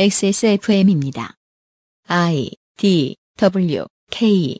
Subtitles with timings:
[0.00, 1.34] XSFM입니다.
[2.06, 4.56] I D W K?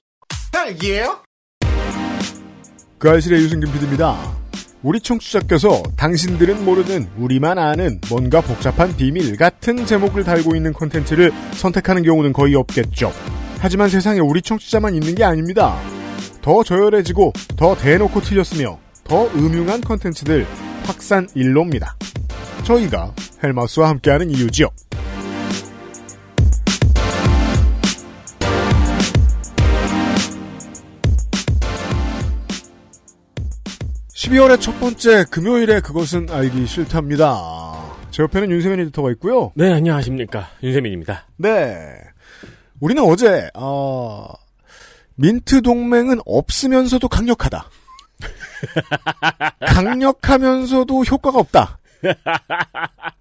[2.99, 4.37] 그 알실의 유승균 PD입니다.
[4.83, 12.03] 우리 청취자께서 당신들은 모르는 우리만 아는 뭔가 복잡한 비밀 같은 제목을 달고 있는 콘텐츠를 선택하는
[12.03, 13.13] 경우는 거의 없겠죠.
[13.61, 15.81] 하지만 세상에 우리 청취자만 있는 게 아닙니다.
[16.43, 20.49] 더 저열해지고 더 대놓고 틀렸으며 더 음흉한 콘텐츠들
[20.83, 21.97] 확산 일로입니다.
[22.65, 24.69] 저희가 헬마우스와 함께하는 이유지요.
[34.29, 37.73] 12월의 첫 번째 금요일에 그것은 알기 싫답니다.
[38.11, 39.53] 제 옆에는 윤세민 에디터가 있고요.
[39.55, 40.51] 네, 안녕하십니까.
[40.63, 41.27] 윤세민입니다.
[41.37, 41.95] 네.
[42.79, 44.27] 우리는 어제, 어,
[45.15, 47.71] 민트 동맹은 없으면서도 강력하다.
[49.67, 51.79] 강력하면서도 효과가 없다.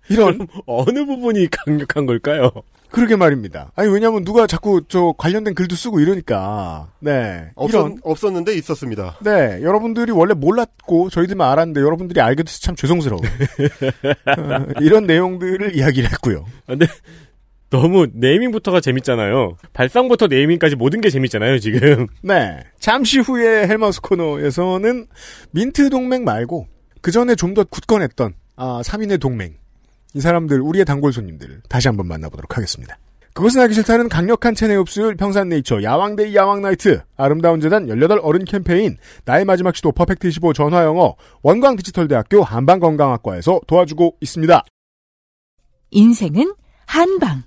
[0.10, 0.46] 이런.
[0.66, 2.52] 어느 부분이 강력한 걸까요?
[2.90, 3.72] 그러게 말입니다.
[3.76, 6.92] 아니, 왜냐면 누가 자꾸 저 관련된 글도 쓰고 이러니까.
[7.00, 7.52] 네.
[7.56, 7.98] 없었, 이런.
[8.04, 9.18] 없었는데 있었습니다.
[9.24, 9.60] 네.
[9.62, 13.22] 여러분들이 원래 몰랐고 저희들만 알았는데 여러분들이 알게 돼서 참 죄송스러워.
[14.38, 16.46] 어, 이런 내용들을 이야기를 했고요.
[16.66, 16.88] 근데
[17.70, 19.58] 너무 네이밍부터가 재밌잖아요.
[19.74, 22.08] 발상부터 네이밍까지 모든 게 재밌잖아요, 지금.
[22.22, 22.60] 네.
[22.80, 25.08] 잠시 후에 헬마우스 코너에서는
[25.52, 26.68] 민트 동맹 말고
[27.02, 29.56] 그 전에 좀 더 굳건했던 아, 3인의 동맹.
[30.14, 32.98] 이 사람들, 우리의 단골 손님들 다시 한번 만나보도록 하겠습니다.
[33.38, 39.46] 그것은 하기 싫다는 강력한 체내 흡수율 평산네이처 야왕데이 야왕나이트 아름다운 재단 18 어른 캠페인 나의
[39.46, 44.64] 마지막 시도 퍼펙트 25 전화영어 원광 디지털대학교 한방건강학과에서 도와주고 있습니다.
[45.92, 46.52] 인생은
[46.88, 47.44] 한방.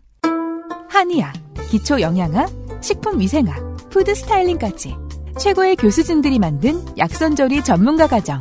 [0.89, 1.35] 한의학,
[1.71, 2.49] 기초영양학,
[2.81, 4.95] 식품위생학, 푸드스타일링까지
[5.41, 8.41] 최고의 교수진들이 만든 약선조리 전문가 과정.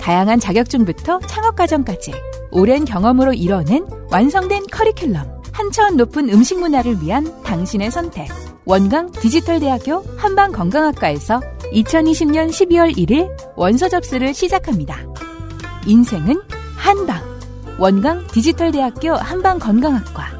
[0.00, 2.12] 다양한 자격증부터 창업 과정까지
[2.50, 5.40] 오랜 경험으로 이뤄낸 완성된 커리큘럼.
[5.52, 8.28] 한차원 높은 음식 문화를 위한 당신의 선택.
[8.64, 11.40] 원광 디지털대학교 한방건강학과에서
[11.72, 14.96] 2020년 12월 1일 원서 접수를 시작합니다.
[15.86, 16.40] 인생은
[16.76, 17.20] 한방.
[17.78, 20.39] 원광 디지털대학교 한방건강학과.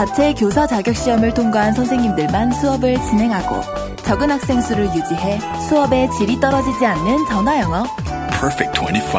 [0.00, 3.60] 자체 교사 자격 시험을 통과한 선생님들만 수업을 진행하고
[3.96, 5.38] 적은 학생 수를 유지해
[5.68, 7.84] 수업의 질이 떨어지지 않는 전화 영어.
[8.30, 9.18] Perfect 25.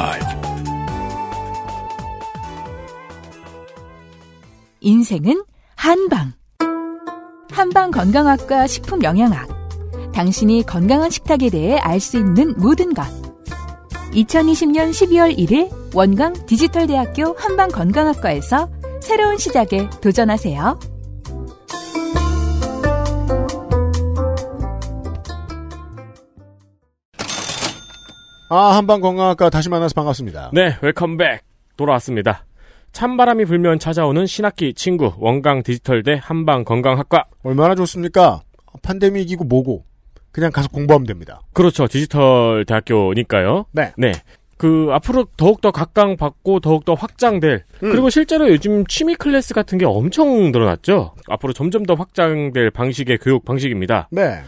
[4.79, 5.43] 인생은
[5.75, 6.33] 한방.
[7.51, 9.49] 한방 건강학과 식품영양학.
[10.15, 13.03] 당신이 건강한 식탁에 대해 알 수 있는 모든 것.
[14.13, 20.79] 2020년 12월 1일 원광 디지털대학교 한방건강학과에서 새로운 시작에 도전하세요.
[28.49, 30.51] 아, 한방건강학과 다시 만나서 반갑습니다.
[30.53, 31.41] 네, welcome back.
[31.77, 32.45] 돌아왔습니다.
[32.91, 37.25] 찬바람이 불면 찾아오는 신학기 친구 원광 디지털대 한방건강학과.
[37.43, 38.41] 얼마나 좋습니까?
[38.83, 39.85] 판데믹이고 뭐고
[40.31, 41.41] 그냥 가서 공부하면 됩니다.
[41.53, 41.87] 그렇죠.
[41.87, 43.65] 디지털 대학교니까요.
[43.71, 43.93] 네.
[43.97, 44.11] 네.
[44.61, 47.91] 그 앞으로 더욱더 각광받고 더욱더 확장될 음.
[47.91, 51.15] 그리고 실제로 요즘 취미 클래스 같은 게 엄청 늘어났죠.
[51.27, 54.07] 앞으로 점점 더 확장될 방식의 교육 방식입니다.
[54.11, 54.41] 네.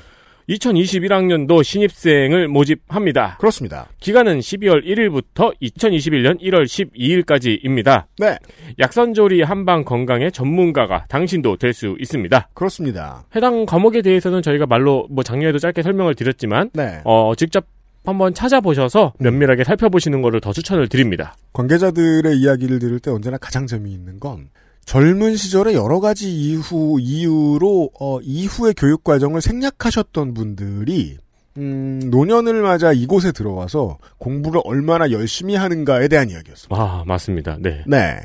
[0.50, 3.38] 2021학년도 신입생을 모집합니다.
[3.40, 3.88] 그렇습니다.
[4.00, 8.04] 기간은 12월 1일부터 2021년 1월 12일까지입니다.
[8.20, 8.38] 네.
[8.80, 12.50] 약선조리 한방 건강의 전문가가 당신도 될 수 있습니다.
[12.54, 13.24] 그렇습니다.
[13.36, 17.02] 해당 과목에 대해서는 저희가 말로 뭐 작년에도 짧게 설명을 드렸지만 네.
[17.04, 17.66] 어 직접
[18.06, 21.36] 한번 찾아보셔서 면밀하게 살펴보시는 것을 더 추천을 드립니다.
[21.54, 24.50] 관계자들의 이야기를 들을 때 언제나 가장 재미있는 건
[24.86, 31.18] 젊은 시절에 여러 가지 이후 이유로 어, 이후의 교육 과정을 생략하셨던 분들이
[31.58, 36.76] 음, 노년을 맞아 이곳에 들어와서 공부를 얼마나 열심히 하는가에 대한 이야기였습니다.
[36.76, 37.58] 아 맞습니다.
[37.60, 37.84] 네.
[37.88, 38.20] 네.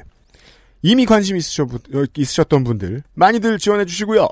[0.83, 1.69] 이미 관심 있으셨,
[2.17, 4.29] 있으셨던 분들 많이들 지원해 주시고요.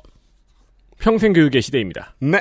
[0.99, 2.15] 평생 교육의 시대입니다.
[2.21, 2.41] 네.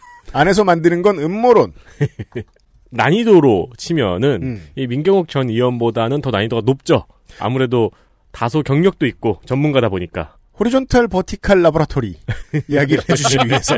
[0.33, 1.73] 안에서 만드는 건 음모론.
[2.91, 4.67] 난이도로 치면은 음.
[4.75, 7.05] 이 민경욱 전 의원보다는 더 난이도가 높죠.
[7.39, 7.91] 아무래도
[8.31, 12.17] 다소 경력도 있고 전문가다 보니까 horizontal vertical laboratory
[12.67, 13.77] 이야기를 해주시기 위해서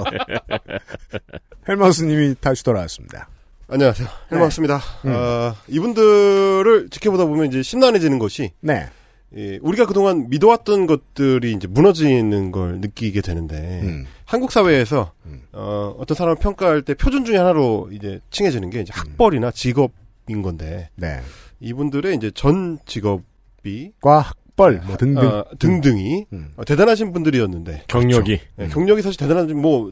[1.69, 3.29] 헬마우스님이 다시 돌아왔습니다.
[3.69, 4.07] 안녕하세요.
[4.31, 4.81] 헬마우스입니다.
[5.05, 5.13] 음.
[5.13, 8.87] 어, 이분들을 지켜보다 보면 이제 심란해지는 것이 네.
[9.35, 14.05] 예, 우리가 그동안 믿어왔던 것들이 이제 무너지는 걸 느끼게 되는데 음.
[14.25, 15.41] 한국 사회에서 음.
[15.53, 20.89] 어, 어떤 사람을 평가할 때 표준 중에 하나로 이제 칭해지는 게 이제 학벌이나 직업인 건데
[20.95, 21.19] 네.
[21.59, 25.27] 이분들의 이제 전 직업이 과 학벌 뭐 등등.
[25.27, 26.51] 어, 등등이 음.
[26.55, 28.39] 어, 대단하신 분들이었는데 경력이.
[28.59, 29.91] 예, 경력이 사실 대단한 뭐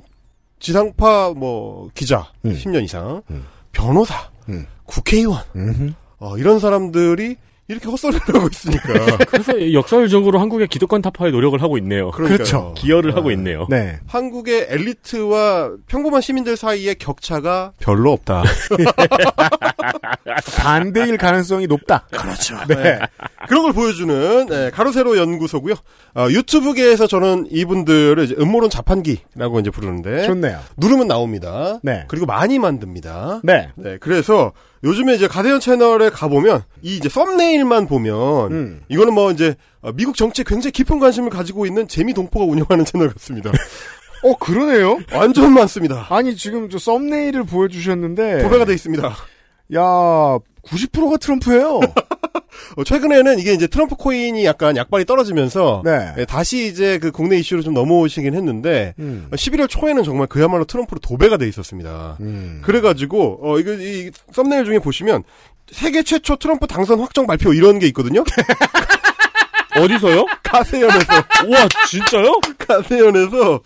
[0.60, 2.54] 지상파 뭐 기자 음.
[2.54, 3.46] 10년 이상 음.
[3.72, 4.68] 변호사 음.
[4.86, 5.42] 국회의원.
[6.20, 7.38] 어, 이런 사람들이
[7.72, 12.12] 이렇게 헛소리를 하고 있으니까 그래서 역설적으로 한국의 기득권 타파에 노력을 하고 있네요.
[12.12, 12.38] 그러니까요.
[12.38, 12.74] 그렇죠.
[12.76, 13.66] 기여를 어, 하고 있네요.
[13.70, 14.00] 네.
[14.08, 18.44] 한국의 엘리트와 평범한 시민들 사이의 격차가 별로 없다.
[20.58, 22.08] 반대일 가능성이 높다.
[22.12, 22.58] 그렇죠.
[22.68, 22.76] 네.
[22.76, 23.00] 네.
[23.48, 25.76] 그런 걸 보여주는 네, 가로세로 연구소고요.
[26.16, 30.60] 어, 유튜브계에서 저는 이분들을 이제 음모론 자판기라고 이제 부르는데 좋네요.
[30.78, 31.80] 누르면 나옵니다.
[31.84, 32.06] 네.
[32.10, 33.42] 그리고 많이 만듭니다.
[33.44, 33.70] 네.
[33.76, 34.52] 네, 그래서
[34.84, 38.82] 요즘에 이제 가대현 채널에 가보면 이 이제 썸네일만 보면 음.
[38.90, 43.10] 이거는 뭐 이제 어, 미국 정치에 굉장히 깊은 관심을 가지고 있는 재미 동포가 운영하는 채널
[43.10, 43.52] 같습니다.
[44.24, 45.00] 어 그러네요.
[45.14, 46.06] 완전 많습니다.
[46.10, 49.08] 아니 지금 저 썸네일을 보여주셨는데 도배가 돼 있습니다.
[49.08, 49.80] 야
[50.64, 51.80] 90%가 트럼프예요.
[52.76, 56.14] 어, 최근에는 이게 이제 트럼프 코인이 약간 약발이 떨어지면서 네.
[56.18, 59.28] 예, 다시 이제 그 국내 이슈로 좀 넘어오시긴 했는데 음.
[59.32, 62.18] 어, 11월 초에는 정말 그야말로 트럼프로 도배가 돼 있었습니다.
[62.22, 62.62] 음.
[62.64, 65.24] 그래가지고 어 이거 이 썸네일 중에 보시면
[65.72, 68.24] 세계 최초 트럼프 당선 확정 발표 이런 게 있거든요.
[69.78, 70.26] 어디서요?
[70.44, 72.40] 가세연에서 와, 진짜요?
[72.60, 73.62] 가세연에서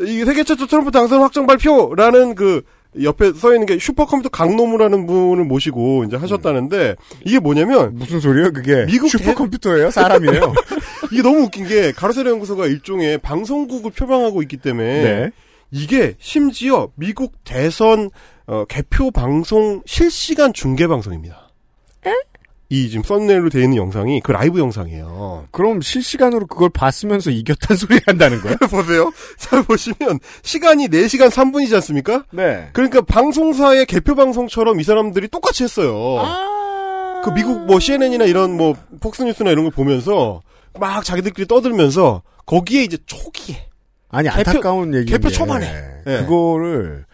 [0.00, 2.62] 이게 세계 최초 트럼프 당선 확정 발표라는 그
[3.02, 8.86] 옆에 써 있는 게 슈퍼컴퓨터 강노무라는 분을 모시고 이제 하셨다는데 이게 뭐냐면 무슨 소리예요 그게?
[8.86, 9.90] 미국 슈퍼컴퓨터예요?
[9.90, 10.54] 사람이에요?
[11.12, 15.30] 이게 너무 웃긴 게 가로세로 연구소가 일종의 방송국을 표방하고 있기 때문에 네.
[15.70, 18.10] 이게 심지어 미국 대선
[18.46, 21.47] 어, 개표 방송 실시간 중계 방송입니다.
[22.70, 25.48] 이 지금 썸네일로 되어 있는 영상이 그 라이브 영상이에요.
[25.52, 28.56] 그럼 실시간으로 그걸 봤으면서 이겼다는 소리 한다는 거야?
[28.70, 29.10] 보세요.
[29.38, 32.24] 잘 보시면 시간이 4시간 3분이지 않습니까?
[32.30, 32.68] 네.
[32.74, 36.22] 그러니까 방송사의 개표 방송처럼 이 사람들이 똑같이 했어요.
[37.24, 40.42] 그 미국 뭐 CNN이나 이런 뭐 폭스뉴스나 이런 걸 보면서
[40.78, 43.66] 막 자기들끼리 떠들면서 거기에 이제 초기에
[44.10, 45.66] 아니 개표- 안타까운 얘기 개표 초반에.
[46.04, 46.18] 네.
[46.20, 47.04] 그거를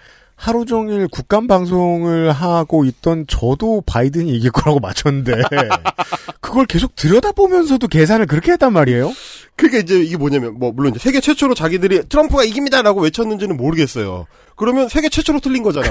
[0.45, 5.33] 하루 종일 국감 방송을 하고 있던 저도 바이든이 이길 거라고 맞췄는데
[6.43, 9.11] 그걸 계속 들여다보면서도 계산을 그렇게 했단 말이에요?
[9.57, 14.27] 그게 이제 이게 뭐냐면 뭐 물론 이제 세계 최초로 자기들이 트럼프가 이깁니다라고 외쳤는지는 모르겠어요.
[14.55, 15.91] 그러면 세계 최초로 틀린 거잖아.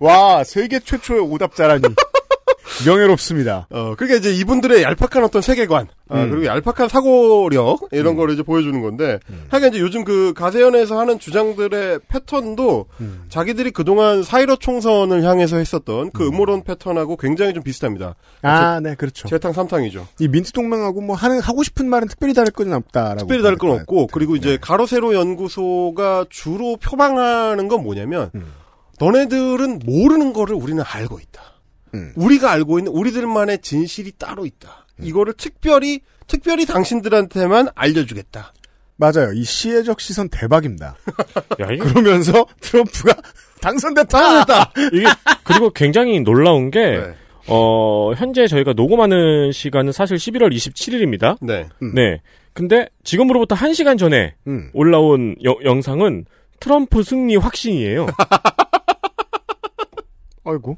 [0.00, 1.82] 와 세계 최초의 오답자라니
[2.86, 3.66] 명예롭습니다.
[3.70, 6.30] 어, 그러니까 이제 이분들의 얄팍한 어떤 세계관, 아, 음.
[6.30, 9.18] 그리고 얄팍한 사고력, 이런 거를 이제 보여주는 건데,
[9.48, 13.24] 하여간 이제 요즘 그 가세연에서 하는 주장들의 패턴도 음.
[13.28, 18.14] 자기들이 그동안 사이로 총선을 향해서 했었던 그 음모론 패턴하고 굉장히 좀 비슷합니다.
[18.42, 19.28] 아, 네, 그렇죠.
[19.28, 20.06] 재탕 삼탕이죠.
[20.20, 23.18] 이 민트 동맹하고 뭐 하는 하고 싶은 말은 특별히 다를 건 없다라고.
[23.20, 24.12] 특별히 다를 건 없고, 돼.
[24.12, 24.58] 그리고 이제 네.
[24.60, 28.52] 가로세로 연구소가 주로 표방하는 건 뭐냐면, 음.
[29.00, 31.40] 너네들은 모르는 거를 우리는 알고 있다.
[31.94, 32.12] 음.
[32.16, 34.86] 우리가 알고 있는 우리들만의 진실이 따로 있다.
[35.00, 38.52] 이거를 특별히 특별히 당신들한테만 알려주겠다.
[38.96, 39.32] 맞아요.
[39.32, 40.96] 이 시혜적 시선 대박입니다.
[41.60, 43.14] 야, 이게, 그러면서 트럼프가
[43.62, 44.72] 당선됐다.
[44.92, 45.06] 이게,
[45.44, 47.14] 그리고 굉장히 놀라운 게, 네.
[47.46, 51.38] 어, 현재 저희가 녹음하는 시간은 사실 11월 27일입니다.
[51.40, 51.68] 네.
[51.80, 51.94] 음.
[51.94, 52.20] 네.
[52.52, 54.70] 근데 지금으로부터 1시간 전에 음.
[54.74, 56.24] 올라온 여- 영상은
[56.60, 58.06] 트럼프 승리 확신이에요.
[60.44, 60.76] 아이고.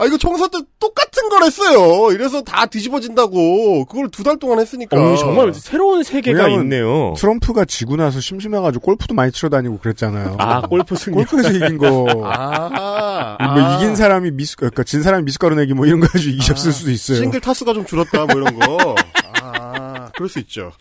[0.00, 2.12] 아 이거 총선 때 똑같은 걸 했어요.
[2.12, 3.84] 이래서 다 뒤집어진다고.
[3.86, 4.96] 그걸 두 달 동안 했으니까.
[4.96, 7.14] 어, 정말 새로운 세계가 있네요.
[7.16, 10.36] 트럼프가 지고 나서 심심해가지고 골프도 많이 치러 다니고 그랬잖아요.
[10.38, 11.16] 아, 골프 승리.
[11.16, 12.06] 골프에서 이긴 거.
[12.24, 16.72] 아, 뭐 이긴 사람이 미스, 그러니까 진 사람이 미숫가루 내기 뭐 이런 거 가지고 이겼을
[16.72, 17.18] 수도 있어요.
[17.18, 18.94] 싱글 타수가 좀 줄었다 뭐 이런 거.
[19.42, 20.72] 아, 그럴 수 있죠.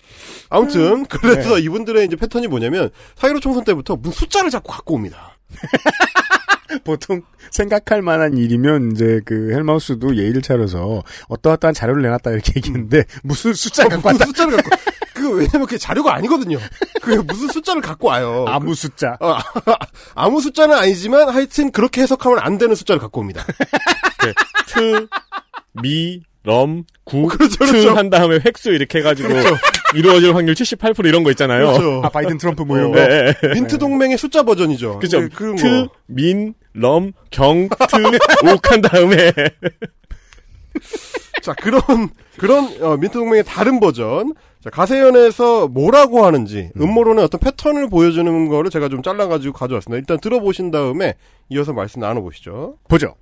[0.50, 1.62] 아무튼 그래서 네.
[1.62, 5.38] 이분들의 이제 패턴이 뭐냐면 사이로 총선 때부터 무슨 숫자를 자꾸 갖고 옵니다.
[6.84, 13.54] 보통 생각할 만한 일이면 이제 그 헬마우스도 예의를 차려서 어떠어떠한 자료를 내놨다 이렇게 얘기했는데 무슨
[13.54, 14.26] 숫자 갖고 무슨 왔다.
[14.26, 14.70] 숫자를 갖고
[15.14, 16.58] 그 왜냐면 그게 자료가 아니거든요.
[17.02, 18.46] 그 무슨 숫자를 갖고 와요.
[18.48, 19.18] 아무 숫자.
[19.20, 19.38] 어,
[20.16, 23.44] 아무 숫자는 아니지만 하여튼 그렇게 해석하면 안 되는 숫자를 갖고 옵니다.
[24.24, 24.34] 네.
[24.68, 25.08] 트,
[25.82, 27.94] 미, 럼, 구, 그렇죠, 트 그렇죠.
[27.94, 29.28] 한 다음에 획수 이렇게 해가지고
[29.96, 31.74] 이루어질 확률 78% 이런 거 있잖아요.
[31.74, 32.02] 그렇죠.
[32.06, 32.94] 아 바이든 트럼프 뭐 이런 어.
[32.94, 33.06] 거.
[33.06, 33.34] 네.
[33.54, 35.00] 민트 동맹의 숫자 버전이죠.
[35.00, 35.20] 그죠.
[35.20, 35.90] 그, 그런 트, 거.
[36.06, 39.34] 민, 럼, 경, 트, 옥한 다음에
[41.44, 41.82] 자, 그런,
[42.38, 44.34] 그런, 어, 민트 동맹의 다른 버전.
[44.64, 46.94] 자, 가세연에서 뭐라고 하는지, 음.
[46.94, 50.00] 모론의 어떤 패턴을 보여주는 거를 제가 좀 잘라가지고 가져왔습니다.
[50.00, 51.16] 일단 들어보신 다음에
[51.50, 52.78] 이어서 말씀 나눠보시죠.
[52.88, 53.16] 보죠.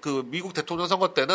[0.00, 1.34] 그 미국 대통령 선거 때는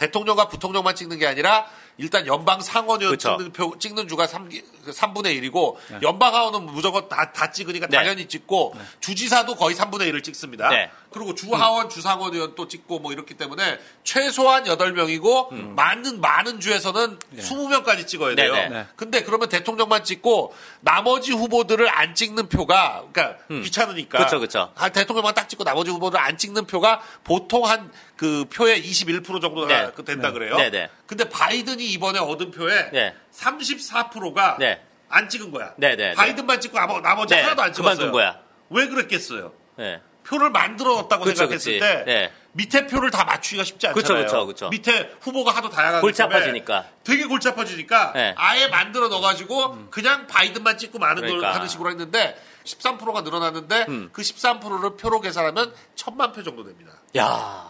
[0.00, 1.66] 대통령과 부통령만 찍는 게 아니라
[1.98, 3.36] 일단 연방 상원의원 그쵸.
[3.36, 5.98] 찍는 표 찍는 주가 3, 3분의 1이고 네.
[6.02, 7.98] 연방 하원은 무조건 다, 다 찍으니까 네.
[7.98, 8.82] 당연히 찍고 네.
[9.00, 10.70] 주지사도 거의 3분의 1을 찍습니다.
[10.70, 10.90] 네.
[11.10, 11.90] 그리고 주하원, 음.
[11.90, 15.74] 주상원 의원 또 찍고 뭐 이렇기 때문에 최소한 8명이고 음.
[15.76, 17.42] 많은 많은 주에서는 네.
[17.42, 18.54] 20명까지 찍어야 돼요.
[18.54, 18.86] 네, 네.
[18.96, 23.62] 근데 그러면 대통령만 찍고 나머지 후보들을 안 찍는 표가 그러니까 음.
[23.62, 24.72] 귀찮으니까 그렇죠, 그렇죠.
[24.94, 30.04] 대통령만 딱 찍고 나머지 후보들 안 찍는 표가 보통 한 그 표의 21% 정도가 네.
[30.04, 30.54] 된다 그래요.
[30.58, 30.90] 네, 네.
[31.06, 33.14] 근데 바이든이 이번에 얻은 표의 네.
[33.32, 34.84] 34%가 네.
[35.08, 35.72] 안 찍은 거야.
[35.78, 36.12] 네, 네, 네.
[36.12, 38.12] 바이든만 찍고 나머지 하나도 안 찍었어요.
[38.12, 38.38] 거야.
[38.68, 39.54] 왜 그랬겠어요?
[39.76, 40.02] 네.
[40.26, 41.80] 표를 만들어 놨다고 그쵸, 생각했을 그치.
[41.80, 42.32] 때 네.
[42.52, 44.24] 밑에 표를 다 맞추기가 쉽지 않잖아요.
[44.26, 48.34] 그쵸, 그쵸, 밑에 후보가 하도 다양한 골치 아파지니까 되게 골치 아파지니까 네.
[48.36, 49.88] 아예 만들어 넣어가지고 음.
[49.90, 51.46] 그냥 바이든만 찍고 많은 그러니까.
[51.46, 54.10] 걸 하는 식으로 했는데 13%가 늘어났는데 음.
[54.12, 56.92] 그 13%를 표로 계산하면 천만 표 정도 됩니다.
[57.16, 57.69] 야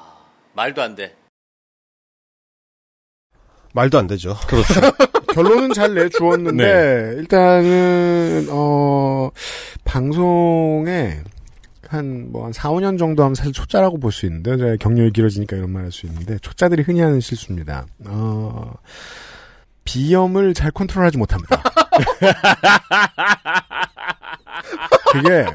[0.54, 1.14] 말도 안 돼.
[3.73, 4.37] 말도 안 되죠.
[4.49, 4.80] 그렇죠.
[5.35, 7.14] 결론은 잘 내주었는데 네.
[7.19, 9.30] 일단은 어
[9.85, 11.21] 방송에
[11.88, 15.57] 한, 뭐, 한 4, 5년 정도 하면 사실 초짜라고 볼 수 있는데, 제가 경력이 길어지니까
[15.57, 17.85] 이런 말 할 수 있는데, 초짜들이 흔히 하는 실수입니다.
[18.07, 18.75] 어,
[19.83, 21.61] 비염을 잘 컨트롤하지 못합니다.
[25.12, 25.47] 그게,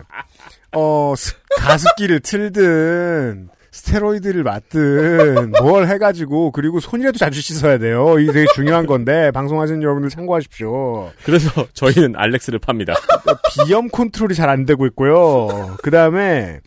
[0.73, 1.13] 어,
[1.57, 8.17] 가습기를 틀든, 스테로이드를 맞든 뭘 해가지고 그리고 손이라도 자주 씻어야 돼요.
[8.19, 11.11] 이게 되게 중요한 건데 방송하시는 여러분들 참고하십시오.
[11.25, 12.93] 그래서 저희는 알렉스를 팝니다.
[13.65, 15.75] 비염 컨트롤이 잘 안 되고 있고요.
[15.83, 16.59] 그 다음에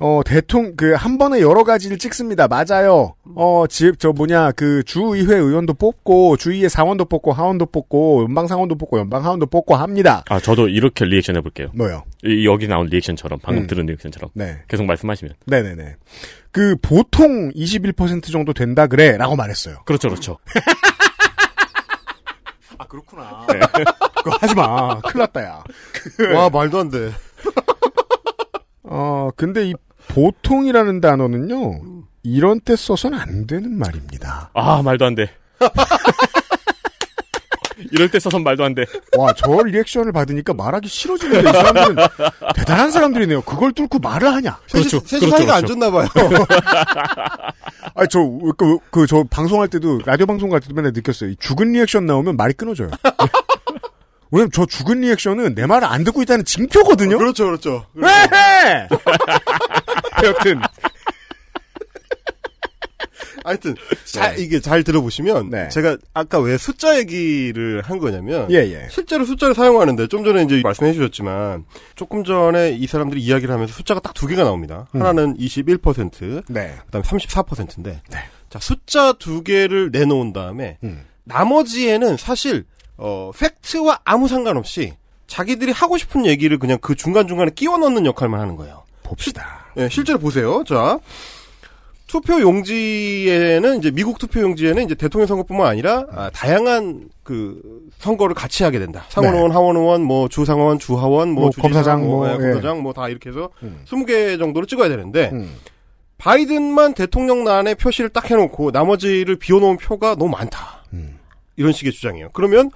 [0.00, 2.48] 어, 대통령, 그, 한 번에 여러 가지를 찍습니다.
[2.48, 3.14] 맞아요.
[3.34, 8.98] 어, 집, 저 뭐냐, 그, 주의회 의원도 뽑고, 주의회 사원도 뽑고, 하원도 뽑고, 연방상원도 뽑고,
[8.98, 10.22] 연방하원도 뽑고 합니다.
[10.28, 11.70] 아, 저도 이렇게 리액션 해볼게요.
[11.74, 12.04] 뭐요?
[12.24, 13.66] 이, 여기 나온 리액션처럼, 방금 음.
[13.66, 14.30] 들은 리액션처럼.
[14.34, 14.58] 네.
[14.68, 15.32] 계속 말씀하시면.
[15.46, 15.96] 네네네.
[16.50, 19.16] 그, 보통 21% 정도 된다 그래.
[19.16, 19.78] 라고 말했어요.
[19.86, 20.36] 그렇죠, 그렇죠.
[22.76, 23.46] 아, 그렇구나.
[23.48, 23.60] 네.
[24.22, 25.00] 그거 하지 마.
[25.00, 25.64] 큰일 났다, 야.
[26.34, 27.12] 와, 말도 안 돼.
[28.82, 29.74] 어, 근데 이
[30.08, 31.80] 보통이라는 단어는요,
[32.22, 34.50] 이런 때 써서는 안 되는 말입니다.
[34.54, 35.30] 아, 말도 안 돼.
[37.92, 38.84] 이럴 때 써선 말도 안 돼.
[39.16, 41.96] 와, 저 리액션을 받으니까 말하기 싫어지는데, 이 사람들은
[42.54, 43.42] 대단한 사람들이네요.
[43.42, 44.58] 그걸 뚫고 말을 하냐.
[44.72, 45.00] 그렇죠.
[45.00, 45.54] 셋이 그렇죠, 사이가 그렇죠.
[45.54, 46.08] 안 좋나봐요.
[47.94, 48.20] 아니, 저,
[48.56, 51.34] 그, 그, 저 방송할 때도, 라디오 방송 갈 때도 맨날 느꼈어요.
[51.36, 52.90] 죽은 리액션 나오면 말이 끊어져요.
[54.30, 57.16] 왜냐면 저 죽은 리액션은 내 말을 안 듣고 있다는 징표거든요?
[57.16, 57.86] 어, 그렇죠, 그렇죠.
[57.94, 58.08] 왜?
[60.24, 60.60] 여튼.
[63.44, 64.42] 하여튼 자, 네.
[64.42, 65.68] 이게 잘 들어보시면 네.
[65.68, 68.88] 제가 아까 왜 숫자 얘기를 한 거냐면 예, 예.
[68.90, 71.64] 실제로 숫자를 사용하는데 좀 전에 이제 말씀해 주셨지만
[71.94, 74.88] 조금 전에 이 사람들이 이야기를 하면서 숫자가 딱 두 개가 나옵니다.
[74.94, 75.02] 음.
[75.02, 76.74] 하나는 21%, 네.
[76.86, 78.18] 그다음에 34%인데 네.
[78.50, 81.04] 자 숫자 두 개를 내놓은 다음에 음.
[81.24, 82.64] 나머지에는 사실
[82.98, 84.94] 어, 팩트와 아무 상관없이
[85.26, 88.84] 자기들이 하고 싶은 얘기를 그냥 그 중간중간에 끼워 넣는 역할만 하는 거예요.
[89.02, 89.66] 봅시다.
[89.76, 90.64] 예, 실제로 보세요.
[90.64, 90.98] 자,
[92.06, 97.60] 투표 용지에는 이제 미국 투표 용지에는 이제 대통령 선거뿐만 아니라 아, 다양한 그
[97.98, 99.04] 선거를 같이 하게 된다.
[99.08, 99.54] 상원의원, 네.
[99.54, 103.30] 하원의원, 뭐 주상원, 주하원, 뭐, 뭐 주지사, 검사장, 뭐, 뭐 예, 검사장, 뭐 다 이렇게
[103.30, 103.80] 해서 음.
[103.86, 105.56] 20개 정도로 찍어야 되는데 음.
[106.18, 110.84] 바이든만 대통령란에 표시를 딱 해놓고 나머지를 비워놓은 표가 너무 많다.
[110.92, 111.18] 음.
[111.56, 112.30] 이런 식의 주장이에요.
[112.32, 112.70] 그러면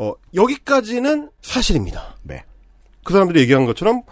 [0.00, 2.16] 어, 여기까지는 사실입니다.
[2.22, 2.42] 네.
[3.04, 4.02] 그 사람들이 얘기한 것처럼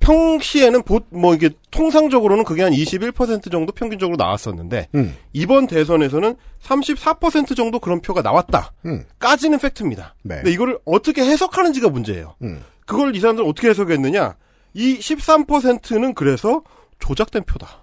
[0.00, 5.14] 평시에는 보, 뭐 이게 통상적으로는 그게 한 21% 정도 평균적으로 나왔었는데 음.
[5.34, 8.72] 이번 대선에서는 34% 정도 그런 표가 나왔다.
[8.86, 9.04] 음.
[9.18, 10.14] 까지는 팩트입니다.
[10.22, 10.36] 네.
[10.36, 12.36] 근데 이거를 어떻게 해석하는지가 문제예요.
[12.42, 12.62] 음.
[12.86, 14.36] 그걸 이 사람들은 어떻게 해석했느냐?
[14.72, 16.62] 이 13%는 그래서
[17.00, 17.82] 조작된 표다.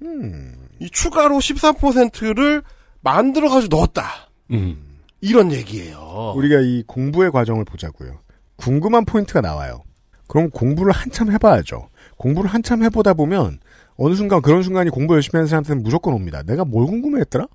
[0.00, 0.66] 음.
[0.78, 2.62] 이 추가로 13%를
[3.02, 4.30] 만들어 가지고 넣었다.
[4.50, 4.91] 음.
[5.22, 6.34] 이런 얘기예요.
[6.36, 8.20] 우리가 이 공부의 과정을 보자고요.
[8.56, 9.82] 궁금한 포인트가 나와요.
[10.26, 11.88] 그럼 공부를 한참 해봐야죠.
[12.16, 13.58] 공부를 한참 해보다 보면
[13.96, 16.42] 어느 순간 그런 순간이 공부 열심히 하는 사람한테는 무조건 옵니다.
[16.44, 17.46] 내가 뭘 궁금해했더라?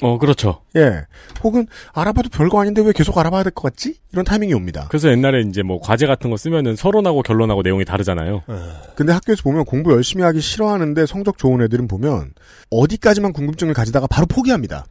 [0.00, 0.60] 어, 그렇죠.
[0.76, 1.02] 예.
[1.42, 3.96] 혹은 알아봐도 별거 아닌데 왜 계속 알아봐야 될 것 같지?
[4.12, 4.86] 이런 타이밍이 옵니다.
[4.90, 8.36] 그래서 옛날에 이제 뭐 과제 같은 거 쓰면은 서론하고 결론하고 내용이 다르잖아요.
[8.36, 8.54] 에.
[8.94, 12.32] 근데 학교에서 보면 공부 열심히 하기 싫어하는데 성적 좋은 애들은 보면
[12.70, 14.84] 어디까지만 궁금증을 가지다가 바로 포기합니다.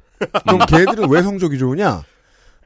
[0.46, 2.04] 그럼 걔들은 왜 성적이 좋으냐?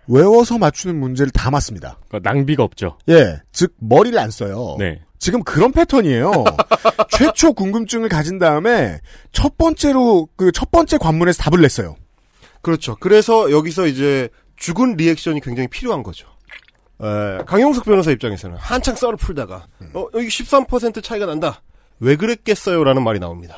[0.08, 2.00] 외워서 맞추는 문제를 다 맞습니다.
[2.08, 2.98] 그러니까 낭비가 없죠.
[3.10, 3.39] 예.
[3.51, 4.75] 즉, 머리를 안 써요.
[4.79, 5.01] 네.
[5.20, 6.31] 지금 그런 패턴이에요.
[7.12, 9.00] 최초 궁금증을 가진 다음에
[9.31, 11.96] 첫 번째로, 그 첫 번째 관문에서 답을 냈어요.
[12.62, 12.96] 그렇죠.
[13.00, 16.27] 그래서 여기서 이제 죽은 리액션이 굉장히 필요한 거죠.
[17.01, 21.62] 에, 강용석 변호사 입장에서는 한창 썰을 풀다가 어, 여기 13% 차이가 난다.
[22.00, 23.55] 왜 그랬겠어요 라는 말이 나옵니다.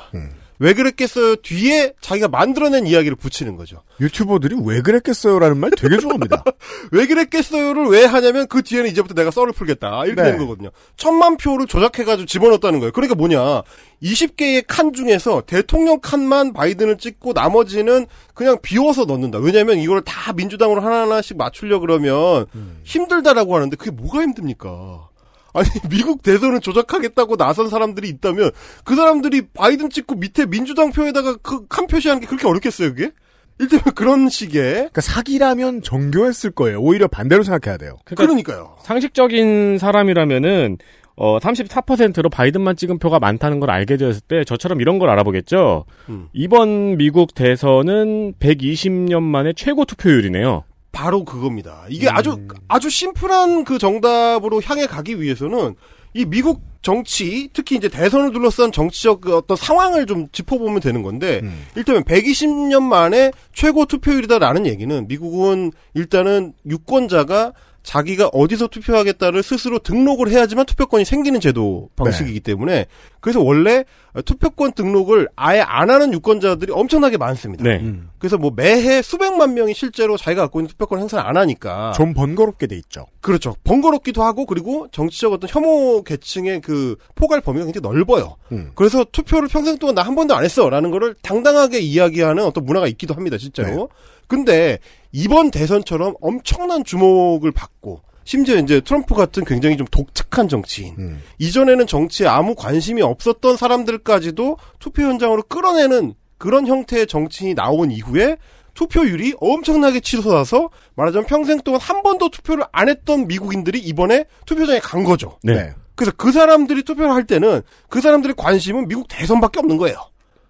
[0.60, 3.82] 왜 그랬겠어요 뒤에 자기가 만들어낸 이야기를 붙이는 거죠.
[4.00, 6.44] 유튜버들이 왜 그랬겠어요라는 말 되게 좋아합니다.
[6.92, 10.32] 왜 그랬겠어요를 왜 하냐면 그 뒤에는 이제부터 내가 썰을 풀겠다 이렇게 네.
[10.32, 10.70] 되는 거거든요.
[10.98, 12.92] 천만 표를 조작해가지고 집어넣었다는 거예요.
[12.92, 13.64] 그러니까 뭐냐
[14.02, 19.40] 20개의 칸 중에서 대통령 칸만 바이든을 찍고 나머지는 그냥 비워서 넣는다.
[19.40, 22.46] 왜냐하면 이걸 다 민주당으로 하나하나씩 맞추려 그러면
[22.84, 25.10] 힘들다라고 하는데 그게 뭐가 힘듭니까?
[25.54, 28.52] 아니 미국 대선을 조작하겠다고 나선 사람들이 있다면
[28.84, 33.12] 그 사람들이 바이든 찍고 밑에 민주당 표에다가 그 칸 표시하는 게 그렇게 어렵겠어요 그게?
[33.60, 36.80] 일단 그런 식의 그러니까 사기라면 정교했을 거예요.
[36.82, 37.98] 오히려 반대로 생각해야 돼요.
[38.06, 38.76] 그러니까요.
[38.82, 40.78] 상식적인 사람이라면은
[41.16, 45.86] 어 34%로 바이든만 찍은 표가 많다는 걸 알게 되었을 때 저처럼 이런 걸 알아보겠죠.
[46.10, 46.28] 음.
[46.34, 50.64] 이번 미국 대선은 120년 만에 최고 투표율이네요.
[50.94, 51.84] 바로 그겁니다.
[51.90, 55.76] 이게 아주 아주 심플한 그 정답으로 향해 가기 위해서는
[56.14, 61.42] 이 미국 정치, 특히 이제 대선을 둘러싼 정치적 그 어떤 상황을 좀 짚어보면 되는 건데,
[61.76, 70.66] 일단은 120년 만에 최고 투표율이다라는 얘기는 미국은 일단은 유권자가 자기가 어디서 투표하겠다를 스스로 등록을 해야지만
[70.66, 72.86] 투표권이 생기는 제도 방식이기 때문에
[73.20, 73.84] 그래서 원래
[74.26, 77.64] 투표권 등록을 아예 안 하는 유권자들이 엄청나게 많습니다.
[77.64, 77.94] 네.
[78.20, 82.68] 그래서 뭐 매해 수백만 명이 실제로 자기가 갖고 있는 투표권 행사를 안 하니까 좀 번거롭게
[82.68, 83.08] 돼 있죠.
[83.22, 83.56] 그렇죠.
[83.64, 88.38] 번거롭기도 하고 그리고 정치적 어떤 혐오 계층의 그 포괄 범위가 굉장히 넓어요.
[88.52, 88.72] 음.
[88.76, 93.14] 그래서 투표를 평생 동안 나 한 번도 안 했어라는 거를 당당하게 이야기하는 어떤 문화가 있기도
[93.14, 93.70] 합니다, 실제로.
[93.70, 93.88] 네.
[94.28, 94.80] 근데
[95.12, 100.96] 이번 대선처럼 엄청난 주목을 받고 심지어 이제 트럼프 같은 굉장히 좀 독특한 정치인.
[100.98, 101.22] 음.
[101.40, 108.38] 이전에는 정치에 아무 관심이 없었던 사람들까지도 투표 현장으로 끌어내는 그런 형태의 정치인이 나온 이후에
[108.74, 115.04] 투표율이 엄청나게 치솟아서 말하자면 평생 동안 한 번도 투표를 안 했던 미국인들이 이번에 투표장에 간
[115.04, 115.38] 거죠.
[115.44, 115.74] 네.
[115.96, 119.98] 그래서 그 사람들이 투표를 할 때는 그 사람들의 관심은 미국 대선밖에 없는 거예요.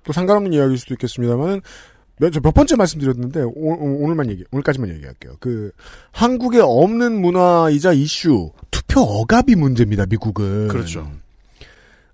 [0.04, 1.62] 또 상관없는 이야기일 수도 있겠습니다만
[2.24, 5.36] 몇, 저몇 번째 말씀드렸는데 오, 늘만 얘기 오늘까지만 얘기할게요.
[5.42, 5.72] 그
[6.12, 10.06] 한국에 없는 문화이자 이슈 투표 억압이 문제입니다.
[10.06, 11.12] 미국은 그렇죠.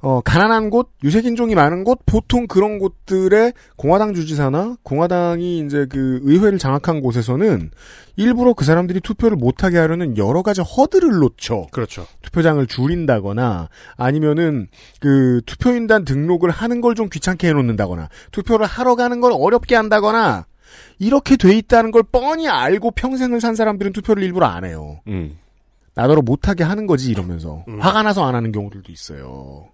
[0.01, 6.57] 어, 가난한 곳, 유색인종이 많은 곳, 보통 그런 곳들의 공화당 주지사나 공화당이 이제 그 의회를
[6.57, 7.69] 장악한 곳에서는
[8.15, 11.67] 일부러 그 사람들이 투표를 못하게 하려는 여러 가지 허들을 놓죠.
[11.71, 12.05] 그렇죠.
[12.21, 14.67] 투표장을 줄인다거나 아니면은
[15.01, 20.45] 그 투표인단 등록을 하는 걸 좀 귀찮게 해놓는다거나 투표를 하러 가는 걸 어렵게 한다거나
[20.97, 24.99] 이렇게 돼 있다는 걸 뻔히 알고 평생을 산 사람들은 투표를 일부러 안 해요.
[25.07, 25.37] 음.
[25.93, 29.67] 나더러 못하게 하는 거지 이러면서 화가 나서 안 하는 경우들도 있어요.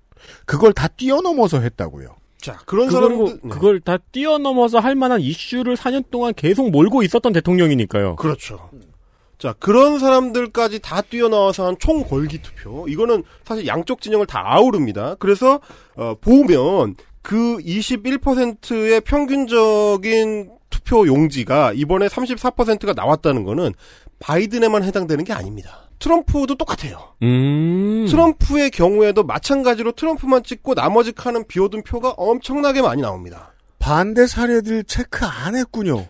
[0.46, 2.16] 그걸 다 뛰어넘어서 했다고요.
[2.38, 3.50] 자, 그런 그걸, 사람들 네.
[3.50, 8.18] 그걸 다 뛰어넘어서 할 만한 이슈를 4년 동안 계속 몰고 있었던 대통령이니까요.
[8.18, 8.70] 그렇죠.
[9.38, 12.88] 자, 그런 사람들까지 다 뛰어나와서 한 총궐기 투표.
[12.88, 15.16] 이거는 사실 양쪽 진영을 다 아우릅니다.
[15.20, 15.60] 그래서,
[15.96, 23.74] 어, 보면 그 21%의 평균적인 투표 용지가 이번에 34%가 나왔다는 거는
[24.20, 25.85] 바이든에만 해당되는 게 아닙니다.
[26.06, 27.00] 트럼프도 똑같아요.
[27.24, 28.06] 음.
[28.08, 33.54] 트럼프의 경우에도 마찬가지로 트럼프만 찍고 나머지 칸은 비워둔 표가 엄청나게 많이 나옵니다.
[33.80, 36.06] 반대 사례들 체크 안 했군요.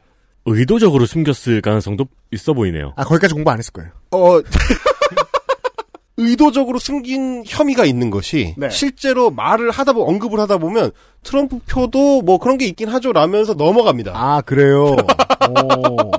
[0.46, 2.92] 의도적으로 숨겼을 가능성도 있어 보이네요.
[2.98, 3.92] 아 거기까지 공부 안 했을 거예요.
[4.12, 4.42] 어,
[6.18, 8.70] 의도적으로 숨긴 혐의가 있는 것이 네.
[8.70, 10.92] 실제로 말을 하다 보면 언급을 하다 보면
[11.26, 14.12] 트럼프 표도 뭐 그런 게 있긴 하죠 라면서 넘어갑니다.
[14.16, 14.96] 아 그래요.
[15.64, 16.12] 오.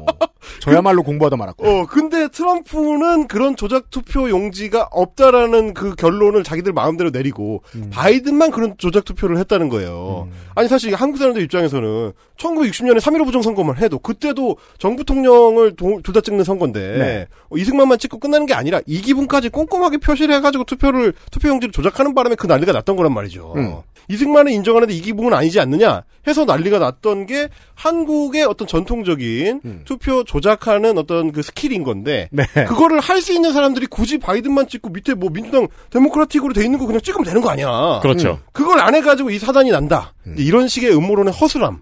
[0.61, 1.65] 저야말로 공부하다 말았고.
[1.69, 8.75] 어, 근데 트럼프는 그런 조작 투표 용지가 없다라는 그 결론을 자기들 마음대로 내리고 바이든만 그런
[8.77, 10.29] 조작 투표를 했다는 거예요.
[10.57, 16.81] 아니 사실 한국 사람들 입장에서는 1960년에 3.15 부정선거만 해도 그때도 정부통령을 둘 다 찍는 선거인데
[16.99, 17.27] 네.
[17.51, 22.35] 어, 이승만만 찍고 끝나는 게 아니라 이기붕까지 꼼꼼하게 표시를 해가지고 투표를 투표 용지를 조작하는 바람에
[22.35, 23.53] 그 난리가 났던 거란 말이죠.
[23.57, 23.77] 음.
[24.09, 29.83] 이승만은 인정하는데 이기붕은 아니지 않느냐 해서 난리가 났던 게 한국의 어떤 전통적인 음.
[29.85, 32.45] 투표 조작하는 어떤 그 스킬인 건데 네.
[32.67, 36.87] 그거를 할 수 있는 사람들이 굳이 바이든만 찍고 밑에 뭐 민주당 Democratic으로 돼 있는 거
[36.87, 37.99] 그냥 찍으면 되는 거 아니야.
[38.03, 38.39] 그렇죠.
[38.53, 40.13] 그걸 안 해가지고 이 사단이 난다.
[40.27, 40.35] 음.
[40.39, 41.81] 이런 식의 음모론의 허술함이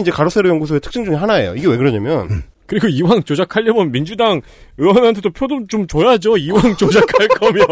[0.00, 1.56] 이제 가로세로 연구소의 특징 중에 하나예요.
[1.56, 2.42] 이게 왜 그러냐면 음.
[2.66, 4.40] 그리고 이왕 조작하려면 민주당
[4.76, 6.36] 의원한테도 표도 좀 줘야죠.
[6.36, 7.66] 이왕 조작할 거면.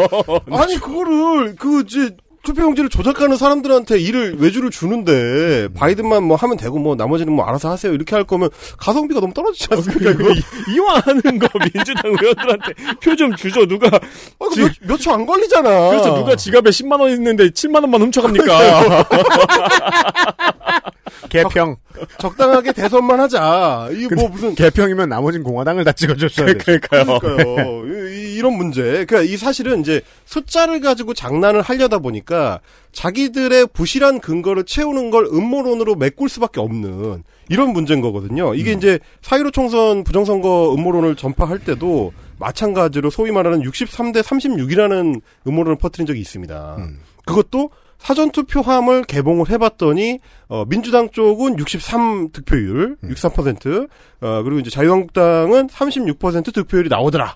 [0.50, 2.10] 아니 그거를 그 이제
[2.44, 7.92] 투표용지를 조작하는 사람들한테 일을 외주를 주는데 바이든만 뭐 하면 되고 뭐 나머지는 뭐 알아서 하세요
[7.92, 10.10] 이렇게 할 거면 가성비가 너무 떨어지지 않습니까?
[10.10, 10.24] 이거?
[10.74, 13.64] 이왕하는 거 민주당 의원들한테 표 좀 주죠.
[13.66, 14.00] 누가 아,
[14.82, 15.90] 몇초 안 걸리잖아.
[15.90, 19.04] 그래서 누가 지갑에 10만 원 있는데 7만 원만 훔쳐갑니까?
[21.28, 21.76] 개평.
[22.18, 23.88] 적 당하게 대선만 하자.
[23.92, 26.78] 이게 뭐 무슨 개평이면 나머진 공화당을 다 찍어줬어야 돼.
[26.78, 27.18] 그러니까요.
[27.18, 28.10] 그러니까요.
[28.10, 28.82] 이, 런 문제.
[28.82, 32.60] 그러니까 이 사실은 이제 숫자를 가지고 장난을 하려다 보니까
[32.92, 38.54] 자기들의 부실한 근거를 채우는 걸 음모론으로 메꿀 수밖에 없는 이런 문제인 거거든요.
[38.54, 46.06] 이게 이제 사이로 총선 부정선거 음모론을 전파할 때도 마찬가지로 소위 말하는 63대 36이라는 음모론을 퍼뜨린
[46.06, 46.76] 적이 있습니다.
[47.24, 47.70] 그것도
[48.04, 53.88] 사전투표함을 개봉을 해봤더니 어, 민주당 쪽은 63 득표율, 63%,
[54.20, 57.34] 어, 그리고 이제 자유한국당은 36% 득표율이 나오더라.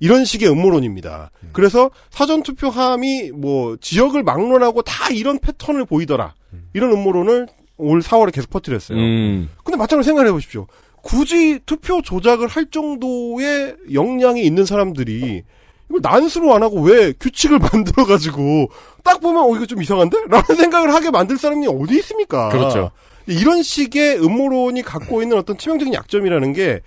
[0.00, 1.30] 이런 식의 음모론입니다.
[1.52, 6.34] 그래서 사전투표함이 뭐 지역을 막론하고 다 이런 패턴을 보이더라.
[6.72, 8.98] 이런 음모론을 올 4월에 계속 퍼뜨렸어요.
[8.98, 9.50] 음.
[9.64, 10.66] 근데 마찬가지로 생각해 보십시오.
[11.02, 15.44] 굳이 투표 조작을 할 정도의 역량이 있는 사람들이
[15.88, 18.70] 이걸 난수로 안 하고 왜 규칙을 만들어가지고
[19.04, 20.18] 딱 보면 어 이거 좀 이상한데?
[20.28, 22.48] 라는 생각을 하게 만들 사람이 어디 있습니까?
[22.48, 22.90] 그렇죠.
[23.26, 26.80] 이런 식의 음모론이 갖고 있는 어떤 치명적인 약점이라는 게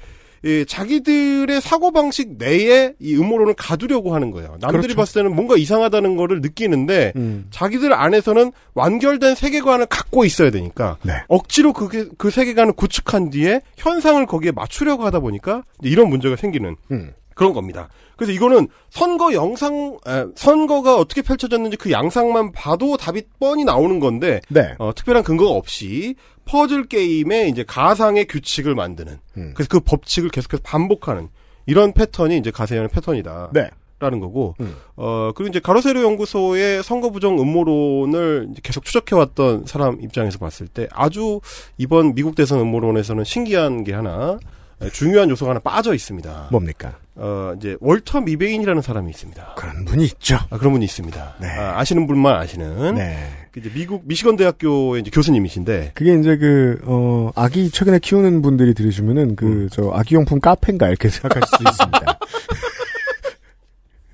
[0.46, 4.58] 예, 자기들의 사고방식 내에 이 음모론을 가두려고 하는 거예요.
[4.62, 4.96] 남들이 그렇죠.
[4.96, 7.48] 봤을 때는 뭔가 이상하다는 거를 느끼는데 음.
[7.52, 11.14] 자기들 안에서는 완결된 세계관을 갖고 있어야 되니까 네.
[11.28, 17.12] 억지로 그, 그 세계관을 구축한 뒤에 현상을 거기에 맞추려고 하다 보니까 이런 문제가 생기는 음.
[17.40, 17.88] 그런 겁니다.
[18.18, 24.42] 그래서 이거는 선거 영상, 에, 선거가 어떻게 펼쳐졌는지 그 양상만 봐도 답이 뻔히 나오는 건데,
[24.50, 24.76] 네.
[24.78, 29.54] 어, 특별한 근거가 없이 퍼즐 게임에 이제 가상의 규칙을 만드는, 음.
[29.56, 31.30] 그래서 그 법칙을 계속해서 반복하는
[31.66, 33.52] 이런 패턴이 이제 가세현의 패턴이다.
[33.54, 33.70] 네.
[34.00, 34.76] 라는 거고, 음.
[34.98, 41.40] 어, 그리고 이제 가로세로 연구소의 선거 부정 음모론을 계속 추적해왔던 사람 입장에서 봤을 때 아주
[41.78, 44.59] 이번 미국 대선 음모론에서는 신기한 게 하나, 에,
[44.94, 46.48] 중요한 요소가 하나 빠져 있습니다.
[46.52, 46.98] 뭡니까?
[47.16, 49.56] 어, 이제 월터 미베인이라는 사람이 있습니다.
[49.56, 50.38] 그런 분이 있죠.
[50.50, 51.36] 아, 그런 분이 있습니다.
[51.42, 51.48] 네.
[51.50, 52.96] 아, 시는 분만 아시는.
[52.96, 53.30] 네.
[53.52, 55.92] 그 이제 미국 미시건 대학교의 이제 교수님이신데.
[55.96, 59.70] 그게 이제 그, 어, 아기 최근에 키우는 분들이 들으시면은 그, 음.
[59.70, 62.20] 저, 아기 용품 카페인가 이렇게 생각할 수 있습니다.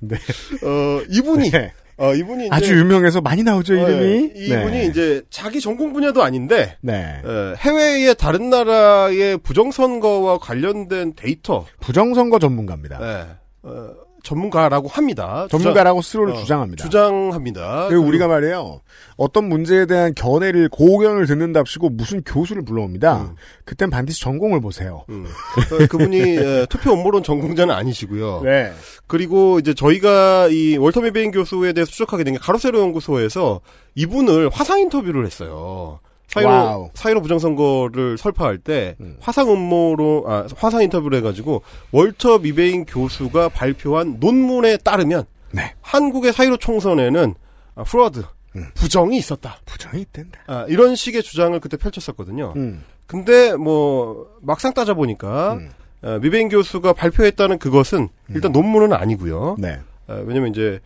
[0.00, 0.16] 네.
[0.16, 1.72] 어, 이분이 네.
[1.98, 4.32] 어, 이분이 아주 유명해서 많이 나오죠, 어, 이름이.
[4.36, 4.86] 이분이 네.
[4.86, 7.22] 이제 자기 전공 분야도 아닌데 네.
[7.24, 12.98] 어, 해외의 다른 나라의 부정선거와 관련된 데이터 부정선거 전문가입니다.
[12.98, 13.26] 네,
[13.62, 13.94] 어,
[14.26, 15.46] 전문가라고 합니다.
[15.50, 16.82] 전문가라고 스스로를 어, 주장합니다.
[16.84, 17.86] 주장합니다.
[17.88, 18.80] 그리고 우리가 말이에요.
[19.16, 23.22] 어떤 문제에 대한 견해를 고견을 듣는답시고 무슨 교수를 불러옵니다.
[23.22, 23.36] 음.
[23.64, 25.04] 그땐 반드시 전공을 보세요.
[25.10, 25.26] 음.
[25.26, 28.42] 어, 그분이 에, 투표 음모론 전공자는 아니시고요.
[28.44, 28.72] 네.
[29.06, 33.60] 그리고 이제 저희가 이 월터 미베인 교수에 대해서 추적하게 된 게 가로세로 연구소에서
[33.94, 36.00] 이분을 화상 인터뷰를 했어요.
[36.28, 36.90] 사이로.
[36.94, 39.16] 사이로 부정선거를 설파할 때 음.
[39.20, 41.62] 화상 음모로 아 화상 인터뷰를 해가지고
[41.92, 45.74] 월터 미베인 교수가 발표한 논문에 따르면 네.
[45.80, 47.34] 한국의 사일오 총선에는
[47.76, 48.24] 아, fraud
[48.56, 48.66] 음.
[48.74, 49.58] 부정이 있었다.
[49.64, 50.40] 부정이 있댄다.
[50.46, 52.52] 아, 이런 식의 주장을 그때 펼쳤었거든요.
[52.56, 52.84] 음.
[53.06, 55.70] 근데 뭐 막상 따져 보니까 음.
[56.02, 59.56] 어, 미베인 교수가 발표했다는 그것은 일단 논문은 아니고요.
[59.58, 59.78] 네.
[60.08, 60.80] 어, 왜냐면 이제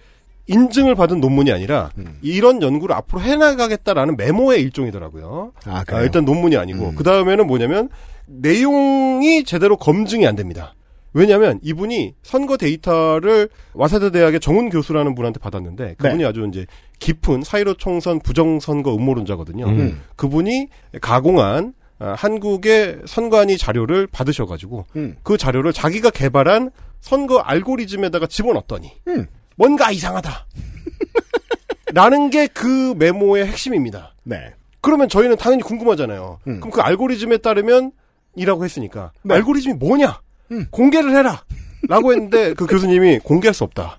[0.50, 2.18] 인증을 받은 논문이 아니라 음.
[2.22, 5.52] 이런 연구를 앞으로 해나가겠다라는 메모의 일종이더라고요.
[5.66, 6.00] 아, 아?
[6.02, 6.94] 일단 논문이 아니고 음.
[6.94, 7.88] 그 다음에는 뭐냐면
[8.26, 10.74] 내용이 제대로 검증이 안 됩니다.
[11.12, 16.24] 왜냐하면 이분이 선거 데이터를 와사드 대학의 정훈 교수라는 분한테 받았는데 그분이 네.
[16.24, 16.66] 아주 이제
[17.00, 19.66] 깊은 사이로 총선 부정선거 음모론자거든요.
[19.66, 20.00] 음.
[20.16, 20.68] 그분이
[21.00, 25.16] 가공한 아, 한국의 선관위 자료를 받으셔가지고 음.
[25.22, 29.26] 그 자료를 자기가 개발한 선거 알고리즘에다가 집어넣었더니 음.
[29.60, 30.46] 뭔가 이상하다.
[31.92, 34.14] 라는 게 그 메모의 핵심입니다.
[34.22, 34.54] 네.
[34.80, 36.38] 그러면 저희는 당연히 궁금하잖아요.
[36.46, 36.60] 음.
[36.60, 37.92] 그럼 그 알고리즘에 따르면
[38.36, 39.34] 이라고 했으니까 네.
[39.34, 40.20] 알고리즘이 뭐냐?
[40.52, 40.66] 음.
[40.70, 41.42] 공개를 해라.
[41.88, 43.98] 라고 했는데 그 교수님이 공개할 수 없다.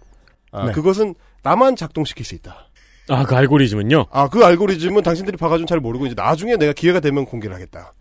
[0.52, 0.72] 아, 네.
[0.72, 2.68] 그것은 나만 작동시킬 수 있다.
[3.10, 4.06] 아, 그 알고리즘은요?
[4.12, 7.94] 아, 그 알고리즘은 당신들이 봐가지고 잘 모르고 이제 나중에 내가 기회가 되면 공개를 하겠다.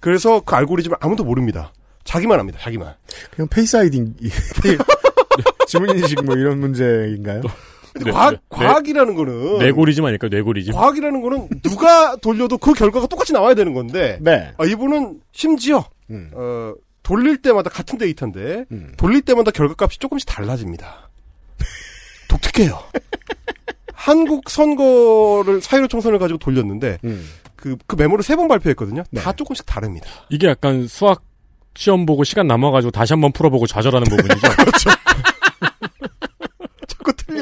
[0.00, 1.72] 그래서 그 알고리즘을 아무도 모릅니다.
[2.04, 2.58] 자기만 압니다.
[2.60, 2.94] 자기만.
[3.30, 3.98] 그냥 Face ID,
[5.74, 7.42] 지문인식 뭐 이런 문제인가요?
[8.04, 10.28] 네, 과학, 네, 과학이라는 거는 뇌고리즘 아닐까요?
[10.30, 10.72] 뇌고리즘?
[10.74, 14.52] 과학이라는 거는 누가 돌려도 그 결과가 똑같이 나와야 되는 건데 네.
[14.58, 16.30] 아, 이분은 심지어 음.
[16.34, 16.72] 어,
[17.04, 18.92] 돌릴 때마다 같은 데이터인데 음.
[18.96, 21.08] 돌릴 때마다 결과값이 조금씩 달라집니다.
[22.28, 22.78] 독특해요.
[23.92, 27.28] 한국 선거를 사회로 총선을 가지고 돌렸는데 음.
[27.56, 29.04] 그, 그 메모를 세 번 발표했거든요.
[29.10, 29.20] 네.
[29.20, 30.06] 다 조금씩 다릅니다.
[30.30, 31.22] 이게 약간 수학
[31.76, 34.48] 시험 보고 시간 남아가지고 다시 한번 풀어보고 좌절하는 부분이죠.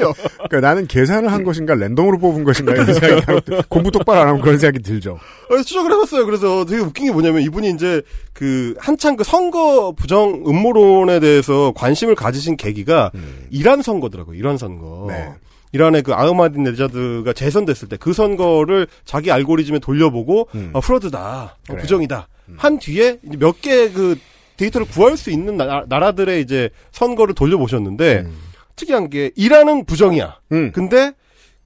[0.03, 0.13] 틀려.
[0.49, 4.41] 그러니까 나는 계산을 한 것인가 랜덤으로 뽑은 것인가 이런 생각이 가끔 공부 똑바로 안 하면
[4.41, 5.19] 그런 생각이 들죠.
[5.47, 6.25] 그래서 추적을 해봤어요.
[6.25, 8.01] 그래서 되게 웃긴 게 뭐냐면 이분이 이제
[8.33, 13.11] 그 한창 그 선거 부정 음모론에 대해서 관심을 가지신 계기가
[13.49, 14.37] 이란 선거더라고요.
[14.37, 15.05] 이란 선거.
[15.09, 15.29] 네.
[15.71, 20.69] 이란의 그 아흐마디네자드가 재선됐을 때 그 선거를 자기 알고리즘에 돌려보고 음.
[20.73, 21.75] 어, 프로드다, 어.
[21.75, 22.27] 부정이다.
[22.57, 24.17] 한 뒤에 몇 개 그
[24.57, 28.33] 데이터를 구할 수 있는 나, 나라들의 이제 선거를 돌려보셨는데 음.
[28.75, 30.39] 특이한 게 이란은 부정이야.
[30.51, 30.71] 음.
[30.73, 31.13] 근데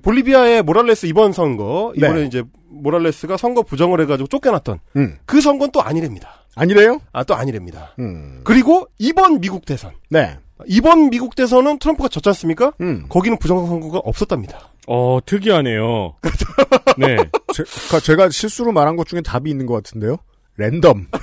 [0.04, 2.26] 볼리비아의 모랄레스 이번 선거 이번에 네.
[2.26, 5.18] 이제 모랄레스가 선거 부정을 해가지고 쫓겨났던 음.
[5.26, 6.46] 그 선거는 또 아니랍니다.
[6.56, 7.00] 아니래요?
[7.14, 7.94] 아 또 아니랍니다.
[8.00, 8.42] 음.
[8.44, 10.38] 그리고 이번 미국 대선 네.
[10.66, 12.74] 이번 미국 대선은 트럼프가 졌지 않습니까?
[12.82, 13.06] 음.
[13.10, 14.72] 거기는 부정 선거가 없었답니다.
[14.88, 16.16] 어, 특이하네요.
[16.98, 17.18] 네.
[17.54, 20.18] 제, 가 제가 실수로 말한 것 중에 답이 있는 것 같은데요.
[20.58, 21.08] 랜덤.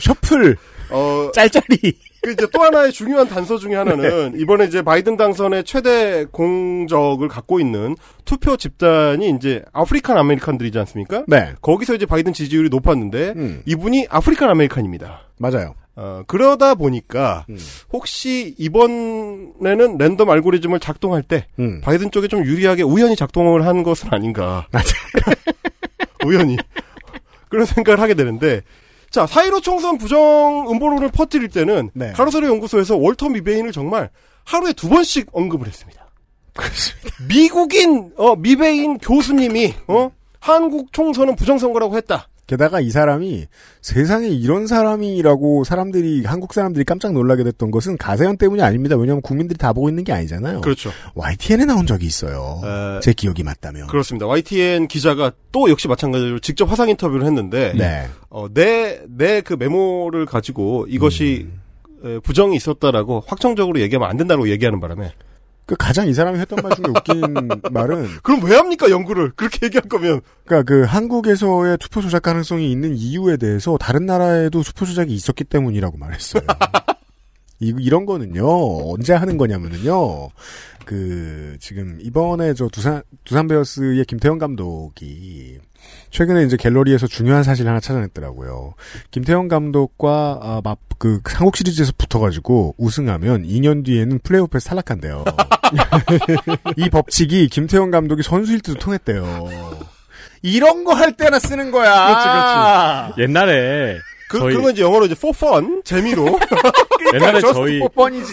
[0.00, 0.56] shuffle.
[0.90, 1.76] 어, 짤짤이.
[2.24, 7.60] 그 이제 또 하나의 중요한 단서 중에 하나는 이번에 이제 바이든 당선의 최대 공적을 갖고
[7.60, 11.24] 있는 투표 집단이 이제 African American들이지 않습니까?
[11.28, 11.52] 네.
[11.60, 13.62] 거기서 이제 바이든 지지율이 높았는데 음.
[13.66, 15.28] 이분이 African American입니다.
[15.38, 15.74] 맞아요.
[15.96, 17.58] 어, 그러다 보니까 음.
[17.92, 21.80] 혹시 이번에는 랜덤 알고리즘을 작동할 때 음.
[21.82, 24.66] 바이든 쪽에 좀 유리하게 우연히 작동을 한 것은 아닌가.
[26.26, 26.56] 우연히.
[27.48, 28.62] 그런 생각을 하게 되는데,
[29.14, 32.10] 자, 4.15 총선 부정 음보론을 퍼뜨릴 때는, 네.
[32.10, 34.10] 가로세로 연구소에서 월터 미베인을 정말
[34.44, 36.04] 하루에 두 번씩 언급을 했습니다.
[37.28, 42.26] 미국인, 어, 미베인 교수님이, 어, 한국 총선은 부정선거라고 했다.
[42.46, 43.46] 게다가 이 사람이
[43.80, 48.96] 세상에 이런 사람이라고 사람들이 한국 사람들이 깜짝 놀라게 됐던 것은 가세현 때문이 아닙니다.
[48.96, 50.60] 왜냐하면 국민들이 다 보고 있는 게 아니잖아요.
[50.60, 50.90] 그렇죠.
[51.14, 52.60] YTN에 나온 적이 있어요.
[52.64, 53.86] 에, 제 기억이 맞다면.
[53.86, 54.26] 그렇습니다.
[54.26, 58.06] YTN 기자가 또 역시 마찬가지로 직접 화상 인터뷰를 했는데, 네.
[58.28, 61.48] 어, 내, 내 그 메모를 가지고 이것이
[62.04, 65.12] 에, 부정이 있었다라고 확정적으로 얘기하면 안 된다고 얘기하는 바람에.
[65.66, 69.32] 그 가장 이 사람이 했던 말 중에 웃긴 말은 그럼 왜 합니까, 연구를?
[69.36, 70.20] 그렇게 얘기할 거면.
[70.44, 75.96] 그러니까 그 한국에서의 투표 조작 가능성이 있는 이유에 대해서 다른 나라에도 투표 조작이 있었기 때문이라고
[75.96, 76.42] 말했어요.
[77.60, 78.44] 이, 이런 거는요
[78.92, 80.28] 언제 하는 거냐면은요
[80.84, 85.58] 그 지금 이번에 저 두산 두산 베어스의 김태형 감독이
[86.10, 88.74] 최근에 이제 갤러리에서 중요한 사실 하나 찾아냈더라고요.
[89.10, 95.24] 김태형 감독과 아, 막, 그 한국 시리즈에서 붙어가지고 우승하면 2년 뒤에는 플레이오프에서 탈락한대요.
[96.76, 99.48] 이 법칙이 김태형 감독이 선수일 때도 통했대요.
[100.42, 103.12] 이런 거 할 때나 쓰는 거야.
[103.14, 106.38] 그렇지, 옛날에 그, 저희 그런 건 이제 영어로 이제 for fun, 재미로.
[107.14, 107.80] 옛날에 just 저희.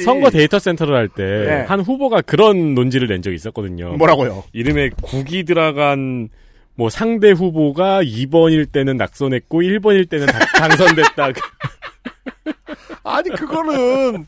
[0.03, 1.83] 선거 데이터 센터를 할 때한 네.
[1.85, 3.93] 후보가 그런 논지를 낸 적이 있었거든요.
[3.97, 4.43] 뭐라고요?
[4.53, 6.29] 이름에 국이 들어간
[6.75, 11.29] 뭐 상대 후보가 2번일 때는 낙선했고 1번일 때는 다- 당선됐다.
[13.03, 14.25] 아니, 그거는,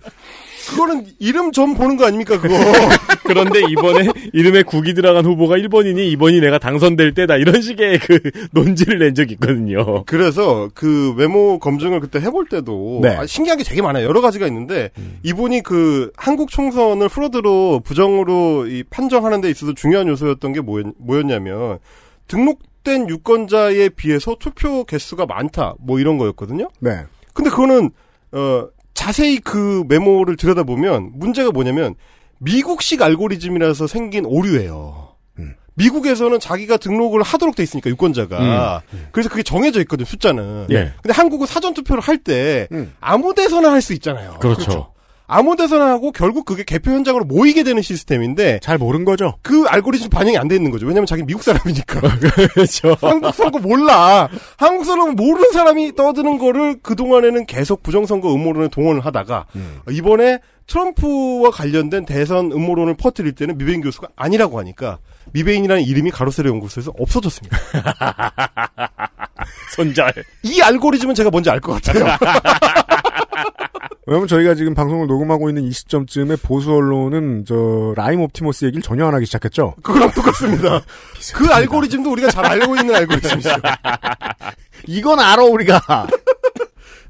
[0.69, 2.53] 그거는 이름 좀 보는 거 아닙니까, 그거.
[3.23, 7.37] 그런데 이번에 이름에 국이 들어간 후보가 1번이니 2번이 내가 당선될 때다.
[7.37, 8.19] 이런 식의 그
[8.51, 10.03] 논지를 낸 적이 있거든요.
[10.05, 13.09] 그래서 그 외모 검증을 그때 해볼 때도 네.
[13.15, 14.05] 아, 신기한 게 되게 많아요.
[14.05, 14.89] 여러 가지가 있는데
[15.23, 21.79] 이분이 그 한국 총선을 프로드로 부정으로 이 판정하는 데 있어서 중요한 요소였던 게 뭐였, 뭐였냐면
[22.27, 26.69] 등록된 유권자에 비해서 투표 개수가 많다 뭐 이런 거였거든요.
[26.79, 27.03] 네.
[27.33, 27.89] 근데 그거는
[28.31, 31.95] 어 자세히 그 메모를 들여다보면 문제가 뭐냐면
[32.39, 35.15] 미국식 알고리즘이라서 생긴 오류예요.
[35.39, 35.55] 음.
[35.75, 40.67] 미국에서는 자기가 등록을 하도록 돼 있으니까 유권자가 그래서 그게 정해져 있거든 숫자는.
[40.71, 40.93] 예.
[41.01, 42.93] 근데 한국은 사전 투표를 할때 음.
[42.99, 44.37] 아무 데서나 할 수 있잖아요.
[44.39, 44.92] 그렇죠.
[45.25, 49.35] 아무 데서나 하고 결국 그게 개표 현장으로 모이게 되는 시스템인데 잘 모른 거죠.
[49.41, 50.85] 그 알고리즘 반영이 안 돼 있는 거죠.
[50.85, 52.01] 왜냐면 자기 미국 사람이니까.
[52.53, 52.95] 그렇죠.
[53.01, 54.27] 한국 선거 몰라.
[54.57, 59.45] 한국 선거 모르는 사람이 떠드는 거를 그 동안에는 계속 부정선거 음모론에 동원을 하다가
[59.89, 64.99] 이번에 트럼프와 관련된 대선 음모론을 퍼뜨릴 때는 미베인 교수가 아니라고 하니까
[65.31, 67.57] 미베인이라는 이름이 가로세로 연구소에서 없어졌습니다.
[69.75, 70.13] 손절.
[70.43, 72.05] 이 알고리즘은 제가 뭔지 알 것 같아요.
[74.05, 79.05] 왜냐면 저희가 지금 방송을 녹음하고 있는 이 시점쯤에 보수 언론은 저 라임 옵티머스 얘기를 전혀
[79.05, 79.75] 안 하기 시작했죠.
[79.81, 80.81] 그거랑 똑같습니다.
[81.33, 83.49] 그 알고리즘도 우리가 잘 알고 있는 알고리즘이죠.
[84.87, 85.79] 이건 알아 우리가.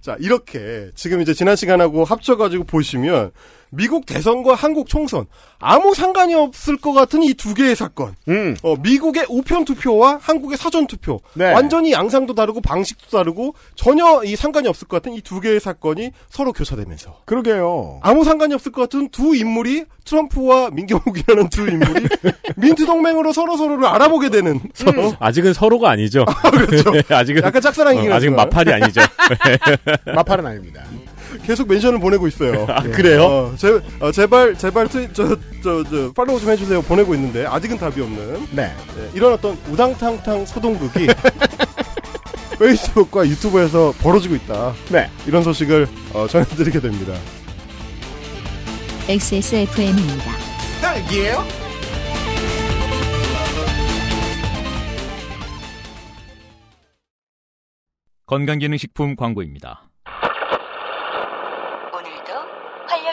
[0.02, 3.32] 자, 이렇게 지금 이제 지난 시간하고 합쳐가지고 보시면
[3.76, 5.26] 미국 대선과 한국 총선
[5.60, 8.14] 아무 상관이 없을 것 같은 이 두 개의 사건.
[8.30, 8.56] 음.
[8.64, 11.20] 어, 미국의 우편 투표와 한국의 사전 투표.
[11.34, 11.52] 네.
[11.52, 16.12] 완전히 양상도 다르고 방식도 다르고 전혀 이 상관이 없을 것 같은 이 두 개의 사건이
[16.30, 18.00] 서로 교차되면서 그러게요.
[18.04, 22.08] 아무 상관이 없을 것 같은 두 인물이 트럼프와 민경욱이라는 두 인물이
[22.58, 26.26] 민트 동맹으로 서로 서로를 알아보게 되는 서로 아직은 서로가 아니죠.
[26.26, 26.92] 그렇죠.
[27.14, 28.30] 아직은 약간 짝사랑이긴 어, 아직.
[28.30, 29.02] 마팔이 아니죠.
[30.06, 30.84] 마팔은 아닙니다.
[31.40, 32.66] 계속 멘션을 보내고 있어요.
[32.70, 33.24] 아, 그래요?
[33.24, 36.82] 어, 제, 어, 제발 제발 트, 저, 저, 저 팔로우 좀 해주세요.
[36.82, 38.74] 보내고 있는데 아직은 답이 없는 네.
[38.96, 41.08] 네, 이런 어떤 우당탕탕 소동극이
[42.60, 44.74] 페이스북과 유튜브에서 벌어지고 있다.
[44.90, 45.10] 네.
[45.26, 47.14] 이런 소식을 어, 전해드리게 됩니다.
[49.10, 50.32] XSFM입니다.
[50.82, 51.44] 딸기예요?
[58.26, 59.90] 건강기능식품 광고입니다.
[61.94, 62.34] 오늘도
[62.88, 63.13] 활력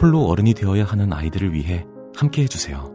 [0.00, 2.92] 홀로 어른이 되어야 하는 아이들을 위해 함께 해주세요.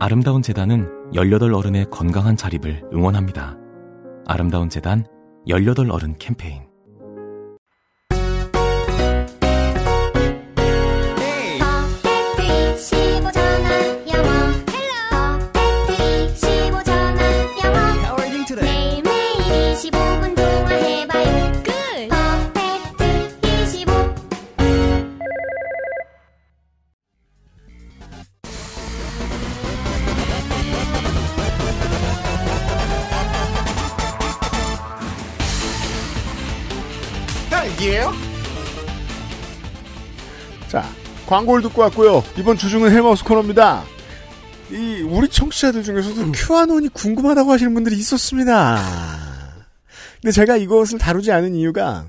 [0.00, 3.56] 아름다운 재단은 18 어른의 건강한 자립을 응원합니다.
[4.26, 5.06] 아름다운 재단
[5.46, 6.67] 18 어른 캠페인.
[37.78, 38.12] 딸기예요?
[40.68, 40.84] 자,
[41.26, 42.22] 광고를 듣고 왔고요.
[42.36, 43.84] 이번 주중은 헬마우스 코너입니다.
[44.70, 48.82] 이 우리 청취자들 중에서도 큐아논이 궁금하다고 하시는 분들이 있었습니다.
[50.20, 52.06] 근데 제가 이것을 다루지 않은 이유가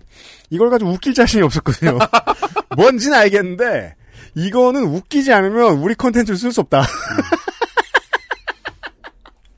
[0.49, 1.99] 이걸 가지고 웃길 자신이 없었거든요.
[2.75, 3.95] 뭔지는 알겠는데
[4.35, 6.83] 이거는 웃기지 않으면 우리 컨텐츠를 쓸 수 없다.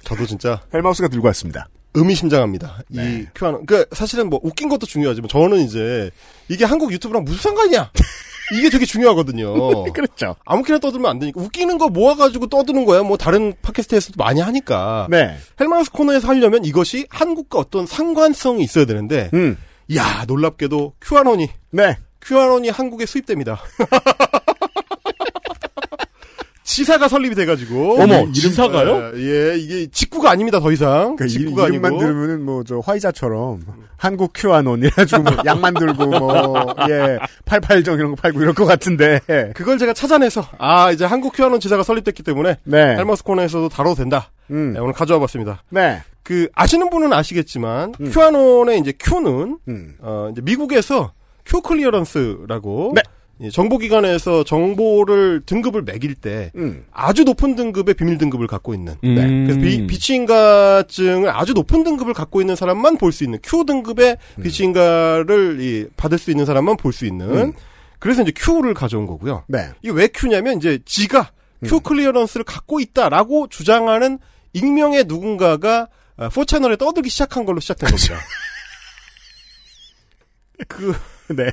[0.03, 1.69] 저도 진짜 헬마우스가 들고 왔습니다.
[1.93, 2.79] 의미심장합니다.
[2.89, 3.65] 이 큐아논.
[3.65, 6.09] 그 사실은 뭐 웃긴 것도 중요하지만 저는 이제
[6.47, 7.91] 이게 한국 유튜브랑 무슨 상관이야?
[8.57, 9.83] 이게 되게 중요하거든요.
[9.93, 10.35] 그렇죠.
[10.45, 13.01] 아무렇게나 떠들면 안 되니까 웃기는 거 모아가지고 떠드는 거야.
[13.03, 15.07] 뭐 다른 팟캐스트에서도 많이 하니까.
[15.09, 15.37] 네.
[15.59, 19.29] 헬마우스 코너에서 하려면 이것이 한국과 어떤 상관성이 있어야 되는데.
[19.33, 19.57] 음.
[19.95, 21.49] 야 놀랍게도 큐아논이.
[21.71, 21.97] 네.
[22.21, 23.61] 큐아논이 한국에 수입됩니다.
[26.71, 28.01] 지사가 설립이 돼가지고.
[28.01, 29.11] 어머, 이름- 지사가요?
[29.17, 31.15] 예, 이게 직구가 아닙니다, 더 이상.
[31.17, 32.01] 그 직구가 이 름, 만 아니고.
[32.05, 33.61] 들으면은 뭐 저 화이자처럼
[33.97, 39.19] 한국 큐아논 이래가지고 뭐 약 만들고 뭐예 팔팔정 이런 거 팔고 이럴 것 같은데
[39.55, 42.77] 그걸 제가 찾아내서 아 이제 한국 큐아논 지사가 설립됐기 때문에 네.
[42.95, 44.31] 헬마우스 코너에서도 다뤄도 된다.
[44.51, 44.73] 음.
[44.73, 45.63] 네, 오늘 가져와 봤습니다.
[45.69, 46.01] 네.
[46.23, 49.95] 그 아시는 분은 아시겠지만 큐아논의 이제 Q는 음.
[49.99, 51.11] 어 이제 미국에서
[51.45, 53.01] Q 클리어런스라고 네.
[53.41, 56.85] 이 정보기관에서 정보를 등급을 매길 때 음.
[56.91, 59.15] 아주 높은 등급의 비밀 등급을 갖고 있는 음.
[59.15, 59.27] 네.
[59.45, 65.57] 그래서 비, 비취인가증을 아주 높은 등급을 갖고 있는 사람만 볼 수 있는 Q 등급의 비취인가를
[65.59, 67.53] 이, 받을 수 있는 사람만 볼 수 있는 음.
[67.99, 69.43] 그래서 이제 Q를 가져온 거고요.
[69.47, 69.69] 네.
[69.81, 71.31] 이게 왜 Q냐면 이제 지가
[71.63, 71.67] 음.
[71.67, 74.19] Q 클리어런스를 갖고 있다라고 주장하는
[74.53, 78.15] 익명의 누군가가 어, 4채널에 떠들기 시작한 걸로 시작된 겁니다.
[80.67, 80.93] 그
[81.29, 81.51] 네.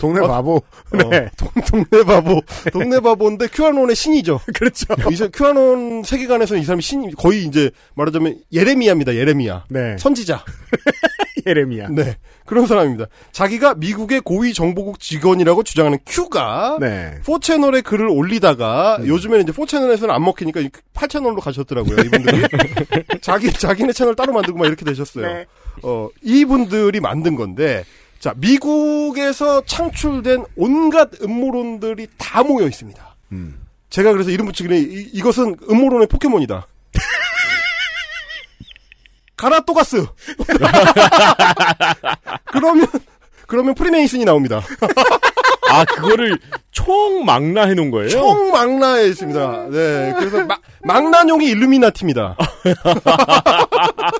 [0.00, 0.56] 동네 어, 바보.
[0.56, 1.28] 어, 네.
[1.36, 2.40] 동, 동네 바보.
[2.72, 4.40] 동네 바보인데 큐아논의 신이죠.
[4.54, 4.86] 그렇죠.
[5.10, 9.14] 이제 큐아논 세계관에서 이 사람이 신, 거의 이제 말하자면 예레미야입니다.
[9.14, 9.64] 예레미야.
[9.68, 9.96] 네.
[9.98, 10.44] 선지자.
[11.46, 11.88] 예레미야.
[11.90, 12.16] 네.
[12.46, 13.06] 그런 사람입니다.
[13.32, 17.20] 자기가 미국의 고위 정보국 직원이라고 주장하는 큐가 네.
[17.24, 19.06] 4채널에 글을 올리다가 음.
[19.06, 20.60] 요즘에는 이제 4채널에서는 안 먹히니까
[20.94, 21.96] 8채널로 가셨더라고요.
[22.00, 22.42] 이분들이.
[23.20, 25.26] 자기 자기네 채널 따로 만들고 막 이렇게 되셨어요.
[25.26, 25.46] 네.
[25.82, 27.84] 어, 이분들이 만든 건데
[28.20, 33.16] 자, 미국에서 창출된 온갖 음모론들이 다 모여 있습니다.
[33.32, 33.66] 음.
[33.88, 36.66] 제가 그래서 이름 붙이기는 이, 이것은 음모론의 포켓몬이다.
[39.36, 40.04] 가라토가스.
[42.52, 42.86] 그러면
[43.46, 44.62] 그러면 프리메이슨이 나옵니다.
[45.70, 46.38] 아, 그거를
[46.72, 48.08] 총 망라 해 놓은 거예요?
[48.08, 49.68] 총 망라에 있습니다.
[49.70, 52.36] 네, 그래서 마, 망나뇽이 일루미나티입니다.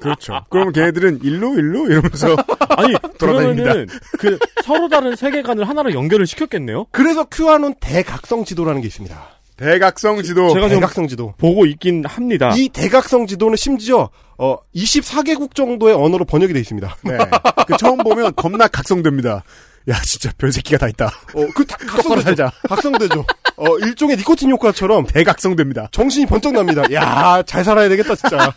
[0.00, 0.40] 그렇죠.
[0.48, 2.36] 그러면 걔네들은 일로 일로 이러면서
[2.70, 3.72] 아니, 돌아다닙니다.
[3.72, 3.86] 그러면은
[4.18, 6.86] 그 서로 다른 세계관을 하나로 연결을 시켰겠네요?
[6.90, 9.16] 그래서 큐아논 대각성 지도라는 게 있습니다.
[9.56, 10.48] 대각성 지도.
[10.54, 11.34] 제가 좀 대각성 지도.
[11.36, 12.52] 보고 있긴 합니다.
[12.56, 14.08] 이 대각성 지도는 심지어
[14.38, 16.96] 어 24개국 정도의 언어로 번역이 돼 있습니다.
[17.04, 17.18] 네.
[17.66, 19.44] 그 처음 보면 겁나 각성됩니다.
[19.88, 21.10] 야 진짜 별새끼가 다 있다.
[21.34, 22.20] 어그 각성되죠.
[22.22, 22.52] 살자.
[22.68, 23.24] 각성되죠.
[23.56, 25.88] 어 일종의 니코틴 효과처럼 대각성됩니다.
[25.92, 26.82] 정신이 번쩍 납니다.
[26.92, 28.52] 야 잘 살아야 되겠다 진짜.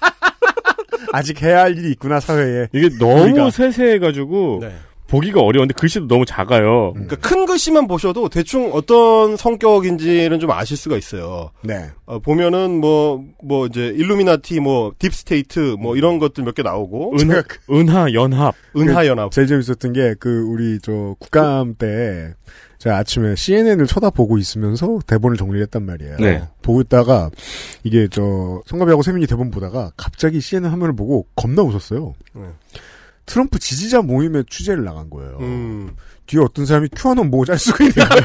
[1.11, 2.67] 아직 해야 할 일이 있구나 사회에.
[2.73, 3.51] 이게 너무 우리가.
[3.51, 4.75] 세세해가지고 네.
[5.13, 6.93] 보기가 어려운데 글씨도 너무 작아요.
[6.93, 11.51] 그러니까 큰 글씨만 보셔도 대충 어떤 성격인지는 좀 아실 수가 있어요.
[11.63, 11.91] 네.
[12.07, 17.13] 어, 보면은 뭐, 뭐 이제 일루미나티, 뭐 deep state, 뭐 이런 것들 몇 개 나오고.
[17.19, 18.55] 은 하, 은하 연합.
[18.75, 19.31] 은하 연합.
[19.31, 22.33] 제일 재밌었던 게 그 우리 저 국감 때
[22.79, 26.17] 제가 아침에 CNN을 쳐다보고 있으면서 대본을 정리를 했단 말이에요.
[26.17, 26.43] 네.
[26.61, 27.29] 보고 있다가
[27.83, 32.13] 이게 저 성가비하고 세민이 대본 보다가 갑자기 CNN 화면을 보고 겁나 웃었어요.
[32.33, 32.41] 네.
[33.25, 35.37] 트럼프 지지자 모임에 취재를 나간 거예요.
[35.39, 35.95] 음.
[36.27, 38.23] 뒤에 어떤 사람이 큐아논 모자 쓰고 있는 거예요.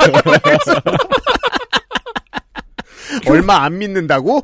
[3.29, 4.43] 얼마 안 믿는다고?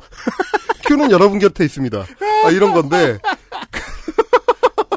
[0.87, 2.05] 큐는 여러분 곁에 있습니다.
[2.45, 3.19] 아, 이런 건데.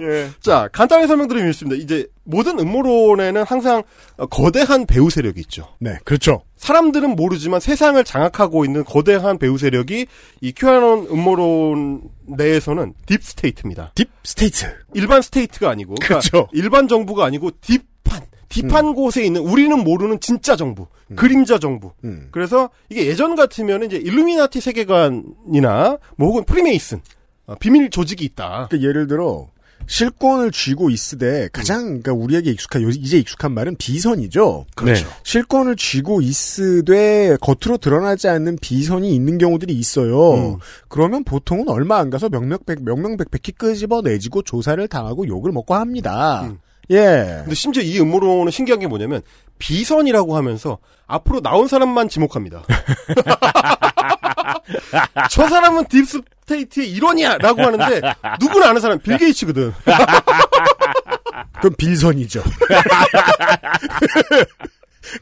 [0.41, 1.83] 자, 간단히 설명드리면 있습니다.
[1.83, 3.83] 이제 모든 음모론에는 항상
[4.17, 5.69] 어, 거대한 배후 세력이 있죠.
[5.79, 6.43] 네, 그렇죠.
[6.57, 10.07] 사람들은 모르지만 세상을 장악하고 있는 거대한 배후 세력이
[10.41, 13.93] 이 큐아논 음모론 내에서는 deep state입니다.
[13.95, 14.67] deep state.
[14.95, 16.49] 일반 state가 아니고 그러니까 그렇죠.
[16.53, 20.87] 일반 정부가 아니고 deep한 deep한 곳에 있는 우리는 모르는 진짜 정부,
[21.17, 21.93] 그림자 정부.
[22.05, 22.29] 음.
[22.31, 27.01] 그래서 이게 예전 같으면 이제 일루미나티 세계관이나 뭐 혹은 프리메이슨
[27.47, 28.69] 어, 비밀 조직이 있다.
[28.69, 29.49] 그러니까 예를 들어
[29.89, 34.67] 실권을 쥐고 있으되 가장 그러니까 우리에게 익숙한 요- 이제 익숙한 말은 비선이죠.
[34.77, 35.05] 그렇죠.
[35.05, 35.11] 네.
[35.25, 40.35] 실권을 쥐고 있으되 겉으로 드러나지 않는 비선이 있는 경우들이 있어요.
[40.35, 40.59] 음.
[40.89, 46.43] 그러면 보통은 얼마 안 가서 명명백 명명백백히 끄집어내지고 조사를 당하고 욕을 먹고 합니다.
[46.45, 46.59] 음.
[46.91, 47.41] 예.
[47.41, 49.23] 근데 심지어 이 음모론은 신기한 게 뭐냐면
[49.59, 52.63] 비선이라고 하면서 앞으로 나온 사람만 지목합니다.
[55.31, 58.01] 저 사람은 딥스 테이트의 일원이야라고 하는데
[58.41, 59.73] 누구나 아는 사람 빌 게이츠거든.
[61.61, 62.43] 그럼 빌선이죠.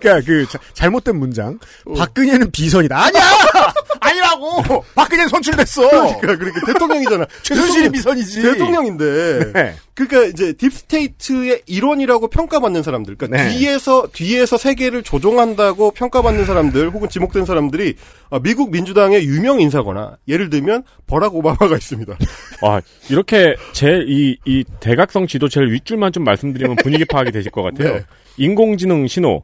[0.01, 1.59] 그러니까 그 자- 잘못된 문장.
[1.97, 2.97] 박근혜는 비선이다.
[2.97, 3.23] 아니야.
[4.01, 4.85] 아니라고.
[4.95, 5.89] 박근혜는 선출됐어.
[6.21, 7.27] 그러니까, 그러니까 대통령이잖아.
[7.43, 8.43] 최순실이 비선이지.
[8.43, 9.53] 대통령인데.
[9.53, 9.75] 네.
[9.95, 13.57] 그러니까 이제 deep state의 일원이라고 평가받는 사람들, 그러니까 네.
[13.57, 17.95] 뒤에서 뒤에서 세계를 조종한다고 평가받는 사람들 혹은 지목된 사람들이
[18.29, 22.15] 어, 미국 민주당의 유명 인사거나 예를 들면 버락 오바마가 있습니다.
[22.63, 27.63] 아, 이렇게 제일 이, 이 대각성 지도 제일 윗줄만 좀 말씀드리면 분위기 파악이 되실 것
[27.63, 27.95] 같아요.
[27.95, 28.05] 네.
[28.37, 29.43] 인공지능 신호,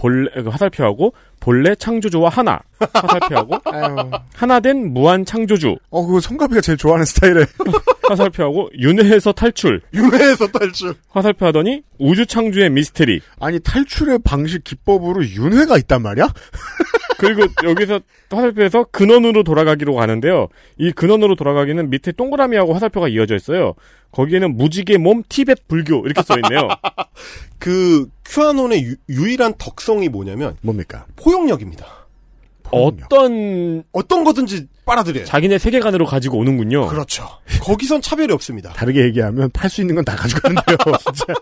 [0.00, 3.58] 본래, 그 화살표하고, 본래 창조주와 하나, 화살표하고,
[4.34, 7.44] 하나 된 무한 창조주, 어, 그거 성가비가 제일 좋아하는 스타일에.
[8.08, 10.94] 화살표하고, 윤회에서 탈출, 윤회에서 탈출.
[11.10, 13.20] 화살표 하더니, 우주 창조의 미스테리.
[13.40, 16.32] 아니 탈출의 방식 기법으로 윤회가 있단 말이야?
[17.20, 18.00] 그리고 여기서
[18.30, 20.48] 화살표에서 근원으로 돌아가기로 가는데요.
[20.78, 23.74] 이 근원으로 돌아가기는 밑에 동그라미하고 화살표가 이어져 있어요.
[24.12, 26.68] 거기에는 무지개 몸 티벳 불교 이렇게 써 있네요.
[27.58, 31.04] 그 큐아논의 유, 유일한 덕성이 뭐냐면 뭡니까?
[31.16, 31.86] 포용력입니다.
[32.72, 35.24] 어떤 어떤 거든지 빨아들여요.
[35.24, 36.86] 자기네 세계관으로 가지고 오는군요.
[36.86, 37.26] 그렇죠.
[37.62, 38.72] 거기선 차별이 없습니다.
[38.72, 40.76] 다르게 얘기하면 팔 수 있는 건 다 가져가는데요.
[41.04, 41.34] 진짜.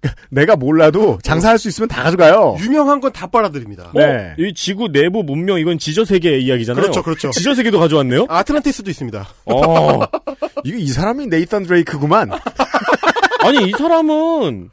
[0.00, 2.56] 그러니까 내가 몰라도 장사할 수 있으면 다 가져가요.
[2.60, 3.92] 유명한 건 다 빨아들입니다.
[3.94, 4.34] 네.
[4.38, 6.82] 이 지구 내부 문명 이건 지저 세계의 이야기잖아요.
[6.82, 7.30] 그렇죠, 그렇죠.
[7.30, 8.26] 지저 세계도 가져왔네요.
[8.28, 9.28] 아틀란티스도 있습니다.
[9.46, 10.00] 어.
[10.64, 12.30] 이거 이 사람이 네이탄 드레이크구만.
[13.40, 14.70] 아니 이 사람은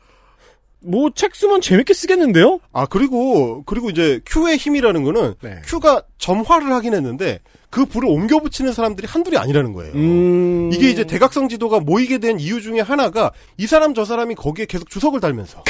[0.84, 2.60] 뭐 책 쓰면 재밌게 쓰겠는데요?
[2.74, 5.62] 아 그리고 그리고 이제 큐의 힘이라는 거는 네.
[5.66, 9.94] 큐가 점화를 하긴 했는데 그 불을 옮겨 붙이는 사람들이 한둘이 아니라는 거예요.
[9.94, 10.70] 음...
[10.74, 14.90] 이게 이제 대각성 지도가 모이게 된 이유 중에 하나가 이 사람 저 사람이 거기에 계속
[14.90, 15.64] 주석을 달면서.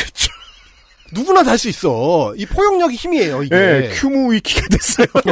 [1.13, 2.33] 누구나 달 수 있어.
[2.37, 3.53] 이 포용력이 힘이에요, 이게.
[3.55, 5.07] 네, 큐무 위키가 됐어요.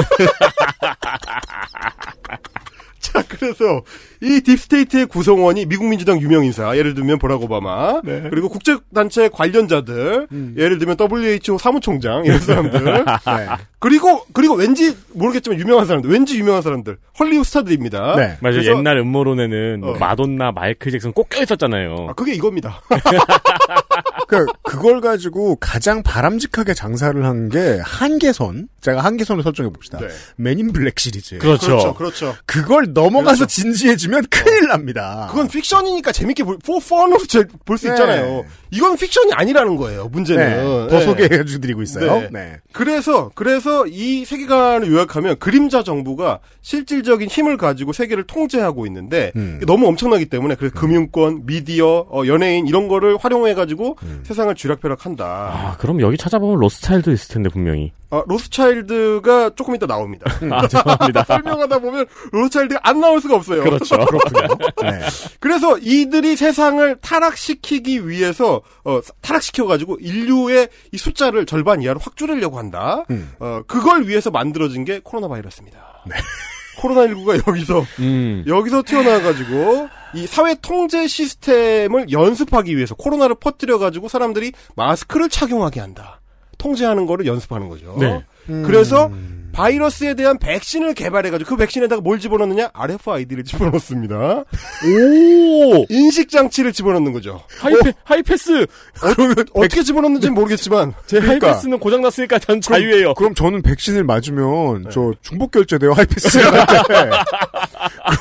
[3.09, 3.81] 자, 그래서
[4.21, 8.27] 이 deep state의 구성원이 미국 민주당 유명 인사, 예를 들면 버락 오바마, 네.
[8.29, 10.27] 그리고 국제단체 관련자들,
[10.57, 13.47] 예를 들면 WHO 사무총장 이런 사람들, 네.
[13.79, 18.15] 그리고 그리고 왠지 모르겠지만 유명한 사람들, 왠지 유명한 사람들, 헐리우드 스타들입니다.
[18.17, 18.37] 네.
[18.41, 18.63] 맞아요.
[18.63, 19.97] 옛날 음모론에는 뭐 어.
[19.97, 22.07] 마돈나, 마이클 잭슨 꼭 껴있었잖아요.
[22.09, 22.81] 아, 그게 이겁니다.
[24.29, 28.67] 그 그걸 가지고 가장 바람직하게 장사를 한 게 한계선.
[28.81, 29.97] 제가 한계선을 설정해 봅시다.
[29.99, 30.07] 네.
[30.37, 31.37] 맨인 블랙 시리즈.
[31.39, 31.67] 그렇죠.
[31.67, 32.35] 그렇죠, 그렇죠.
[32.45, 33.45] 그걸 넘어가서 그렇죠.
[33.47, 35.27] 진지해지면 큰일 납니다.
[35.31, 37.19] 그건 픽션이니까 재밌게 볼, for fun으로
[37.65, 37.93] 볼수 네.
[37.93, 38.45] 있잖아요.
[38.71, 40.45] 이건 픽션이 아니라는 거예요, 문제는.
[40.45, 41.05] 네, 더 네.
[41.05, 42.19] 소개해 드리고 있어요.
[42.21, 42.29] 네.
[42.31, 42.57] 네.
[42.71, 49.59] 그래서 그래서 이 세계관을 요약하면 그림자 정부가 실질적인 힘을 가지고 세계를 통제하고 있는데 음.
[49.65, 54.18] 너무 엄청나기 때문에 그래서 금융권, 미디어, 어, 연예인 이런 거를 활용해 가지고 음.
[54.23, 55.25] 세상을 쥐락펴락한다.
[55.25, 57.91] 아, 그럼 여기 찾아보면 로스차일드 있을 텐데 분명히.
[58.11, 60.25] 어, 로스차일드가 조금 이따 나옵니다.
[60.51, 61.23] 아, 죄송합니다.
[61.27, 63.63] 설명하다 보면 로스차일드가 안 나올 수가 없어요.
[63.63, 63.97] 그렇죠.
[64.81, 64.99] 네.
[65.39, 73.05] 그래서 이들이 세상을 타락시키기 위해서 어, 타락시켜가지고 인류의 이 숫자를 절반 이하로 확 줄이려고 한다.
[73.11, 73.31] 음.
[73.39, 76.03] 어, 그걸 위해서 만들어진 게 코로나 바이러스입니다.
[76.77, 78.43] 코로나19가 여기서 음.
[78.47, 86.21] 여기서 튀어나와가지고 이 사회 통제 시스템을 연습하기 위해서 코로나를 퍼뜨려 가지고 사람들이 마스크를 착용하게 한다.
[86.57, 87.95] 통제하는 거를 연습하는 거죠.
[87.99, 88.23] 네.
[88.45, 89.11] 그래서
[89.51, 92.69] 바이러스에 대한 백신을 개발해가지고 그 백신에다가 뭘 집어넣느냐?
[92.73, 94.43] RFID를 집어넣습니다.
[94.85, 95.85] 오!
[95.89, 97.41] 인식 장치를 집어넣는 거죠.
[97.59, 98.65] 하이패, 하이패스!
[98.99, 101.47] 그러면 어떻게 집어넣는지는 모르겠지만 제 그러니까.
[101.47, 103.13] 하이패스는 고장났으니까 전 자유예요.
[103.15, 107.09] 그럼 저는 백신을 맞으면 저 중복 결제돼요 하이패스가 갈 때.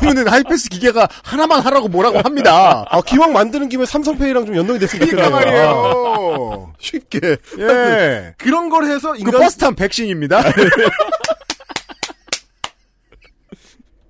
[0.00, 2.84] 그러면은 하이패스 기계가 하나만 하라고 뭐라고 합니다.
[2.90, 5.52] 아, 기왕 만드는 김에 삼성페이랑 좀 연동이 됐으면 그러니까 좋겠네요.
[5.74, 6.72] 말이에요.
[6.78, 7.36] 쉽게.
[7.58, 8.34] 예.
[8.38, 10.42] 그런 걸 해서 그 인간 버스 탄 백신입니다.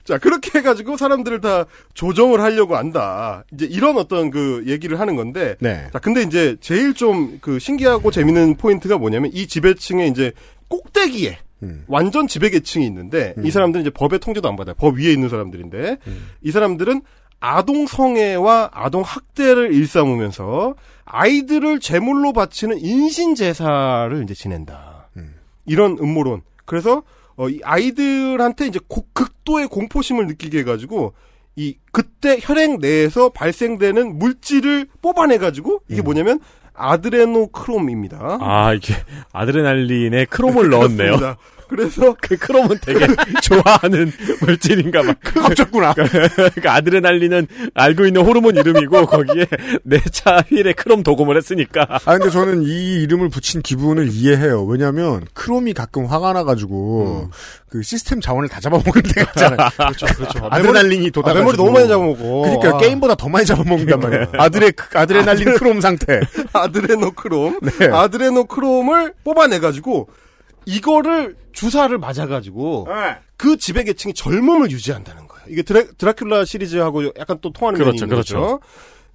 [0.09, 3.45] 자, 그렇게 해가지고 사람들을 다 조정을 하려고 한다.
[3.53, 5.57] 이제 이런 어떤 그 얘기를 하는 건데.
[5.61, 5.89] 네.
[5.93, 10.33] 자, 근데 이제 제일 좀 그 신기하고 재밌는 포인트가 뭐냐면 이 지배층에 이제
[10.69, 11.85] 꼭대기에 음.
[11.89, 14.75] 완전 지배계층이 있는데 이 사람들은 이제 법의 통제도 안 받아요.
[14.79, 16.29] 법 위에 있는 사람들인데 음.
[16.43, 17.03] 이 사람들은
[17.41, 25.09] 아동 성애와 아동 학대를 일삼으면서 아이들을 제물로 바치는 인신 제사를 이제 지낸다.
[25.17, 25.35] 음.
[25.67, 26.43] 이런 음모론.
[26.65, 27.03] 그래서
[27.39, 31.15] 어, 이 아이들한테 이제 고- 극도의 공포심을 느끼게 해가지고
[31.57, 36.41] 이 그때 혈액 내에서 발생되는 물질을 뽑아내가지고 이게 뭐냐면
[36.75, 38.39] 아드레노크롬입니다.
[38.41, 38.95] 아, 이게
[39.33, 41.37] 아드레날린에 크롬을 넣었네요.
[41.69, 43.07] 그래서 그 크롬은 되게
[43.43, 44.11] 좋아하는
[44.41, 45.15] 물질인가 봐.
[45.43, 45.95] 합쳤구나.
[45.95, 49.47] 그러니까 아드레날린은 알고 있는 호르몬 이름이고 거기에
[49.85, 51.87] 내 차 휠에 크롬 도금을 했으니까.
[52.05, 54.65] 아 근데 저는 이 이름을 붙인 기분을 이해해요.
[54.65, 57.31] 왜냐하면 크롬이 가끔 화가 나가지고
[57.69, 59.69] 그 시스템 자원을 다 잡아먹는 데가 있잖아요.
[59.77, 60.49] 그렇죠, 그렇죠.
[60.51, 61.31] 아드레날린이 돋아.
[61.31, 62.43] 아, 메모리 너무 많이 잡아먹어.
[62.43, 62.79] 그러니까 아.
[62.79, 64.27] 게임보다 더 많이 잡아먹는단 말이에요.
[64.39, 66.21] 아드레 아드레날린 크롬 상태.
[66.53, 67.61] 아드레노 크롬.
[67.79, 67.87] 네.
[67.93, 70.09] 아드레노 크롬을 뽑아내가지고
[70.69, 73.17] 이거를 주사를 맞아가지고 네.
[73.39, 75.45] 그 지배 계층이 젊음을 유지한다는 거예요.
[75.49, 78.41] 이게 드라, 드라큘라 시리즈하고 약간 또 통하는 면이 그렇죠, 있는 그렇죠.
[78.41, 78.61] 거죠.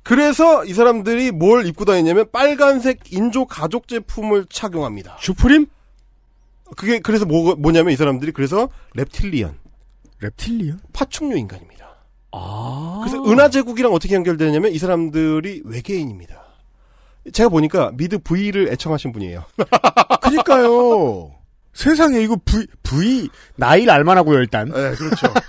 [0.01, 5.17] 그래서 이 사람들이 뭘 입고 다니냐면 빨간색 인조 가족 제품을 착용합니다.
[5.21, 5.67] 슈프림?
[6.75, 9.55] 그게 그래서 뭐, 뭐냐면 이 사람들이 그래서 reptilian,
[10.21, 10.79] reptilian?
[10.91, 11.97] 파충류 인간입니다.
[12.31, 13.01] 아.
[13.03, 16.41] 그래서 은하 제국이랑 어떻게 연결되냐면 이 사람들이 외계인입니다.
[17.31, 19.45] 제가 보니까 미드 V를 애청하신 분이에요.
[20.23, 21.42] 그니까요.
[21.73, 24.69] 세상에 이거 V V 나이를 알만하고요 일단.
[24.69, 25.33] 네, 그렇죠.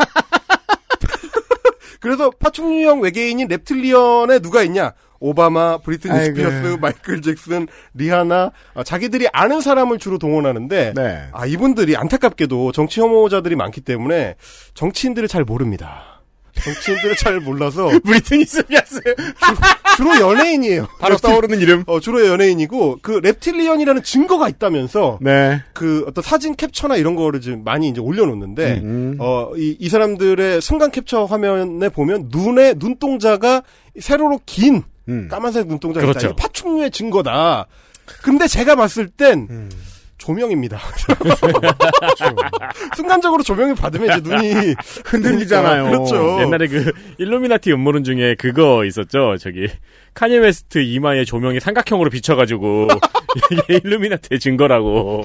[2.00, 4.92] 그래서 파충류형 외계인인 reptilian에 누가 있냐?
[5.20, 6.36] 오바마, 브리트니 아이고.
[6.36, 11.28] 스피어스, 마이클 잭슨, 리하나, 아, 자기들이 아는 사람을 주로 동원하는데, 네.
[11.32, 14.34] 아, 이분들이 안타깝게도 정치 혐오자들이 많기 때문에
[14.74, 16.13] 정치인들을 잘 모릅니다.
[16.62, 19.00] 정치인들을 잘 몰라서 브리트니 스피어스
[19.96, 20.88] 주로 연예인이에요.
[20.98, 21.84] 바로 떠오르는 이름.
[21.86, 25.62] 어, 주로 연예인이고 그 reptilian이라는 증거가 있다면서 네.
[25.72, 29.16] 그 어떤 사진 캡처나 이런 거를 지금 많이 이제 올려놓는데 음.
[29.20, 33.62] 어, 이, 이 사람들의 순간 캡처 화면에 보면 눈에 눈동자가
[34.00, 35.28] 세로로 긴 음.
[35.30, 36.28] 까만색 눈동자가 그렇죠.
[36.28, 36.36] 있다.
[36.36, 37.66] 파충류의 증거다.
[38.22, 39.70] 근데 제가 봤을 땐 음.
[40.24, 40.80] 조명입니다.
[42.96, 45.84] 순간적으로 조명을 받으면 이제 눈이 흔들리잖아요.
[45.84, 46.40] 그렇죠.
[46.40, 49.36] 옛날에 그 일루미나티 음모론 중에 그거 있었죠.
[49.38, 49.68] 저기
[50.14, 52.88] 카니 웨스트 이마에 조명이 삼각형으로 비춰가지고
[53.52, 55.22] 이게 일루미나티의 증거라고.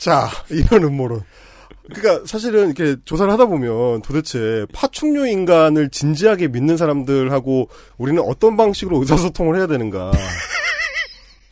[0.00, 1.22] 자, 이런 음모론.
[1.94, 9.00] 그러니까 사실은 이렇게 조사를 하다 보면 도대체 파충류 인간을 진지하게 믿는 사람들하고 우리는 어떤 방식으로
[9.00, 10.12] 의사소통을 해야 되는가.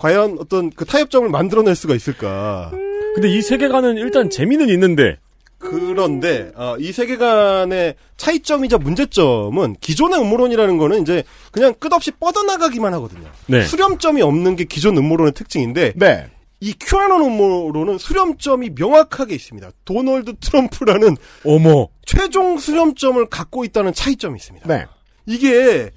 [0.03, 2.73] 과연 어떤 그 타협점을 만들어낼 수가 있을까.
[3.15, 5.17] 근데 이 세계관은 일단 재미는 있는데
[5.59, 11.23] 그런데 어, 이 세계관의 차이점이자 문제점은 기존의 음모론이라는 거는 이제
[11.53, 13.29] 그냥 끝없이 뻗어나가기만 하거든요.
[13.47, 13.63] 네.
[13.63, 16.27] 수렴점이 없는 게 기존 음모론의 특징인데 네.
[16.59, 19.71] 이 큐아논 음모론은 수렴점이 명확하게 있습니다.
[19.85, 24.67] 도널드 트럼프라는 어머 최종 수렴점을 갖고 있다는 차이점이 있습니다.
[24.67, 24.87] 네.
[25.27, 25.93] 이게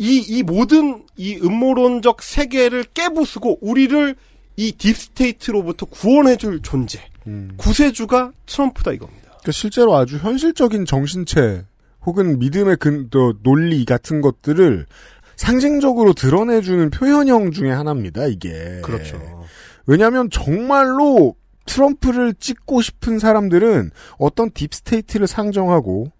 [0.00, 4.16] 이, 이 모든 이 음모론적 세계를 깨부수고 우리를
[4.56, 7.52] 이 deep state로부터 구원해줄 존재, 음.
[7.58, 9.20] 구세주가 트럼프다 이겁니다.
[9.24, 11.66] 그러니까 실제로 아주 현실적인 정신체
[12.06, 14.86] 혹은 믿음의 근, 또 논리 같은 것들을
[15.36, 18.80] 상징적으로 드러내주는 표현형 중에 하나입니다, 이게.
[18.82, 19.44] 그렇죠.
[19.86, 21.34] 왜냐하면 정말로
[21.66, 26.10] 트럼프를 찍고 싶은 사람들은 어떤 deep state를 상정하고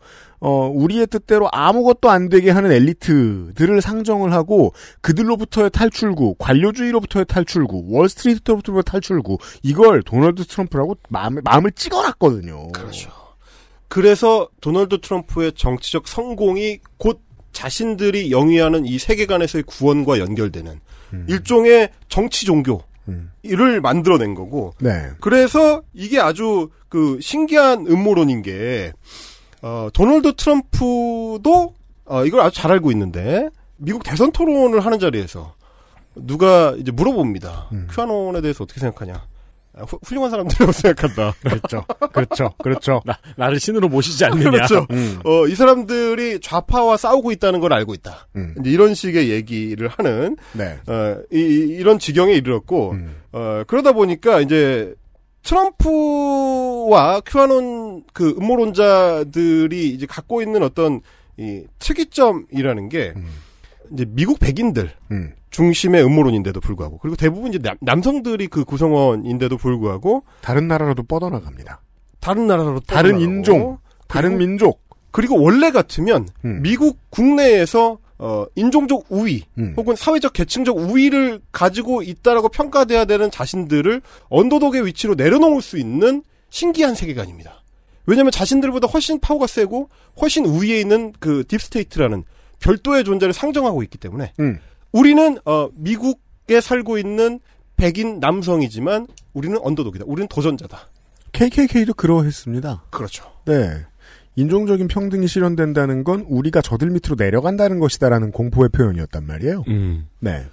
[0.41, 4.73] 어, 우리의 뜻대로 아무것도 안 되게 하는 엘리트들을 상정을 하고
[5.03, 12.73] 그들로부터의 탈출구, 관료주의로부터의 탈출구, 월스트리트로부터의 탈출구 이걸 도널드 트럼프라고 마음을, 마음을 찍어놨거든요.
[12.73, 13.11] 그렇죠.
[13.89, 17.21] 그래서 도널드 트럼프의 정치적 성공이 곧
[17.53, 20.81] 자신들이 영위하는 이 세계관에서의 구원과 연결되는
[21.29, 22.83] 일종의 정치 종교.
[23.43, 24.73] 이를 만들어낸 거고.
[24.79, 25.11] 네.
[25.21, 28.93] 그래서 이게 아주 그 신기한 음모론인 게
[29.63, 31.75] 어, 도널드 트럼프도
[32.07, 35.55] 어, 이걸 아주 잘 알고 있는데 미국 대선 토론을 하는 자리에서
[36.17, 37.69] 누가 이제 물어봅니다.
[37.73, 37.87] 음.
[37.91, 39.23] 큐아논에 대해서 어떻게 생각하냐?
[39.79, 41.35] 아, 후- 훌륭한 사람들이라고 생각한다.
[41.41, 41.85] 그렇죠.
[42.13, 42.51] 그렇죠.
[42.59, 43.01] 그렇죠.
[43.07, 44.51] 나, 나를 신으로 모시지 않느냐.
[44.51, 44.87] 그렇죠.
[44.91, 45.21] 음.
[45.25, 48.27] 어, 이 사람들이 좌파와 싸우고 있다는 걸 알고 있다.
[48.37, 48.55] 음.
[48.61, 50.77] 이제 이런 식의 얘기를 하는 네.
[50.89, 53.17] 어, 이, 런 지경에 이르렀고 음.
[53.33, 54.93] 어, 그러다 보니까 이제
[55.43, 61.01] 트럼프와 큐아논 그 음모론자들이 이제 갖고 있는 어떤
[61.37, 63.27] 이 특이점이라는 게 음.
[63.93, 65.33] 이제 미국 백인들 음.
[65.51, 71.81] 중심의 음모론인데도 불구하고 그리고 대부분 이제 남, 남성들이 그 구성원인데도 불구하고 다른 나라로도 뻗어나갑니다.
[72.21, 74.91] 다른 나라로 다른 떠나가고 인종, 다른 그리고- 민족.
[75.11, 76.61] 그리고 원래 같으면 음.
[76.63, 79.73] 미국 국내에서 어, 인종적 우위 음.
[79.79, 86.95] 혹은 사회적 계층적 우위를 가지고 있다라고 평가돼야 되는 자신들을 언더독의 위치로 내려놓을 수 있는 신기한
[86.95, 87.60] 세계관입니다.
[88.07, 89.89] 왜냐하면 자신들보다 훨씬 파워가 세고
[90.21, 92.25] 훨씬 우위에 있는 그 deep state라는
[92.61, 94.59] 별도의 존재를 상정하고 있기 때문에 음.
[94.93, 97.41] 우리는 어, 미국에 살고 있는
[97.77, 100.05] 백인 남성이지만 우리는 underdog이다.
[100.07, 100.89] 우리는 도전자다.
[101.33, 102.85] KKK도 그러했습니다.
[102.91, 103.25] 그렇죠.
[103.47, 103.87] 네.
[104.37, 109.65] 인종적인 평등이 실현된다는 건 우리가 저들 밑으로 내려간다는 것이다라는 공포의 표현이었단 말이에요.
[109.69, 110.09] 음.
[110.19, 110.47] 네.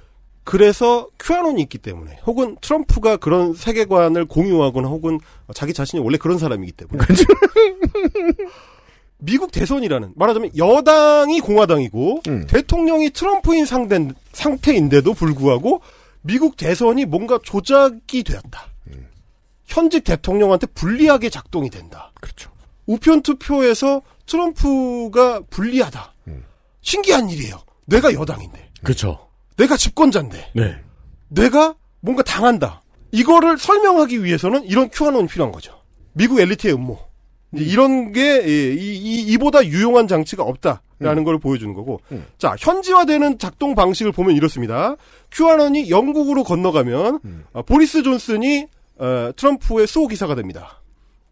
[0.48, 5.20] 그래서 큐아논이 있기 때문에 혹은 트럼프가 그런 세계관을 공유하거나 혹은
[5.54, 7.04] 자기 자신이 원래 그런 사람이기 때문에
[9.20, 12.48] 미국 대선이라는 말하자면 여당이 공화당이고 음.
[12.48, 15.82] 대통령이 트럼프인 상대, 상태인데도 불구하고
[16.22, 18.68] 미국 대선이 뭔가 조작이 되었다.
[19.66, 22.14] 현직 대통령한테 불리하게 작동이 된다.
[22.22, 22.52] 그렇죠.
[22.86, 26.14] 우편 투표에서 트럼프가 불리하다.
[26.80, 27.60] 신기한 일이에요.
[27.84, 28.70] 내가 여당인데.
[28.82, 29.27] 그렇죠.
[29.58, 30.52] 내가 집권자인데.
[30.54, 30.78] 네.
[31.28, 32.84] 내가 뭔가 당한다.
[33.12, 35.74] 이거를 설명하기 위해서는 이런 큐아논이 필요한 거죠.
[36.14, 36.98] 미국 엘리트의 음모.
[37.54, 42.02] 이제 이런 게, 예, 이, 이, 이 보다 유용한 장치가 없다라는 걸 보여주는 거고.
[42.12, 42.26] 음.
[42.38, 44.96] 자, 현지화되는 작동 방식을 보면 이렇습니다.
[45.32, 47.20] 큐아논이 영국으로 건너가면,
[47.54, 48.68] 어, 보리스 존슨이,
[49.00, 50.82] 어, 트럼프의 수호 기사가 됩니다.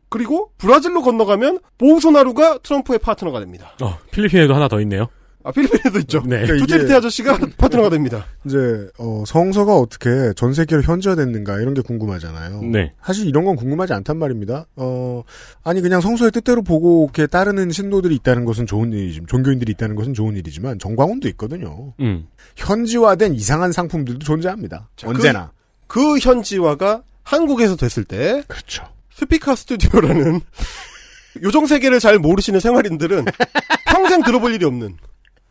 [0.08, 3.76] 그리고 브라질로 건너가면 보우소나루가 트럼프의 파트너가 됩니다.
[3.82, 5.10] 어, 필리핀에도 하나 더 있네요.
[5.48, 6.20] 아, 필리핀에도 있죠.
[6.26, 6.42] 네.
[6.42, 8.26] 그러니까 투체리티 이게- 아저씨가 파트너가 됩니다.
[8.46, 8.58] 이제
[8.98, 12.62] 어, 성서가 어떻게 전 세계로 현지화됐는가 이런 게 궁금하잖아요.
[12.64, 12.94] 네.
[13.06, 14.66] 사실 이런 건 궁금하지 않단 말입니다.
[14.76, 15.22] 어,
[15.64, 20.16] 아니 그냥 성서의 뜻대로 보고 이렇게 따르는 신도들이 있다는 것은 좋은 일이지만 종교인들이 있다는 것은
[20.16, 21.94] 좋은 일이지만 정광훈도 있거든요.
[22.00, 22.26] 음.
[22.56, 24.90] 현지화된 이상한 상품들도 존재합니다.
[24.96, 25.52] 자, 언제나.
[25.88, 28.84] 그, 그 현지화가 한국에서 됐을 때 그렇죠.
[29.14, 30.42] 스피커 스튜디오라는
[31.44, 33.26] 요정 세계를 잘 모르시는 생활인들은
[33.88, 34.96] 평생 들어볼 일이 없는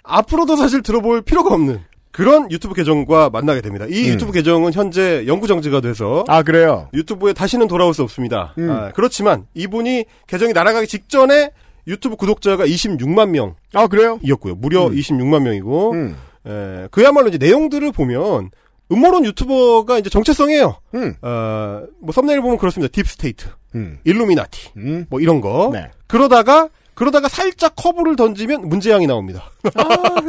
[0.04, 1.80] 앞으로도 사실 들어볼 필요가 없는
[2.12, 3.86] 그런 유튜브 계정과 만나게 됩니다.
[3.88, 4.14] 이 음.
[4.14, 6.88] 유튜브 계정은 현재 영구 정지가 돼서 아 그래요.
[6.94, 8.54] 유튜브에 다시는 돌아올 수 없습니다.
[8.58, 8.70] 음.
[8.70, 11.50] 아, 그렇지만 이분이 계정이 날아가기 직전에
[11.88, 13.56] 유튜브 구독자가 26만 명이었고요.
[13.74, 14.18] 아 그래요.
[14.56, 14.94] 무려 음.
[14.94, 16.16] 26만 명이고 음.
[16.46, 18.50] 에, 그야말로 이제 내용들을 보면
[18.92, 20.76] 음모론 유튜버가 이제 정체성이에요.
[20.94, 21.14] 음.
[21.22, 22.92] 어, 뭐 썸네일 보면 그렇습니다.
[22.92, 23.98] deep state, 음.
[24.04, 25.06] 일루미나티, 음.
[25.08, 25.70] 뭐 이런 거.
[25.72, 25.90] 네.
[26.06, 29.50] 그러다가 그러다가 살짝 커브를 던지면 문재양이 나옵니다.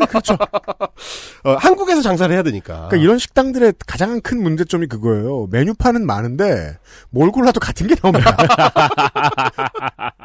[0.10, 0.36] 그렇죠.
[1.44, 2.88] 어, 한국에서 장사를 해야 되니까.
[2.88, 5.48] 그러니까 이런 식당들의 가장 큰 문제점이 그거예요.
[5.52, 6.78] 메뉴판은 많은데
[7.10, 8.36] 뭘 골라도 같은 게 나옵니다.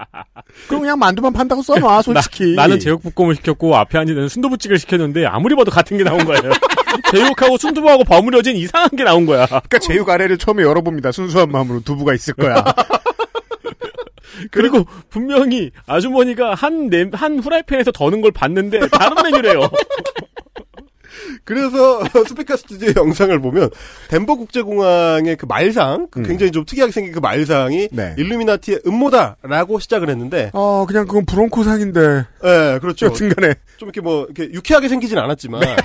[0.66, 2.54] 그럼 그냥 만두만 판다고 써놔 솔직히.
[2.54, 6.52] 나, 는 제육볶음을 시켰고 앞에 앉은 순두부찌개를 시켰는데 아무리 봐도 같은 게 나온 거예요.
[7.12, 9.46] 제육하고 순두부하고 버무려진 이상한 게 나온 거야.
[9.46, 11.12] 그러니까 제육 아래를 처음에 열어봅니다.
[11.12, 12.64] 순수한 마음으로 두부가 있을 거야.
[14.50, 19.70] 그리고 분명히 아주머니가 한, 냄, 한 후라이팬에서 더는 걸 봤는데 다른 메뉴래요.
[21.44, 23.70] 그래서 스피커 스튜디오 영상을 보면
[24.08, 26.24] 덴버 국제공항의 그 말상, 그 음.
[26.24, 28.14] 굉장히 좀 특이하게 생긴 그 말상이 네.
[28.16, 32.24] 일루미나티의 음모다라고 시작을 했는데, 어 그냥 그건 브론코 상인데.
[32.44, 33.06] 예, 그렇죠.
[33.06, 35.76] 여튼간에 좀 이렇게 뭐 이렇게 유쾌하게 생기진 않았지만 네.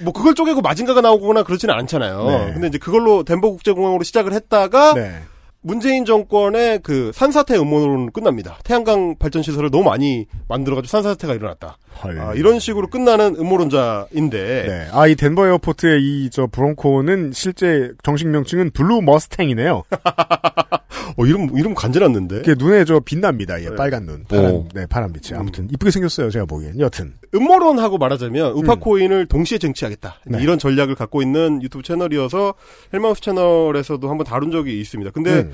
[0.00, 2.26] 뭐 그걸 쪼개고 마징가가 나오거나 그렇지는 않잖아요.
[2.26, 2.52] 네.
[2.54, 5.20] 근데 이제 그걸로 덴버 국제공항으로 시작을 했다가 네.
[5.60, 8.58] 문재인 정권의 그 산사태 음모론으로 끝납니다.
[8.64, 11.78] 태양광 발전 시설을 너무 많이 만들어가지고 산사태가 일어났다.
[12.02, 12.18] 헐.
[12.20, 14.88] 아, 이런 식으로 끝나는 음모론자인데 네.
[14.92, 19.82] 아, 이 덴버 에어포트의 이, 저, 브론코는 실제 정식 명칭은 블루 머스탱이네요.
[21.18, 22.40] 어, 이름 이름 간지났는데.
[22.40, 23.60] 이게 눈에 저 빛납니다.
[23.62, 23.74] 예, 네.
[23.74, 24.24] 빨간 눈.
[24.24, 24.68] 파란, 오.
[24.72, 25.36] 네, 파란 빛이.
[25.36, 26.30] 아무튼, 이쁘게 생겼어요.
[26.30, 26.78] 제가 보기엔.
[26.78, 27.14] 여튼.
[27.34, 30.20] 음모론하고 말하자면 우파코인을 동시에 쟁취하겠다.
[30.26, 30.38] 네.
[30.40, 32.54] 이런 전략을 갖고 있는 유튜브 채널이어서
[32.94, 35.10] 헬마우스 채널에서도 한번 다룬 적이 있습니다.
[35.10, 35.52] 근데 음.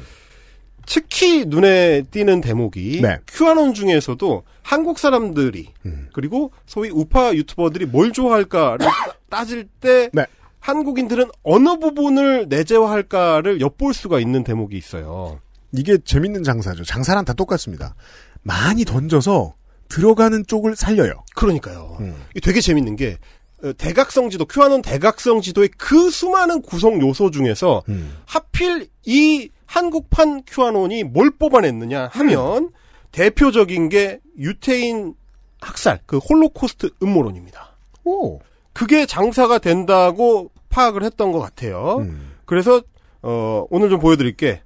[0.86, 3.16] 특히 눈에 띄는 대목이 네.
[3.26, 6.08] 큐아논 중에서도 한국 사람들이 음.
[6.12, 8.86] 그리고 소위 우파 유튜버들이 뭘 좋아할까를
[9.30, 10.26] 따질 때 네.
[10.60, 15.40] 한국인들은 어느 부분을 내재화할까를 엿볼 수가 있는 대목이 있어요.
[15.76, 16.84] 이게 재밌는 장사죠.
[16.84, 17.94] 장사랑 다 똑같습니다.
[18.42, 19.54] 많이 던져서
[19.88, 21.12] 들어가는 쪽을 살려요.
[21.34, 21.98] 그러니까요.
[22.30, 23.18] 이게 되게 재밌는 게
[23.62, 27.82] 어, 대각성 지도, 큐아논 대각성 지도의 그 수많은 구성 요소 중에서
[28.26, 32.70] 하필 이 한국판 큐아논이 뭘 뽑아냈느냐 하면
[33.12, 35.14] 대표적인 게 유태인
[35.60, 37.76] 학살, 그 홀로코스트 음모론입니다.
[38.04, 38.40] 오.
[38.72, 42.06] 그게 장사가 된다고 파악을 했던 것 같아요.
[42.44, 42.82] 그래서
[43.22, 44.62] 어, 오늘 좀 보여드릴게.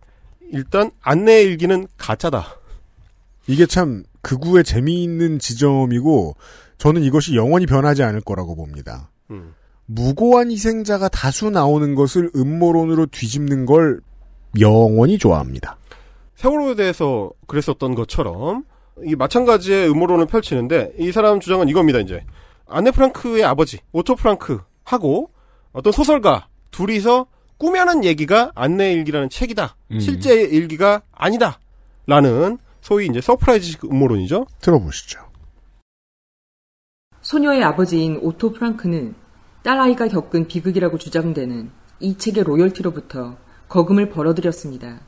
[0.52, 2.46] 일단 안네 일기는 가짜다.
[3.46, 6.36] 이게 참 극우의 재미있는 지점이고
[6.78, 9.10] 저는 이것이 영원히 변하지 않을 거라고 봅니다.
[9.30, 9.54] 음.
[9.86, 14.00] 무고한 희생자가 다수 나오는 것을 음모론으로 뒤집는 걸
[14.60, 15.78] 영원히 좋아합니다.
[16.36, 18.64] 세월호에 대해서 그랬었던 것처럼
[19.04, 22.00] 이 마찬가지의 음모론을 펼치는데 이 사람 주장은 이겁니다.
[22.00, 22.24] 이제
[22.66, 25.30] 안네 프랑크의 아버지 오토 프랑크하고
[25.72, 27.26] 어떤 소설가 둘이서
[27.58, 29.76] 꾸며낸 얘기가 안네 일기라는 책이다.
[29.90, 30.00] 음.
[30.00, 34.46] 실제 일기가 아니다.라는 소위 이제 서프라이즈 음모론이죠.
[34.60, 35.20] 들어보시죠.
[37.20, 39.14] 소녀의 아버지인 오토 프랑크는
[39.62, 43.36] 딸아이가 겪은 비극이라고 주장되는 이 책의 로열티로부터
[43.68, 45.00] 거금을 벌어들였습니다.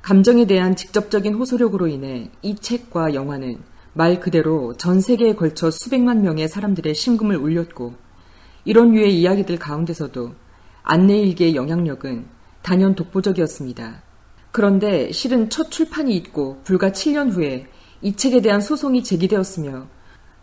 [0.00, 3.62] 감정에 대한 직접적인 호소력으로 인해 이 책과 영화는
[3.92, 7.94] 말 그대로 전 세계에 걸쳐 수백만 명의 사람들의 심금을 울렸고
[8.64, 10.34] 이런 류의 이야기들 가운데서도
[10.82, 12.26] 안네일기의 영향력은
[12.62, 14.02] 단연 독보적이었습니다.
[14.50, 17.66] 그런데 실은 첫 출판이 있고 불과 7년 후에
[18.02, 19.86] 이 책에 대한 소송이 제기되었으며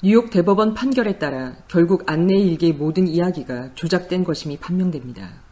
[0.01, 5.43] 뉴욕 대법원 판결에 따라 결국 안내일기의 모든 이야기가 조작된 것임이 판명됩니다.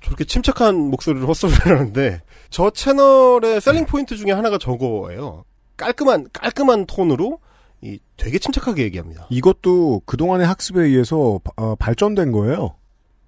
[0.00, 5.44] 저렇게 침착한 목소리로 헛소리를 하는데 저 채널의 셀링 포인트 중에 하나가 저거예요.
[5.76, 7.40] 깔끔한 깔끔한 톤으로
[7.84, 9.26] 이 되게 침착하게 얘기합니다.
[9.30, 12.74] 이것도 그동안의 학습에 의해서 어, 발전된 거예요.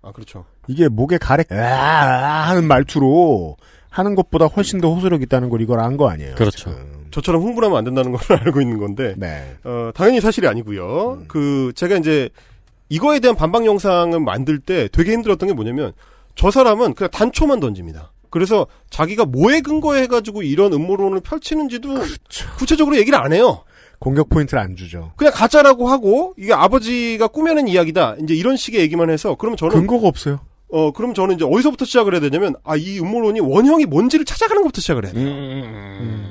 [0.02, 0.44] 아 그렇죠.
[0.66, 3.56] 이게 목에 가래 아 하는 말투로
[3.90, 6.34] 하는 것보다 훨씬 더 호소력 있다는 걸 이걸 안 거 아니에요.
[6.36, 6.74] 그렇죠.
[7.10, 9.56] 저처럼 흥분하면 안 된다는 걸 알고 있는 건데 네.
[9.64, 11.24] 어, 당연히 사실이 아니고요.
[11.28, 12.28] 그 제가 이제
[12.88, 15.92] 이거에 대한 반박 영상을 만들 때 되게 힘들었던 게 뭐냐면
[16.34, 18.12] 저 사람은 그냥 단초만 던집니다.
[18.30, 21.94] 그래서 자기가 뭐에 근거해 해가지고 이런 음모론을 펼치는지도
[22.58, 23.64] 구체적으로 얘기를 안 해요.
[23.98, 25.12] 공격 포인트를 안 주죠.
[25.16, 28.16] 그냥 가짜라고 하고 이게 아버지가 꾸며낸 이야기다.
[28.22, 30.40] 이제 이런 식의 얘기만 해서 그러면 저는 근거가 없어요.
[30.68, 34.80] 어 그럼 저는 이제 어디서부터 시작을 해야 되냐면 아 이 음모론이 원형이 뭔지를 찾아가는 것부터
[34.80, 35.24] 시작을 해야 돼요.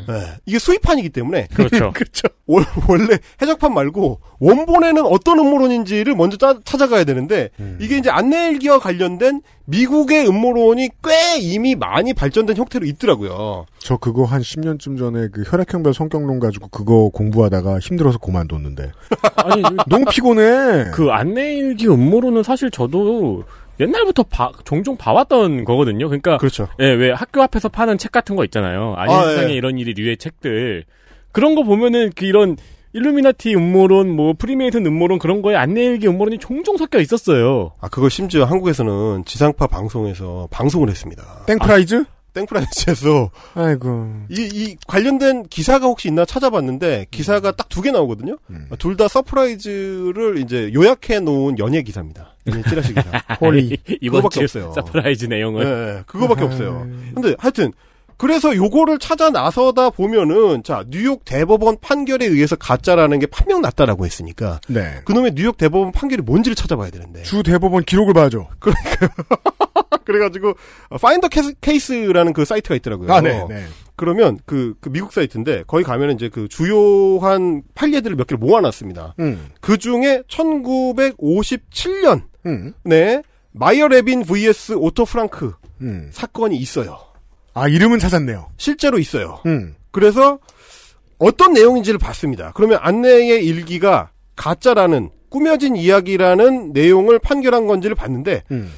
[0.07, 0.13] 네,
[0.45, 1.91] 이게 수입판이기 때문에 그렇죠.
[1.95, 2.27] 그렇죠.
[2.45, 9.41] 원, 원래 해적판 말고 원본에는 어떤 음모론인지를 먼저 따- 찾아가야 되는데 이게 이제 안내일기와 관련된
[9.65, 13.65] 미국의 음모론이 꽤 이미 많이 발전된 형태로 있더라고요.
[13.79, 18.91] 저 그거 한 10년쯤 전에 그 혈액형별 성격론 가지고 그거 공부하다가 힘들어서 그만뒀는데.
[19.37, 20.91] 아니 너무 피곤해.
[20.93, 23.43] 그 안네 일기 음모론은 사실 저도
[23.79, 26.07] 옛날부터 봐- 종종 봐왔던 거거든요.
[26.07, 26.67] 그러니까 그렇죠.
[26.79, 28.93] 예, 왜 학교 앞에서 파는 책 같은 거 있잖아요.
[28.97, 29.55] 아니 아, 세상에 예.
[29.55, 30.85] 이런 일이 류의 책들
[31.31, 32.55] 그런 거 보면은 그 이런
[32.93, 37.73] 일루미나티 음모론, 뭐 프리메이슨 음모론 그런 거에 안네 일기 음모론이 종종 섞여 있었어요.
[37.81, 41.21] 아 그걸 심지어 한국에서는 지상파 방송에서 방송을 했습니다.
[41.45, 42.05] 땡프라이즈?
[42.35, 44.11] 땡프라이즈에서 아이고.
[44.29, 48.37] 이, 이 관련된 기사가 혹시 있나 찾아봤는데 기사가 딱 두 개 나오거든요.
[48.79, 52.35] 둘다 서프라이즈를 이제 요약해 놓은 연예 기사입니다.
[52.47, 53.09] 연예 찌라시 기사.
[53.41, 53.77] 홀리.
[54.01, 54.71] 이번 그거밖에 주 없어요.
[54.73, 55.63] 서프라이즈 내용을.
[55.95, 56.87] 네, 그거밖에 없어요.
[57.13, 57.71] 근데 하여튼
[58.17, 64.61] 그래서 요거를 찾아 나서다 보면은 자 뉴욕 대법원 판결에 의해서 가짜라는 게 판명 났다라고 했으니까
[64.69, 65.01] 네.
[65.03, 68.47] 그놈의 뉴욕 대법원 판결이 뭔지를 찾아봐야 되는데 주 대법원 기록을 봐야죠.
[68.59, 68.71] 그
[70.05, 70.53] 래가지고
[71.01, 71.29] Find
[71.61, 73.11] a Case라는 그 사이트가 있더라고요.
[73.11, 73.65] 아, 네, 네.
[73.95, 79.15] 그러면 그, 그 미국 사이트인데 거기 가면 이제 그 주요한 판례들을 몇 개를 모아놨습니다.
[79.19, 79.49] 음.
[79.61, 82.73] 그 중에 1957년 음.
[82.83, 83.21] 네
[83.51, 86.09] 마이어 레빈 vs 오토 프랑크 음.
[86.11, 86.99] 사건이 있어요.
[87.53, 88.49] 아, 이름은 찾았네요.
[88.57, 89.39] 실제로 있어요.
[89.45, 89.75] 음.
[89.91, 90.39] 그래서
[91.19, 92.51] 어떤 내용인지를 봤습니다.
[92.53, 98.71] 그러면 안네의 일기가 가짜라는 꾸며진 이야기라는 내용을 판결한 건지를 봤는데 음.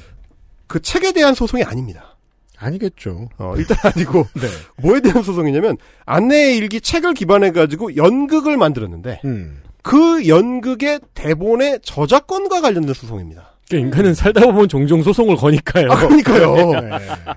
[0.68, 2.16] 그 책에 대한 소송이 아닙니다.
[2.56, 3.28] 아니겠죠.
[3.38, 4.46] 어, 일단 아니고 네.
[4.82, 9.62] 뭐에 대한 소송이냐면 안네의 일기 책을 기반해 가지고 연극을 만들었는데 음.
[9.82, 13.57] 그 연극의 대본의 저작권과 관련된 소송입니다.
[13.68, 15.92] 그러니까 인간은 살다 보면 종종 소송을 거니까요.
[15.92, 16.70] 아, 그러니까요.
[16.80, 16.90] 네.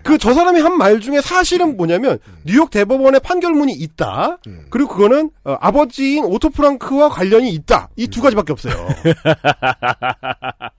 [0.04, 4.40] 그저 사람이 한 말 중에 사실은 뭐냐면 뉴욕 대법원의 판결문이 있다.
[4.70, 7.90] 그리고 그거는 어, 아버지인 오토 프랑크와 관련이 있다.
[7.98, 8.74] 이 두 가지밖에 없어요.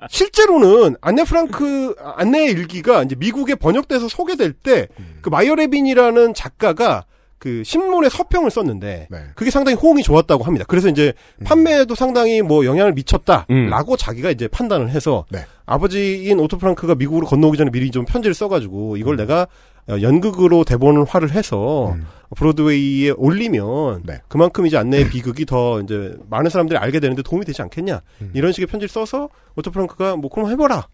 [0.08, 7.04] 실제로는 안네 프랑크 안네의 일기가 이제 미국에 번역돼서 소개될 때 그 마이어 레빈이라는 작가가
[7.42, 9.18] 그 신문에 서평을 썼는데 네.
[9.34, 10.64] 그게 상당히 호응이 좋았다고 합니다.
[10.68, 11.44] 그래서 이제 음.
[11.44, 13.96] 판매에도 상당히 뭐 영향을 미쳤다라고 음.
[13.98, 15.44] 자기가 이제 판단을 해서 네.
[15.66, 18.96] 아버지인 오토 프랑크가 미국으로 건너오기 전에 미리 좀 편지를 써가지고 음.
[18.96, 19.48] 이걸 내가
[19.88, 21.96] 어, 연극으로 대본화를 해서
[22.36, 24.20] 브로드웨이에 올리면 네.
[24.28, 28.30] 그만큼 이제 안네의 비극이 더 이제 많은 사람들이 알게 되는데 도움이 되지 않겠냐 음.
[28.34, 30.86] 이런 식의 편지를 써서 오토 프랑크가 뭐 그럼 해봐라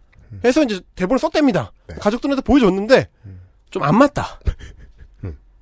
[0.46, 1.72] 해서 이제 대본을 썼답니다.
[1.88, 1.96] 네.
[2.00, 3.08] 가족들한테 보여줬는데
[3.68, 4.40] 좀 안 맞다.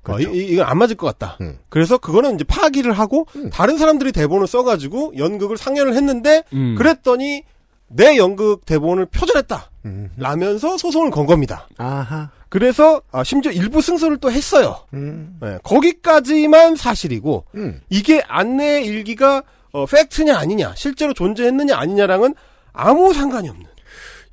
[0.07, 0.13] 음.
[0.15, 1.37] 어, 이, 이- 이건 안 맞을 것 같다.
[1.41, 1.57] 음.
[1.69, 6.75] 그래서 그거는 이제 파기를 하고 다른 사람들이 대본을 써가지고 연극을 상연을 했는데 음.
[6.77, 7.43] 그랬더니
[7.89, 9.71] 내 연극 대본을 표절했다.
[9.85, 10.09] 음.
[10.17, 11.67] 라면서 소송을 건 겁니다.
[11.77, 12.29] 아하.
[12.49, 14.77] 그래서 아, 심지어 일부 승소를 또 했어요.
[14.93, 15.37] 음.
[15.41, 17.81] 네, 거기까지만 사실이고 음.
[17.89, 19.43] 이게 안네 일기가
[19.73, 22.35] 어, 팩트냐 아니냐 실제로 존재했느냐 아니냐랑은
[22.73, 23.65] 아무 상관이 없는.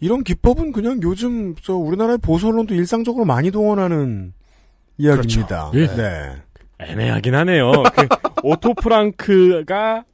[0.00, 4.32] 이런 기법은 그냥 요즘 저 우리나라의 보수 언론도 일상적으로 많이 동원하는
[4.98, 5.70] 이야기입니다.
[5.70, 5.92] 그렇죠.
[5.92, 5.96] 예.
[5.96, 6.32] 네.
[6.80, 7.72] 애매하긴 하네요.
[7.94, 8.06] 그
[8.42, 10.04] 오토 프랑크가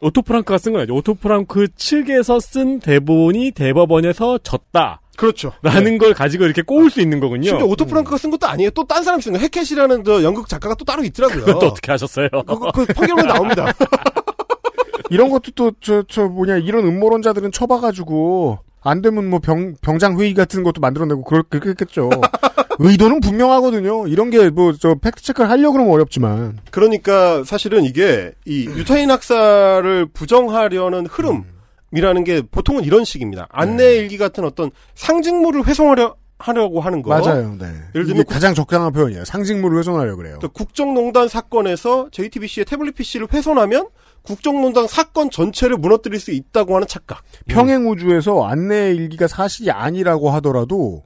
[0.00, 0.94] 오토 프랑크가 쓴 건 아니죠.
[0.94, 5.00] 오토 프랑크 측에서 쓴 대본이 대법원에서 졌다.
[5.16, 5.52] 그렇죠.
[5.62, 7.48] 라는 걸 가지고 이렇게 꼬울 수 있는 거군요.
[7.50, 8.70] 심지어 오토 프랑크가 쓴 것도 아니에요.
[8.70, 9.38] 또 딴 사람이 쓴 거.
[9.38, 11.44] 해켓이라는 저 연극 작가가 또 따로 있더라고요.
[11.44, 12.28] 그것도 어떻게 하셨어요?
[12.30, 13.72] 그거 그 판결문 나옵니다.
[15.10, 20.34] 이런 것도 또 저 저 뭐냐 이런 음모론자들은 쳐봐가지고 안 되면 뭐 병 병장 회의
[20.34, 22.10] 같은 것도 만들어내고 그럴 그렇겠죠.
[22.78, 24.06] 의도는 분명하거든요.
[24.08, 26.58] 이런 게 뭐 저 팩트 체크를 하려고 그러면 어렵지만.
[26.70, 31.44] 그러니까 사실은 이게 이 유타인 학살을 부정하려는 흐름
[31.92, 33.46] 이라는 게 보통은 이런 식입니다.
[33.50, 37.10] 안내 일기 같은 어떤 상징물을 훼손하려 하려고 하는 거.
[37.10, 37.56] 맞아요.
[37.58, 37.66] 네.
[37.94, 39.24] 예를 들면 가장 적당한 표현이에요.
[39.24, 40.38] 상징물을 훼손하려 그래요.
[40.40, 43.88] 그 국정농단 사건에서 JTBC의 태블릿 PC를 훼손하면
[44.22, 47.22] 국정농단 사건 전체를 무너뜨릴 수 있다고 하는 착각.
[47.46, 51.04] 평행 우주에서 안내 일기가 사실이 아니라고 하더라도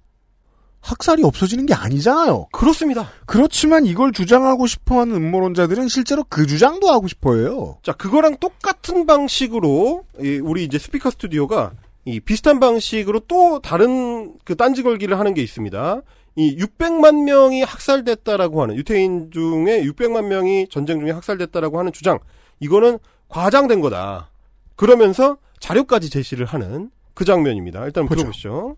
[0.81, 2.47] 학살이 없어지는 게 아니잖아요.
[2.53, 3.09] 그렇습니다.
[3.27, 7.79] 그렇지만 이걸 주장하고 싶어하는 음모론자들은 실제로 그 주장도 하고 싶어해요.
[7.83, 11.73] 자, 그거랑 똑같은 방식으로 이 우리 이제 스피커 스튜디오가
[12.07, 16.03] 이 비슷한 방식으로 또 다른 그 딴지 걸기를 하는 게 있습니다.
[16.37, 22.21] 이 600만 명이 학살됐다라고 하는 유태인 중에 600만 명이 전쟁 중에 학살됐다라고 하는 주장.
[22.61, 22.99] 이거는
[23.29, 24.31] 과장된 거다.
[24.77, 27.85] 그러면서 자료까지 제시를 하는 그 장면입니다.
[27.87, 28.21] 일단 그렇죠.
[28.23, 28.77] 들어보시죠.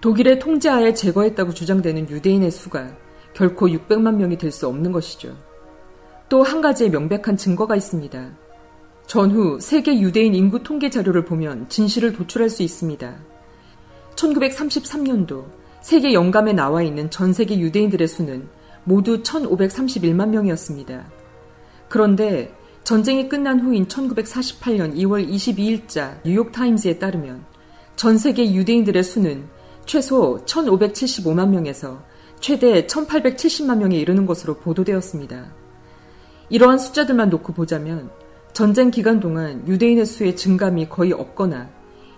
[0.00, 2.96] 독일의 통제하에 제거했다고 주장되는 유대인의 수가
[3.32, 5.36] 결코 600만 명이 될 수 없는 것이죠.
[6.28, 8.43] 또 한 가지의 명백한 증거가 있습니다.
[9.06, 13.14] 전후 세계 유대인 인구 통계 자료를 보면 진실을 도출할 수 있습니다.
[14.16, 15.44] 1933년도
[15.82, 18.48] 세계 영감에 나와 있는 전 세계 유대인들의 수는
[18.84, 21.06] 모두 1531만 명이었습니다.
[21.88, 27.44] 그런데 전쟁이 끝난 후인 1948년 2월 22일자 뉴욕타임즈에 따르면
[27.96, 29.44] 전 세계 유대인들의 수는
[29.86, 32.02] 최소 1575만 명에서
[32.40, 35.52] 최대 1870만 명에 이르는 것으로 보도되었습니다.
[36.50, 38.10] 이러한 숫자들만 놓고 보자면
[38.54, 41.68] 전쟁 기간 동안 유대인의 수의 증감이 거의 없거나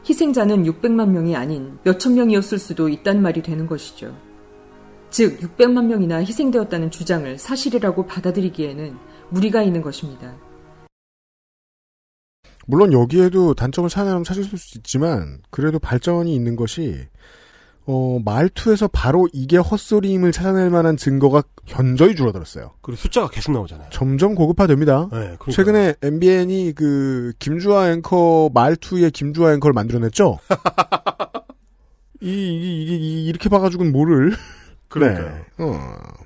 [0.07, 4.15] 희생자는 600만 명이 아닌 몇천 명이었을 수도 있다는 말이 되는 것이죠.
[5.09, 8.99] 즉, 600만 명이나 희생되었다는 주장을 사실이라고 받아들이기에는
[9.31, 10.37] 무리가 있는 것입니다.
[12.67, 17.09] 물론 여기에도 단점을 찾아내면 찾을 수 있지만 그래도 발전이 있는 것이
[17.89, 22.73] 어, 말투에서 바로 이게 헛소리임을 찾아낼 만한 증거가 현저히 줄어들었어요.
[22.83, 23.89] 그리고 숫자가 계속 나오잖아요.
[23.91, 25.09] 점점 고급화됩니다.
[25.13, 25.37] 네.
[25.51, 30.39] 최근에 MBN이 그 김주아 앵커 말투의 김주아 앵커를 만들어냈죠.
[32.23, 34.33] 이, 이, 이, 이- 이렇게 봐가지고는 뭐를?
[34.89, 35.27] 그러니까요.
[35.29, 35.45] 네.
[35.59, 35.79] 어.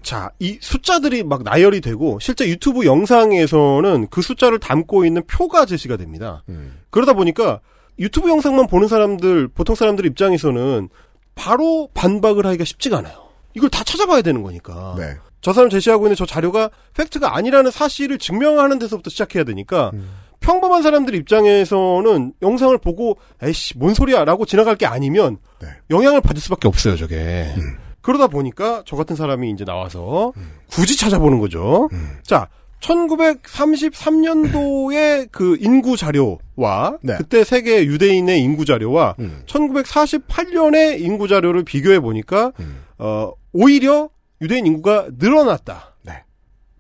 [0.03, 5.97] 자, 이 숫자들이 막 나열이 되고 실제 유튜브 영상에서는 그 숫자를 담고 있는 표가 제시가
[5.97, 6.43] 됩니다.
[6.49, 6.79] 음.
[6.91, 7.61] 그러다 보니까
[7.99, 10.89] 유튜브 영상만 보는 사람들, 보통 사람들 입장에서는
[11.35, 13.29] 바로 반박을 하기가 쉽지가 않아요.
[13.55, 14.95] 이걸 다 찾아봐야 되는 거니까.
[14.99, 15.17] 네.
[15.41, 20.11] 저 사람 제시하고 있는 저 자료가 팩트가 아니라는 사실을 증명하는 데서부터 시작해야 되니까 음.
[20.41, 25.69] 평범한 사람들 입장에서는 영상을 보고 에이씨 뭔 소리야라고 지나갈 게 아니면 네.
[25.91, 27.53] 영향을 받을 수밖에 없어요 저게.
[27.57, 27.79] 음.
[28.03, 30.33] 그러다 보니까 저 같은 사람이 이제 나와서
[30.71, 31.89] 굳이 찾아보는 거죠.
[31.93, 32.19] 음.
[32.23, 32.49] 자,
[32.81, 37.15] 1933년도의 그 인구 자료와 네.
[37.17, 39.45] 그때 세계 유대인의 인구 자료와 음.
[39.47, 42.83] 1948년의 인구 자료를 비교해 보니까 음.
[42.99, 44.09] 어 오히려
[44.41, 45.95] 유대인 인구가 늘어났다.
[46.03, 46.25] 네.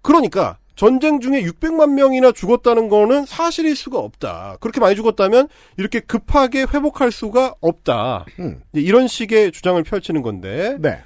[0.02, 4.56] 그러니까 전쟁 중에 600만 명이나 죽었다는 거는 사실일 수가 없다.
[4.60, 8.24] 그렇게 많이 죽었다면 이렇게 급하게 회복할 수가 없다.
[8.38, 8.62] 음.
[8.72, 11.00] 이런 식의 주장을 펼치는 건데 네.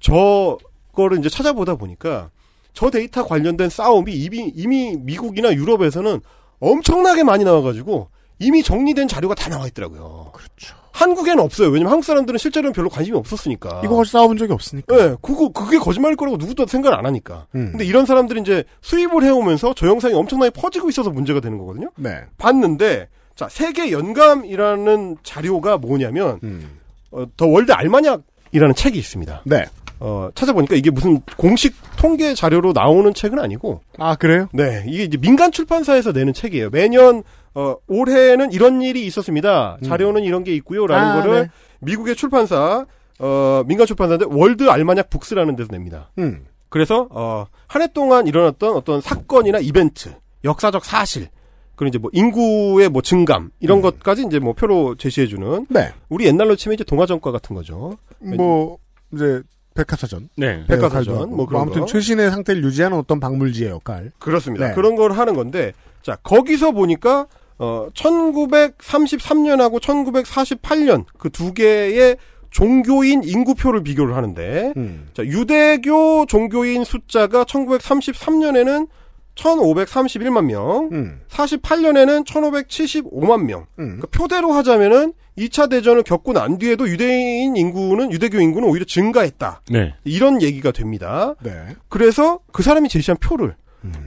[0.00, 0.58] 저
[0.92, 2.30] 거를 이제 찾아보다 보니까
[2.72, 6.20] 저 데이터 관련된 싸움이 이미, 이미 미국이나 유럽에서는
[6.60, 8.08] 엄청나게 많이 나와가지고
[8.38, 10.30] 이미 정리된 자료가 다 나와 있더라고요.
[10.32, 10.80] 그렇죠.
[10.92, 11.68] 한국에는 없어요.
[11.68, 13.80] 왜냐면 한국 사람들은 실제로는 별로 관심이 없었으니까.
[13.84, 14.96] 이거 가지고 싸워본 적이 없으니까.
[14.96, 17.46] 네, 그거 그게 거짓말일 거라고 누구도 생각을 안 하니까.
[17.54, 17.70] 음.
[17.70, 21.90] 근데 이런 사람들이 이제 수입을 해오면서 저 영상이 엄청나게 퍼지고 있어서 문제가 되는 거거든요.
[21.96, 22.20] 네.
[22.36, 26.78] 봤는데 자 세계 연감이라는 자료가 뭐냐면 음.
[27.12, 29.42] 어, The World Almanac이라는 책이 있습니다.
[29.44, 29.64] 네.
[30.00, 34.48] 어, 찾아보니까 이게 무슨 공식 통계 자료로 나오는 책은 아니고 아 그래요?
[34.52, 36.70] 네, 이게 이제 민간 출판사에서 내는 책이에요.
[36.70, 37.22] 매년
[37.54, 39.78] 어, 올해는 이런 일이 있었습니다.
[39.84, 41.48] 자료는 이런 게 있고요 라는 아, 거를 네.
[41.80, 42.86] 미국의 출판사
[43.18, 46.10] 어, 민간 출판사인데 World Almanac Books라는 데서 냅니다.
[46.18, 46.46] 음.
[46.70, 51.28] 그래서 어, 한 해 동안 일어났던 어떤 사건이나 이벤트, 역사적 사실,
[51.74, 55.92] 그리고 이제 뭐 인구의 뭐 증감 이런 것까지 이제 뭐 표로 제시해주는 네.
[56.08, 57.98] 우리 옛날로 치면 이제 동아전과 같은 거죠.
[58.20, 58.78] 뭐
[59.12, 59.42] 이제
[59.74, 60.28] 백화사전.
[60.36, 60.64] 네.
[60.66, 61.86] 백화사전 뭐 그런 아무튼 거.
[61.86, 64.10] 최신의 상태를 유지하는 어떤 박물지의 역할.
[64.18, 64.68] 그렇습니다.
[64.68, 64.74] 네.
[64.74, 67.26] 그런 걸 하는 건데, 자, 거기서 보니까,
[67.58, 72.16] 어, 1933년하고 1948년 그 두 개의
[72.50, 75.08] 종교인 인구표를 비교를 하는데, 음.
[75.14, 78.88] 자, 유대교 종교인 숫자가 1933년에는
[79.34, 81.20] 1531만 명, 음.
[81.28, 83.66] 48년에는 1575만 명.
[83.76, 89.62] 그러니까 표대로 하자면은 2차 대전을 겪고 난 뒤에도 유대인 인구는, 유대교 인구는 오히려 증가했다.
[89.70, 89.94] 네.
[90.04, 91.34] 이런 얘기가 됩니다.
[91.42, 91.76] 네.
[91.88, 93.56] 그래서 그 사람이 제시한 표를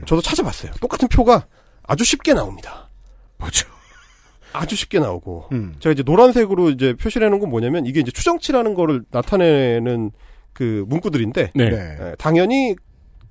[0.06, 0.72] 저도 찾아봤어요.
[0.80, 1.46] 똑같은 표가
[1.82, 2.88] 아주 쉽게 나옵니다.
[3.38, 3.66] 뭐죠?
[4.52, 5.74] 아주 쉽게 나오고 음.
[5.80, 10.12] 제가 이제 노란색으로 이제 표시를 해놓은 건 뭐냐면 이게 이제 추정치라는 거를 나타내는
[10.52, 11.64] 그 문구들인데 네.
[11.64, 12.76] 예, 당연히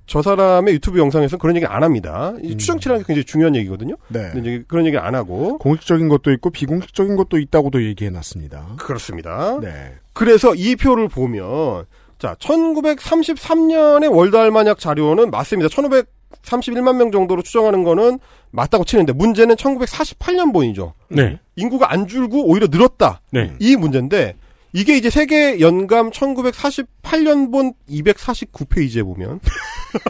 [0.06, 2.34] 저 사람의 유튜브 영상에서 그런 얘기 안 합니다.
[2.42, 3.94] 이 추정치라는 게 굉장히 중요한 얘기거든요.
[3.94, 4.42] 음.
[4.42, 4.62] 네.
[4.68, 8.76] 그런 얘기 안 하고 공식적인 것도 있고 비공식적인 것도 있다고도 얘기해 놨습니다.
[8.78, 9.58] 그렇습니다.
[9.60, 9.94] 네.
[10.12, 11.86] 그래서 이 표를 보면
[12.18, 15.68] 자 1933년의 월드 알마니악 자료는 맞습니다.
[15.68, 18.18] 1531만 명 정도로 추정하는 거는
[18.50, 20.94] 맞다고 치는데 문제는 1948년 본이죠.
[21.08, 21.40] 네.
[21.56, 23.22] 인구가 안 줄고 오히려 늘었다.
[23.30, 23.54] 네.
[23.58, 24.36] 이 문제인데
[24.74, 29.38] 이게 이제 세계 연감 1948년 본 249페이지에 보면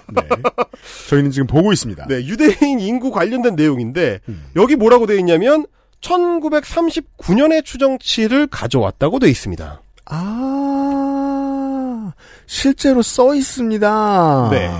[1.10, 2.06] 저희는 지금 보고 있습니다.
[2.08, 4.46] 네, 유대인 인구 관련된 내용인데 음.
[4.56, 5.66] 여기 뭐라고 되어 있냐면
[6.00, 9.82] 1939년의 추정치를 가져왔다고 되어 있습니다.
[10.06, 12.12] 아,
[12.46, 14.48] 실제로 써 있습니다.
[14.50, 14.70] 네.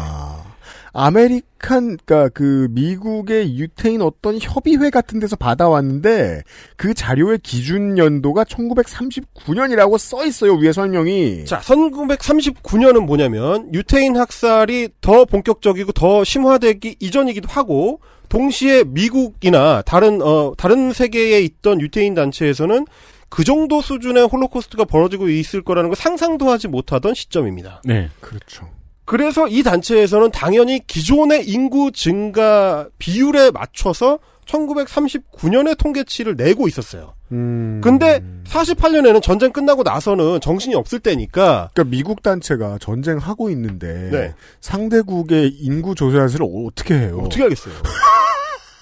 [0.95, 6.43] 아메리칸, 그니까 그 미국의 유태인 어떤 협의회 같은 데서 받아왔는데
[6.77, 11.45] 그 자료의 기준 연도가 1939년이라고 써 있어요 위에 설명이.
[11.47, 20.55] 자, 1939년은 뭐냐면 유태인 학살이 더 본격적이고 더 심화되기 이전이기도 하고 동시에 미국이나 다른 어
[20.57, 22.87] 다른 세계에 있던 유태인 단체에서는
[23.29, 27.83] 그 정도 수준의 홀로코스트가 벌어지고 있을 거라는 걸 상상도 하지 못하던 시점입니다.
[27.85, 28.09] 네.
[28.21, 28.69] 그렇죠.
[29.05, 37.15] 그래서 이 단체에서는 당연히 기존의 인구 증가 비율에 맞춰서 1939년의 통계치를 내고 있었어요.
[37.33, 37.81] 음.
[37.83, 44.35] 근데 48년에는 전쟁 끝나고 나서는 정신이 없을 때니까 그러니까 미국 단체가 전쟁하고 있는데 네.
[44.61, 47.23] 상대국의 인구 조사를 어떻게 해요?
[47.25, 47.75] 어떻게 하겠어요?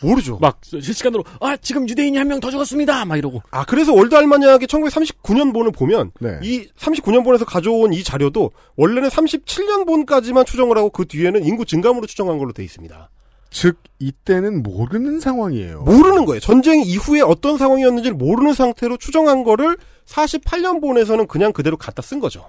[0.03, 0.39] 모르죠.
[0.41, 3.05] 막 실시간으로 아 지금 유대인이 한 명 더 죽었습니다.
[3.05, 3.43] 막 이러고.
[3.51, 6.39] 아 그래서 월드 알마니아의 1939년 본을 보면 네.
[6.43, 12.07] 이 39년 본에서 가져온 이 자료도 원래는 37년 본까지만 추정을 하고 그 뒤에는 인구 증감으로
[12.07, 13.11] 추정한 걸로 돼 있습니다.
[13.51, 15.83] 즉 이때는 모르는 상황이에요.
[15.83, 16.41] 모르는 거예요.
[16.41, 19.77] 전쟁 이후에 어떤 상황이었는지를 모르는 상태로 추정한 거를
[20.07, 22.47] 48년 본에서는 그냥 그대로 갖다 쓴 거죠.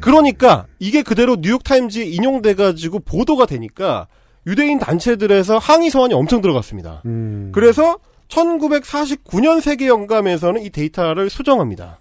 [0.00, 4.08] 그러니까 이게 그대로 뉴욕타임즈에 인용돼 가지고 보도가 되니까
[4.46, 7.02] 유대인 단체들에서 항의 서한이 엄청 들어갔습니다.
[7.06, 7.50] 음.
[7.54, 12.00] 그래서 1949년 세계 영감에서는 이 데이터를 수정합니다.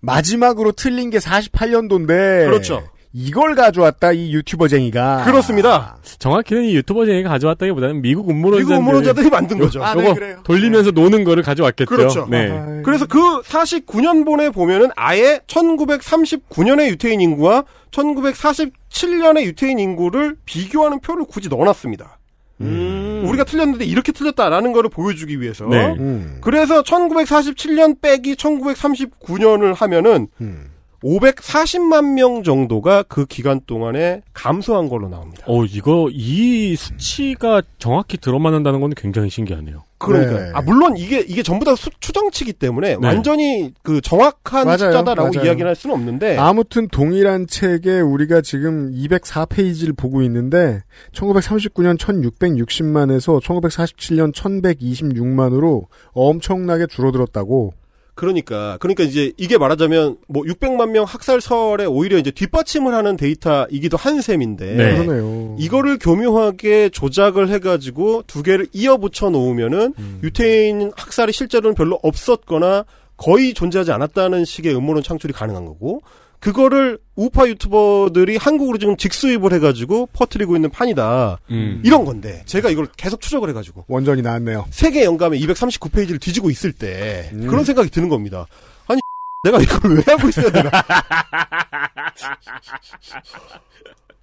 [0.00, 2.84] 마지막으로 틀린 게 48년도인데 그렇죠.
[3.16, 5.96] 이걸 가져왔다 이 유튜버쟁이가 그렇습니다.
[6.18, 9.78] 정확히는 이 유튜버쟁이가 가져왔다기보다는 미국 음모론자들 미국 음모론자들이 만든 거죠.
[9.78, 10.40] 요- 아, 네, 그래요.
[10.42, 11.88] 돌리면서 노는 거를 가져왔겠죠.
[11.88, 12.26] 그렇죠.
[12.28, 12.50] 네.
[12.84, 22.18] 그래서 그 49년본에 보면은 아예 1939년의 유태인 인구와 1947년의 유태인 인구를 비교하는 표를 굳이 넣어놨습니다.
[22.60, 25.66] 우리가 틀렸는데 이렇게 틀렸다라는 거를 보여주기 위해서.
[25.66, 25.86] 네.
[25.98, 26.38] 음.
[26.40, 30.70] 그래서 1947년 빼기 1939년을 하면은 음.
[31.04, 35.44] 540만 명 정도가 그 기간 동안에 감소한 걸로 나옵니다.
[35.46, 39.82] 어 이거 이 수치가 정확히 들어맞는다는 건 굉장히 신기하네요.
[39.98, 40.50] 그러니까 네.
[40.54, 43.06] 아 물론 이게 이게 전부 다 수- 추정치기 때문에 네.
[43.06, 44.78] 완전히 그 정확한 맞아요.
[44.78, 45.46] 숫자다라고 맞아요.
[45.46, 50.82] 이야기를 할 수는 없는데 아무튼 동일한 책에 우리가 지금 204페이지를 보고 있는데
[51.12, 57.72] 1939년 1660만에서 1947년 1126만으로 엄청나게 줄어들었다고.
[58.14, 64.20] 그러니까 그러니까 이제 이게 말하자면 뭐 600만 명 학살설에 오히려 이제 뒷받침을 하는 데이터이기도 한
[64.20, 64.96] 셈인데 네.
[64.98, 65.56] 그러네요.
[65.58, 70.20] 이거를 교묘하게 조작을 해가지고 두 개를 이어 붙여 놓으면은 음.
[70.22, 72.84] 유태인 학살이 실제로는 별로 없었거나
[73.16, 76.02] 거의 존재하지 않았다는 식의 음모론 창출이 가능한 거고
[76.44, 81.38] 그거를 우파 유튜버들이 한국으로 지금 직수입을 해가지고 퍼뜨리고 있는 판이다.
[81.50, 81.80] 음.
[81.82, 84.66] 이런 건데 제가 이걸 계속 추적을 해가지고 원전이 나왔네요.
[84.68, 87.46] 세계 영감의 239페이지를 뒤지고 있을 때 음.
[87.46, 88.46] 그런 생각이 드는 겁니다.
[88.86, 89.00] 아니
[89.42, 90.70] 내가 이걸 왜 하고 있어야 되나?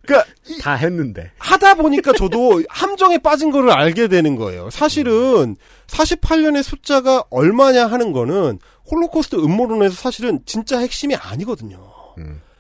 [0.05, 1.32] 그러니까 다 했는데.
[1.39, 4.69] 하다 보니까 저도 함정에 빠진 거를 알게 되는 거예요.
[4.69, 5.55] 사실은
[5.88, 8.59] 48년의 숫자가 얼마냐 하는 거는
[8.91, 11.91] 홀로코스트 음모론에서 사실은 진짜 핵심이 아니거든요.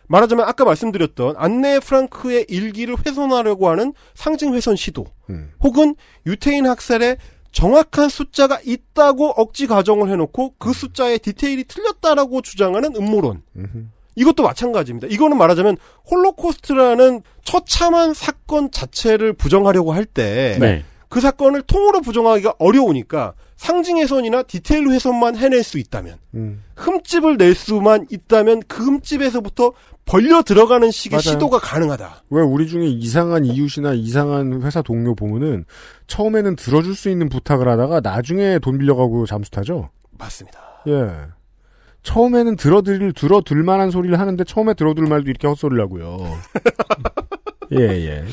[0.07, 5.05] 말하자면 아까 말씀드렸던 안네 프랑크의 일기를 훼손하려고 하는 상징 훼손 시도
[5.61, 5.95] 혹은
[6.25, 7.17] 유태인 학살에
[7.53, 13.41] 정확한 숫자가 있다고 억지 가정을 해놓고 그 숫자의 디테일이 틀렸다라고 주장하는 음모론.
[14.15, 15.07] 이것도 마찬가지입니다.
[15.09, 15.77] 이거는 말하자면
[16.09, 20.57] 홀로코스트라는 처참한 사건 자체를 부정하려고 할 때
[21.11, 21.23] 그 네.
[21.23, 26.63] 사건을 통으로 부정하기가 어려우니까 상징 훼손이나 디테일 훼손만 해낼 수 있다면 음.
[26.77, 29.73] 흠집을 낼 수만 있다면 그 흠집에서부터
[30.05, 31.33] 벌려 들어가는 식의 맞아요.
[31.33, 32.23] 시도가 가능하다.
[32.29, 35.65] 왜 우리 중에 이상한 이웃이나 이상한 회사 동료 보면은
[36.07, 39.89] 처음에는 들어줄 수 있는 부탁을 하다가 나중에 돈 빌려가고 잠수 타죠?
[40.17, 40.59] 맞습니다.
[40.87, 41.11] 예.
[42.03, 46.37] 처음에는 들어들, 들어들 만한 소리를 하는데 처음에 들어둘 말도 이렇게 헛소리를 하고요.
[47.77, 48.25] 예, 예.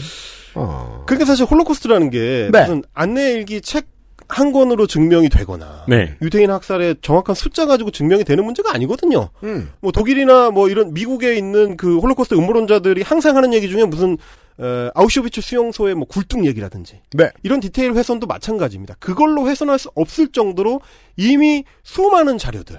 [0.59, 1.05] 어.
[1.07, 2.61] 그러니까 사실 홀로코스트라는 게 네.
[2.61, 3.99] 무슨 안네 일기 책
[4.29, 6.17] 한 권으로 증명이 되거나 네.
[6.21, 9.31] 유태인 학살의 정확한 숫자 가지고 증명이 되는 문제가 아니거든요.
[9.43, 9.71] 음.
[9.81, 14.19] 뭐 독일이나 뭐 이런 미국에 있는 그 홀로코스트 음모론자들이 항상 하는 얘기 중에 무슨
[14.59, 17.31] 어, 아우슈비츠 수용소의 뭐 굴뚝 얘기라든지 네.
[17.43, 18.97] 이런 디테일 훼손도 마찬가지입니다.
[18.99, 20.81] 그걸로 훼손할 수 없을 정도로
[21.17, 22.79] 이미 수많은 자료들,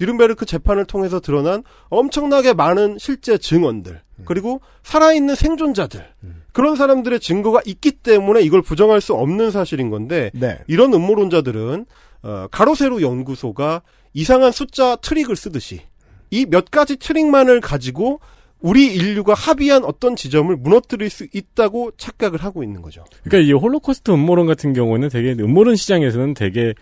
[0.00, 6.06] 뉴른베르크 재판을 통해서 드러난 엄청나게 많은 실제 증언들, 그리고 살아있는 생존자들,
[6.52, 10.58] 그런 사람들의 증거가 있기 때문에 이걸 부정할 수 없는 사실인 건데, 네.
[10.66, 11.86] 이런 음모론자들은
[12.22, 13.82] 어, 가로세로 연구소가
[14.14, 15.82] 이상한 숫자 트릭을 쓰듯이
[16.30, 18.20] 이 몇 가지 트릭만을 가지고
[18.60, 23.04] 우리 인류가 합의한 어떤 지점을 무너뜨릴 수 있다고 착각을 하고 있는 거죠.
[23.22, 26.74] 그러니까 이 홀로코스트 음모론 같은 경우는 되게 음모론 시장에서는 되게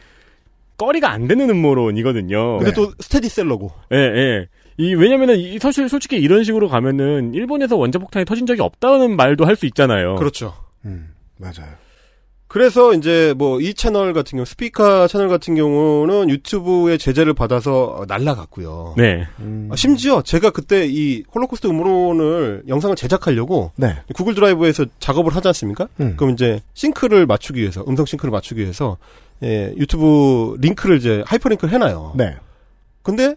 [0.79, 2.59] 꺼리가 안 되는 음모론이거든요.
[2.59, 3.71] 근데 또 스테디셀러고.
[3.93, 4.49] 예, 예.
[4.79, 9.57] 이, 왜냐면은, 이, 사실, 솔직히 이런 식으로 가면은, 일본에서 원자폭탄이 터진 적이 없다는 말도 할
[9.57, 10.17] 수 있잖아요.
[10.17, 10.55] 그렇죠.
[10.85, 11.75] 음, 맞아요.
[12.49, 18.95] 그래서 이제 뭐 이 채널 같은 경우 스피카 채널 같은 경우는 유튜브의 제재를 받아서 날라갔고요.
[18.97, 19.27] 네.
[19.41, 19.69] 음.
[19.73, 23.97] 아, 심지어 제가 그때 이 홀로코스트 음모론을 영상을 제작하려고 네.
[24.15, 25.89] 구글 드라이브에서 작업을 하지 않습니까?
[26.01, 26.15] 음.
[26.17, 28.97] 그럼 이제 싱크를 맞추기 위해서 음성 싱크를 맞추기 위해서
[29.43, 32.15] 예, 유튜브 링크를 이제 하이퍼링크를 해놔요.
[32.17, 32.37] 네.
[33.03, 33.35] 근데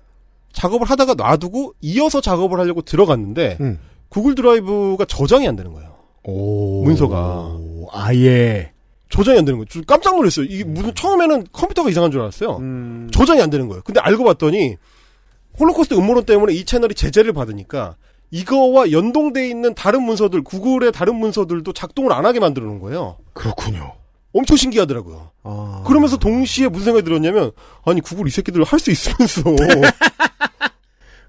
[0.59, 3.79] 작업을 하다가 놔두고 이어서 작업을 하려고 들어갔는데 음.
[4.09, 5.89] 구글 드라이브가 저장이 안 되는 거예요.
[6.23, 6.83] 오.
[6.83, 7.57] 문서가
[7.93, 8.71] 아예.
[9.09, 9.65] 저장이 안 되는 거예요.
[9.69, 10.45] 저 깜짝 놀랐어요.
[10.49, 12.57] 이게 무슨 처음에는 컴퓨터가 이상한 줄 알았어요.
[12.57, 13.09] 음.
[13.13, 13.81] 저장이 안 되는 거예요.
[13.85, 14.75] 근데 알고 봤더니
[15.59, 17.95] 홀로코스트 음모론 때문에 이 채널이 제재를 받으니까
[18.31, 23.17] 이거와 연동돼 있는 다른 문서들, 구글의 다른 문서들도 작동을 안 하게 만들어 놓은 거예요.
[23.33, 23.93] 그렇군요.
[24.33, 25.31] 엄청 신기하더라고요.
[25.43, 25.83] 아.
[25.87, 27.51] 그러면서 동시에 무슨 생각이 들었냐면
[27.85, 29.41] 아니 구글 이 새끼들 할 수 있으면서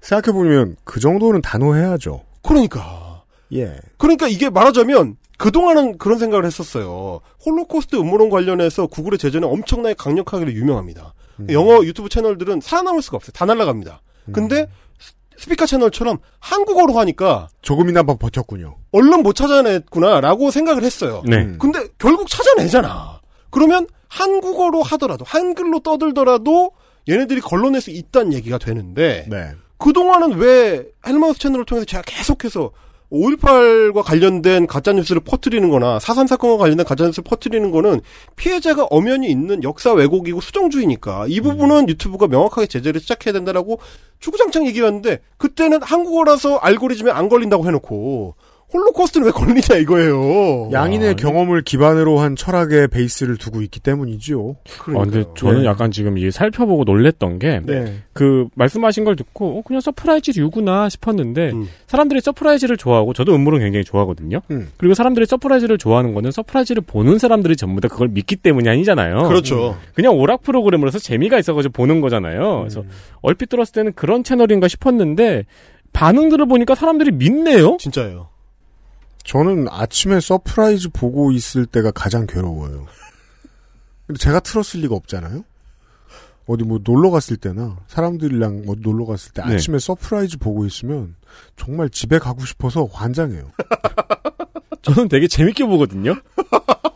[0.01, 2.21] 생각해보면 그 정도는 단호해야죠.
[2.43, 3.23] 그러니까
[3.53, 3.77] 예.
[3.97, 7.21] 그러니까 이게 말하자면 그동안은 그런 생각을 했었어요.
[7.45, 11.13] 홀로코스트 음모론 관련해서 구글의 제재는 엄청나게 강력하기로 유명합니다.
[11.49, 13.31] 영어 유튜브 채널들은 살아남을 수가 없어요.
[13.33, 14.01] 다 날아갑니다.
[14.31, 14.67] 근데
[14.99, 18.75] 스- 스피카 채널처럼 한국어로 하니까 조금이나 버- 버텼군요.
[18.91, 21.23] 얼른 못 찾아냈구나라고 생각을 했어요.
[21.25, 21.37] 네.
[21.37, 21.57] 음.
[21.59, 23.21] 근데 결국 찾아내잖아.
[23.49, 26.71] 그러면 한국어로 하더라도 한글로 떠들더라도
[27.09, 29.51] 얘네들이 걸러낼 수 있다는 얘기가 되는데 네.
[29.81, 32.71] 그동안은 왜 헬마우스 채널을 통해서 제가 계속해서
[33.11, 37.99] 5.18과 관련된 가짜뉴스를 퍼뜨리는 거나 4.3 사건과 관련된 가짜뉴스를 퍼뜨리는 거는
[38.37, 43.79] 피해자가 엄연히 있는 역사 왜곡이고 수정주의니까 이 부분은 유튜브가 명확하게 제재를 시작해야 된다라고
[44.19, 48.35] 주구장창 얘기했는데 그때는 한국어라서 알고리즘에 안 걸린다고 해놓고
[48.73, 50.69] 홀로코스트는 왜 걸리냐 이거예요.
[50.71, 54.55] 양인의 경험을 기반으로 한 철학의 베이스를 두고 있기 때문이지요.
[54.95, 55.65] 아, 근데 저는 예.
[55.65, 57.95] 약간 지금 이 살펴보고 놀랬던 게, 네.
[58.13, 61.67] 그, 말씀하신 걸 듣고, 어, 그냥 서프라이즈류구나 싶었는데, 음.
[61.87, 64.41] 사람들이 서프라이즈를 좋아하고, 저도 음모론 굉장히 좋아하거든요.
[64.51, 64.69] 음.
[64.77, 69.23] 그리고 사람들이 서프라이즈를 좋아하는 거는 서프라이즈를 보는 사람들이 전부 다 그걸 믿기 때문이 아니잖아요.
[69.23, 69.77] 그렇죠.
[69.93, 72.59] 그냥 오락 프로그램으로서 재미가 있어가지고 보는 거잖아요.
[72.59, 72.83] 그래서
[73.21, 75.45] 얼핏 들었을 때는 그런 채널인가 싶었는데,
[75.93, 77.77] 반응들을 보니까 사람들이 믿네요?
[77.77, 78.30] 진짜예요.
[79.23, 82.85] 저는 아침에 서프라이즈 보고 있을 때가 가장 괴로워요.
[84.07, 85.43] 근데 제가 틀었을 리가 없잖아요.
[86.47, 89.53] 어디 뭐 놀러 갔을 때나 사람들이랑 뭐 놀러 갔을 때 네.
[89.53, 91.15] 아침에 서프라이즈 보고 있으면
[91.55, 93.51] 정말 집에 가고 싶어서 환장해요.
[94.81, 96.15] 저는 되게 재밌게 보거든요.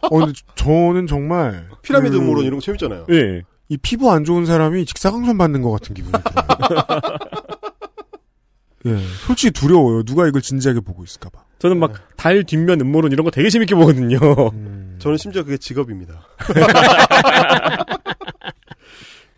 [0.02, 3.06] 어, 근데 저는 정말 피라미드 그- 음모론 이런 거 재밌잖아요.
[3.12, 3.44] 예.
[3.70, 6.48] 이 피부 안 좋은 사람이 직사광선 받는 것 같은 기분이 들어요.
[8.88, 10.04] 예, 솔직히 두려워요.
[10.04, 11.45] 누가 이걸 진지하게 보고 있을까봐.
[11.60, 11.94] 저는 막
[12.26, 14.18] 달 뒷면 음모론 이런 거 되게 재밌게 보거든요.
[14.98, 16.26] 저는 심지어 그게 직업입니다.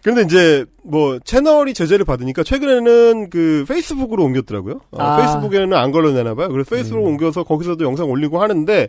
[0.01, 4.79] 그런데 이제 뭐 채널이 제재를 받으니까 최근에는 그 페이스북으로 옮겼더라고요.
[4.91, 5.17] 어, 아.
[5.17, 6.47] 페이스북에는 안 걸러내나 봐요.
[6.47, 8.87] 그래서 페이스북으로 옮겨서 거기서도 영상 올리고 하는데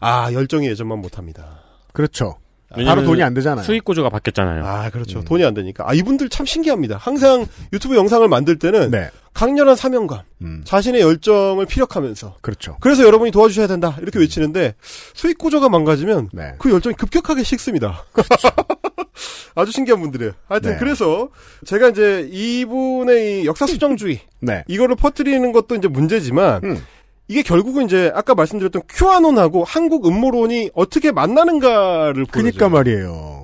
[0.00, 1.60] 아 열정이 예전만 못합니다.
[1.92, 2.34] 그렇죠.
[2.76, 3.64] 왜냐면 바로 돈이 안 되잖아요.
[3.64, 4.64] 수익 구조가 바뀌었잖아요.
[4.66, 5.22] 아 그렇죠.
[5.22, 6.96] 돈이 안 되니까 아 이분들 참 신기합니다.
[6.96, 9.08] 항상 유튜브 영상을 만들 때는 네.
[9.36, 10.62] 강렬한 사명감, 음.
[10.64, 12.78] 자신의 열정을 피력하면서 그렇죠.
[12.80, 14.74] 그래서 여러분이 도와주셔야 된다 이렇게 외치는데
[15.12, 16.54] 수익 구조가 망가지면 네.
[16.58, 18.06] 그 열정이 급격하게 식습니다.
[19.54, 20.32] 아주 신기한 분들이에요.
[20.48, 20.76] 하여튼 네.
[20.78, 21.28] 그래서
[21.66, 24.64] 제가 이제 이분의 이 역사 수정주의 네.
[24.68, 26.82] 이거를 퍼뜨리는 것도 이제 문제지만 음.
[27.28, 32.30] 이게 결국은 이제 아까 말씀드렸던 큐아논하고 한국 음모론이 어떻게 만나는가를 보여줘요.
[32.30, 33.35] 그니까 말이에요.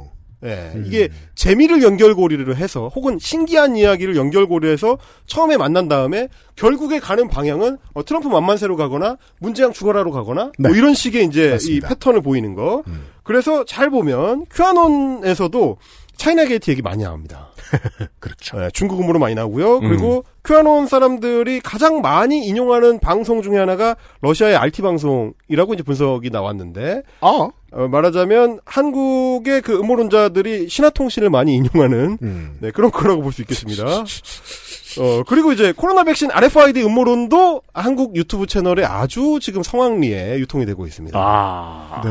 [0.44, 0.84] 예, 음.
[0.86, 8.04] 이게 재미를 연결고리를 해서 혹은 신기한 이야기를 연결고리해서 처음에 만난 다음에 결국에 가는 방향은 어,
[8.04, 10.68] 트럼프 만만세로 가거나 문재앙 죽어라로 가거나 네.
[10.68, 11.86] 뭐 이런 식의 이제 맞습니다.
[11.86, 12.82] 이 패턴을 보이는 거.
[13.22, 15.76] 그래서 잘 보면 큐아논에서도
[16.16, 17.48] 차이나 게이트 얘기 많이 나옵니다.
[18.20, 18.58] 그렇죠.
[18.58, 19.80] 네, 중국 음모로 많이 나오고요.
[19.80, 27.02] 그리고 큐아논 사람들이 가장 많이 인용하는 방송 중에 하나가 러시아의 RT 방송이라고 이제 분석이 나왔는데
[27.20, 27.48] 아.
[27.74, 32.56] 어, 말하자면 한국의 그 음모론자들이 신화통신을 많이 인용하는 음.
[32.60, 33.84] 네, 그런 거라고 볼 수 있겠습니다.
[35.00, 40.86] 어, 그리고 이제 코로나 백신 RFID 음모론도 한국 유튜브 채널에 아주 지금 성황리에 유통이 되고
[40.86, 41.18] 있습니다.
[41.18, 42.02] 아.
[42.04, 42.10] 네.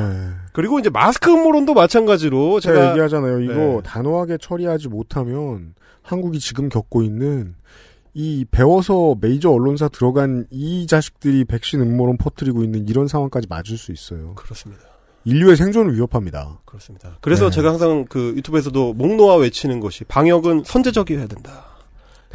[0.53, 3.39] 그리고 이제 마스크 음모론도 마찬가지로 제가, 제가 얘기하잖아요.
[3.41, 3.81] 이거 네.
[3.83, 7.55] 단호하게 처리하지 못하면 한국이 지금 겪고 있는
[8.13, 13.91] 이 배워서 메이저 언론사 들어간 이 자식들이 백신 음모론 퍼뜨리고 있는 이런 상황까지 맞을 수
[13.91, 14.35] 있어요.
[14.35, 14.83] 그렇습니다.
[15.23, 16.59] 인류의 생존을 위협합니다.
[16.65, 17.17] 그렇습니다.
[17.21, 17.55] 그래서 네.
[17.55, 21.70] 제가 항상 그 유튜브에서도 목 놓아 외치는 것이 방역은 선제적이어야 된다.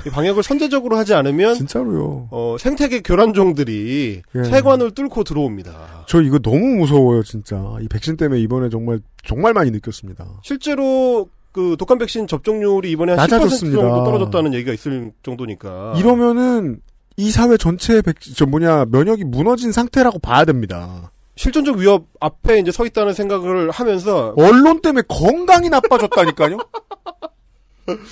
[0.06, 2.28] 이 방역을 선제적으로 하지 않으면 진짜로요.
[2.30, 4.44] 어, 생태계 교란종들이 예.
[4.44, 6.04] 세관을 뚫고 들어옵니다.
[6.06, 7.56] 저 이거 너무 무서워요, 진짜.
[7.80, 10.24] 이 백신 때문에 이번에 정말 정말 많이 느꼈습니다.
[10.42, 13.80] 실제로 그 독감 백신 접종률이 이번에 한 10% 낮아졌습니다.
[13.80, 15.94] 정도 떨어졌다는 얘기가 있을 정도니까.
[15.98, 16.80] 이러면은
[17.16, 21.10] 이 사회 전체의 백, 저 뭐냐 면역이 무너진 상태라고 봐야 됩니다.
[21.34, 26.58] 실존적 위협 앞에 이제 서 있다는 생각을 하면서 언론 때문에 건강이 나빠졌다니까요.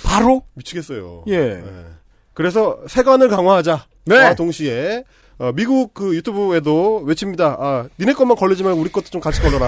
[0.03, 1.23] 바로 미치겠어요.
[1.27, 1.37] 예.
[1.37, 1.85] 네.
[2.33, 3.85] 그래서 세관을 강화하자.
[4.05, 4.17] 네.
[4.17, 5.03] 와 동시에
[5.37, 7.57] 어, 미국 그 유튜브에도 외칩니다.
[7.59, 9.67] 아, 니네 것만 걸리지 말고 우리 것도 좀 같이 걸러라.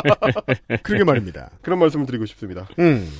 [0.82, 1.50] 그러게 말입니다.
[1.62, 2.68] 그런 말씀을 드리고 싶습니다.
[2.78, 3.10] 음.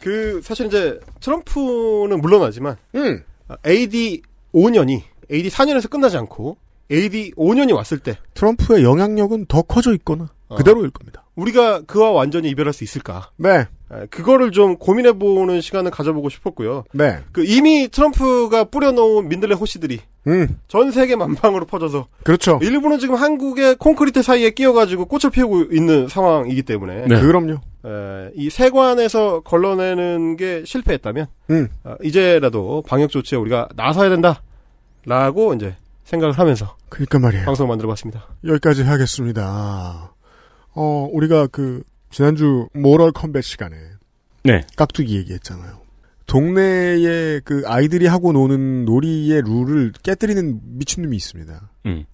[0.00, 3.24] 그 사실 이제 트럼프는 물러나지만 음.
[3.66, 4.22] AD
[4.54, 5.02] 5년이
[5.32, 6.58] AD 4년에서 끝나지 않고
[6.92, 10.56] AD 5년이 왔을 때 트럼프의 영향력은 더 커져 있거나 어.
[10.56, 11.24] 그대로일 겁니다.
[11.34, 13.30] 우리가 그와 완전히 이별할 수 있을까?
[13.36, 13.66] 네.
[13.94, 16.84] 에, 그거를 좀 고민해보는 시간을 가져보고 싶었고요.
[16.92, 17.18] 네.
[17.32, 20.58] 그 이미 트럼프가 뿌려놓은 민들레 호씨들이 음.
[20.68, 22.58] 전 세계 만방으로 퍼져서 그렇죠.
[22.62, 27.20] 일부는 지금 한국의 콘크리트 사이에 끼어가지고 꽃을 피우고 있는 상황이기 때문에 네.
[27.20, 27.52] 그럼요.
[27.86, 31.68] 에, 이 세관에서 걸러내는 게 실패했다면 음.
[31.84, 37.44] 어, 이제라도 방역 조치에 우리가 나서야 된다라고 이제 생각을 하면서 그러니까 말이에요.
[37.44, 38.26] 방송을 만들어봤습니다.
[38.46, 40.12] 여기까지 하겠습니다.
[40.74, 41.82] 어, 우리가 그
[42.14, 43.76] 지난주 모럴 컴뱃 시간에
[44.44, 44.60] 네.
[44.76, 45.80] 깍두기 얘기했잖아요.
[46.26, 51.70] 동네에 그 아이들이 하고 노는 놀이의 룰을 깨뜨리는 미친놈이 있습니다.
[51.86, 52.04] 음.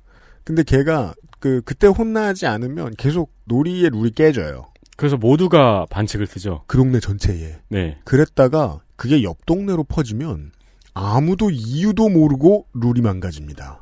[0.43, 4.69] 근데 걔가 그 그때 혼나지 않으면 계속 놀이의 룰이 깨져요.
[4.97, 6.65] 그래서 모두가 반칙을 쓰죠.
[6.67, 7.59] 그 동네 전체에.
[7.69, 7.99] 네.
[8.07, 10.53] 그랬다가 그게 옆 동네로 퍼지면
[10.95, 13.80] 아무도 이유도 모르고 룰이 망가집니다.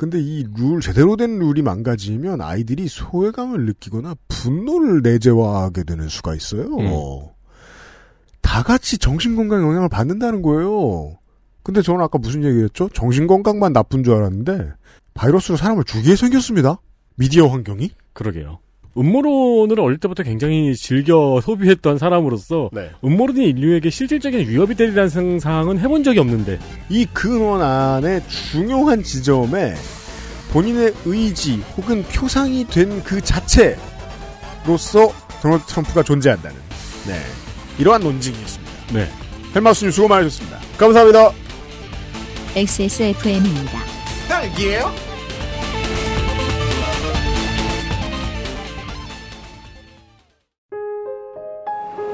[0.00, 6.74] 근데 이 룰, 제대로 된 룰이 망가지면 아이들이 소외감을 느끼거나 분노를 내재화하게 되는 수가 있어요.
[6.78, 6.88] 음.
[8.40, 11.18] 다 같이 정신건강에 영향을 받는다는 거예요.
[11.62, 12.88] 근데 저는 아까 무슨 얘기 했죠?
[12.94, 14.72] 정신건강만 나쁜 줄 알았는데,
[15.12, 16.80] 바이러스로 사람을 죽이게 생겼습니다.
[17.16, 17.90] 미디어 환경이?
[18.14, 18.60] 그러게요.
[18.96, 22.90] 음모론을 어릴 때부터 굉장히 즐겨 소비했던 사람으로서 네.
[23.04, 26.58] 음모론이 인류에게 실질적인 위협이 되리라는 상상은 해본 적이 없는데
[26.88, 29.74] 이 근원 안에 중요한 지점에
[30.52, 33.78] 본인의 의지 혹은 표상이 된 그 자체로서
[35.42, 36.56] 도널드 트럼프가 존재한다는
[37.06, 37.14] 네
[37.78, 38.72] 이러한 논증이었습니다.
[38.92, 39.08] 네.
[39.54, 40.58] 헬마우스님 수고 많으셨습니다.
[40.76, 41.30] 감사합니다.
[42.56, 43.78] XSFM입니다.
[44.28, 45.09] 딸기예요?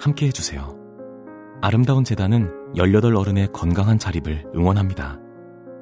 [0.00, 0.74] 함께 해주세요.
[1.60, 5.18] 아름다운 재단은 18 어른의 건강한 자립을 응원합니다.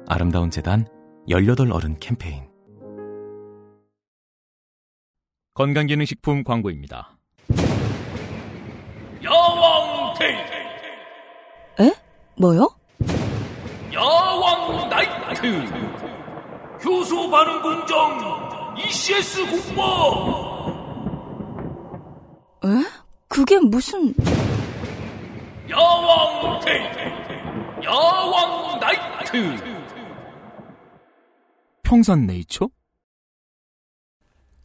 [0.09, 0.85] 아름다운 재단
[1.29, 2.49] 18 어른 캠페인.
[5.53, 7.17] 건강기능식품 광고입니다.
[9.23, 11.93] 야왕 데이 에?
[12.37, 12.69] 뭐요?
[13.93, 15.47] 야왕 나이트
[16.83, 19.45] 효소 반응 공정 ECS
[19.75, 19.81] 공법
[22.65, 22.99] 에?
[23.29, 24.13] 그게 무슨...
[25.69, 29.63] 야왕 데이 야왕 나이트
[31.83, 32.69] 평산 네이처?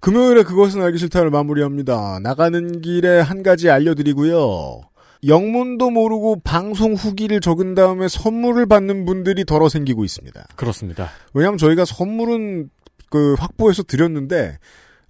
[0.01, 2.19] 금요일에 그것은 알기 싫다를 마무리합니다.
[2.21, 4.81] 나가는 길에 한 가지 알려드리고요.
[5.27, 10.43] 영문도 모르고 방송 후기를 적은 다음에 선물을 받는 분들이 더러 생기고 있습니다.
[10.57, 11.11] 그렇습니다.
[11.35, 12.71] 왜냐하면 저희가 선물은
[13.11, 14.59] 그 확보해서 드렸는데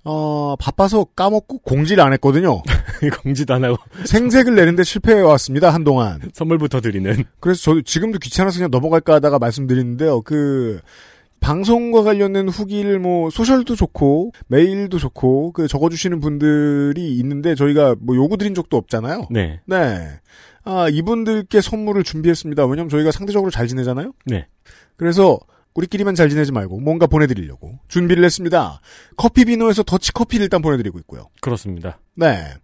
[0.04, 2.62] 어, 바빠서 까먹고 공지를 안 했거든요.
[3.22, 6.20] 공지도 안 하고 생색을 내는데 실패해 왔습니다 한동안.
[6.32, 7.24] 선물부터 드리는.
[7.40, 10.20] 그래서 저도 지금도 귀찮아서 그냥 넘어갈까 하다가 말씀드리는데요.
[10.22, 10.80] 그
[11.40, 18.36] 방송과 관련된 후기를 뭐 소셜도 좋고 메일도 좋고 그 적어주시는 분들이 있는데 저희가 뭐 요구
[18.36, 19.28] 드린 적도 없잖아요.
[19.30, 19.60] 네.
[19.66, 20.08] 네.
[20.64, 22.64] 아 이분들께 선물을 준비했습니다.
[22.66, 24.12] 왜냐면 저희가 상대적으로 잘 지내잖아요.
[24.24, 24.46] 네.
[24.96, 25.38] 그래서
[25.74, 28.80] 우리끼리만 잘 지내지 말고 뭔가 보내드리려고 준비를 했습니다.
[29.16, 31.28] 커피 비노에서 더치 커피를 일단 보내드리고 있고요.
[31.40, 31.98] 그렇습니다.
[32.16, 32.54] 네.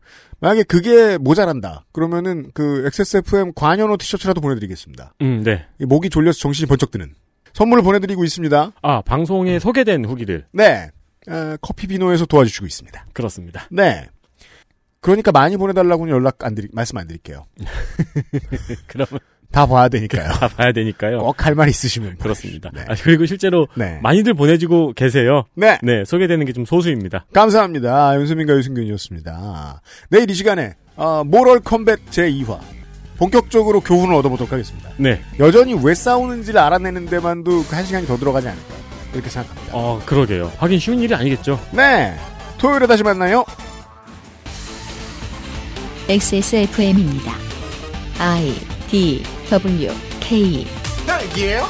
[0.40, 1.86] 만약에 그게 모자란다.
[1.92, 5.14] 그러면은 그 XSFM 관여노 티셔츠라도 보내드리겠습니다.
[5.22, 5.66] 음, 네.
[5.80, 7.14] 이 목이 졸려서 정신이 번쩍 드는
[7.52, 8.72] 선물을 보내드리고 있습니다.
[8.80, 10.46] 아, 방송에 소개된 후기들.
[10.52, 10.90] 네.
[11.28, 13.06] 어, 커피 비노에서 도와주시고 있습니다.
[13.12, 13.66] 그렇습니다.
[13.70, 14.06] 네.
[15.00, 17.46] 그러니까 많이 보내달라고는 연락 안 드리, 말씀 안 드릴게요.
[18.86, 19.18] 그러면
[19.52, 20.28] 다 봐야 되니까요.
[20.32, 21.18] 다 봐야 되니까요.
[21.18, 22.70] 꼭 할 말 있으시면 그렇습니다.
[22.88, 23.98] 아, 그리고 실제로 네.
[24.02, 25.44] 많이들 보내주고 계세요.
[25.54, 25.78] 네.
[25.82, 27.26] 네, 소개되는 게 좀 소수입니다.
[27.32, 28.14] 감사합니다.
[28.16, 29.80] 윤수민과 유승균이었습니다.
[30.10, 32.58] 내일 이 시간에 어, 모럴 컴뱃 제2화
[33.18, 34.90] 본격적으로 교훈을 얻어보도록 하겠습니다.
[34.96, 35.20] 네.
[35.38, 38.74] 여전히 왜 싸우는지를 알아내는 데만도 한 시간이 더 들어가지 않을까
[39.12, 39.72] 이렇게 생각합니다.
[39.76, 40.50] 어, 그러게요.
[40.58, 41.58] 하긴 쉬운 일이 아니겠죠.
[41.72, 42.14] 네.
[42.58, 43.44] 토요일에 다시 만나요.
[46.08, 47.32] XSFM입니다.
[48.18, 48.54] I
[48.88, 49.90] D W
[50.20, 50.64] K
[51.06, 51.66] 딸기예요?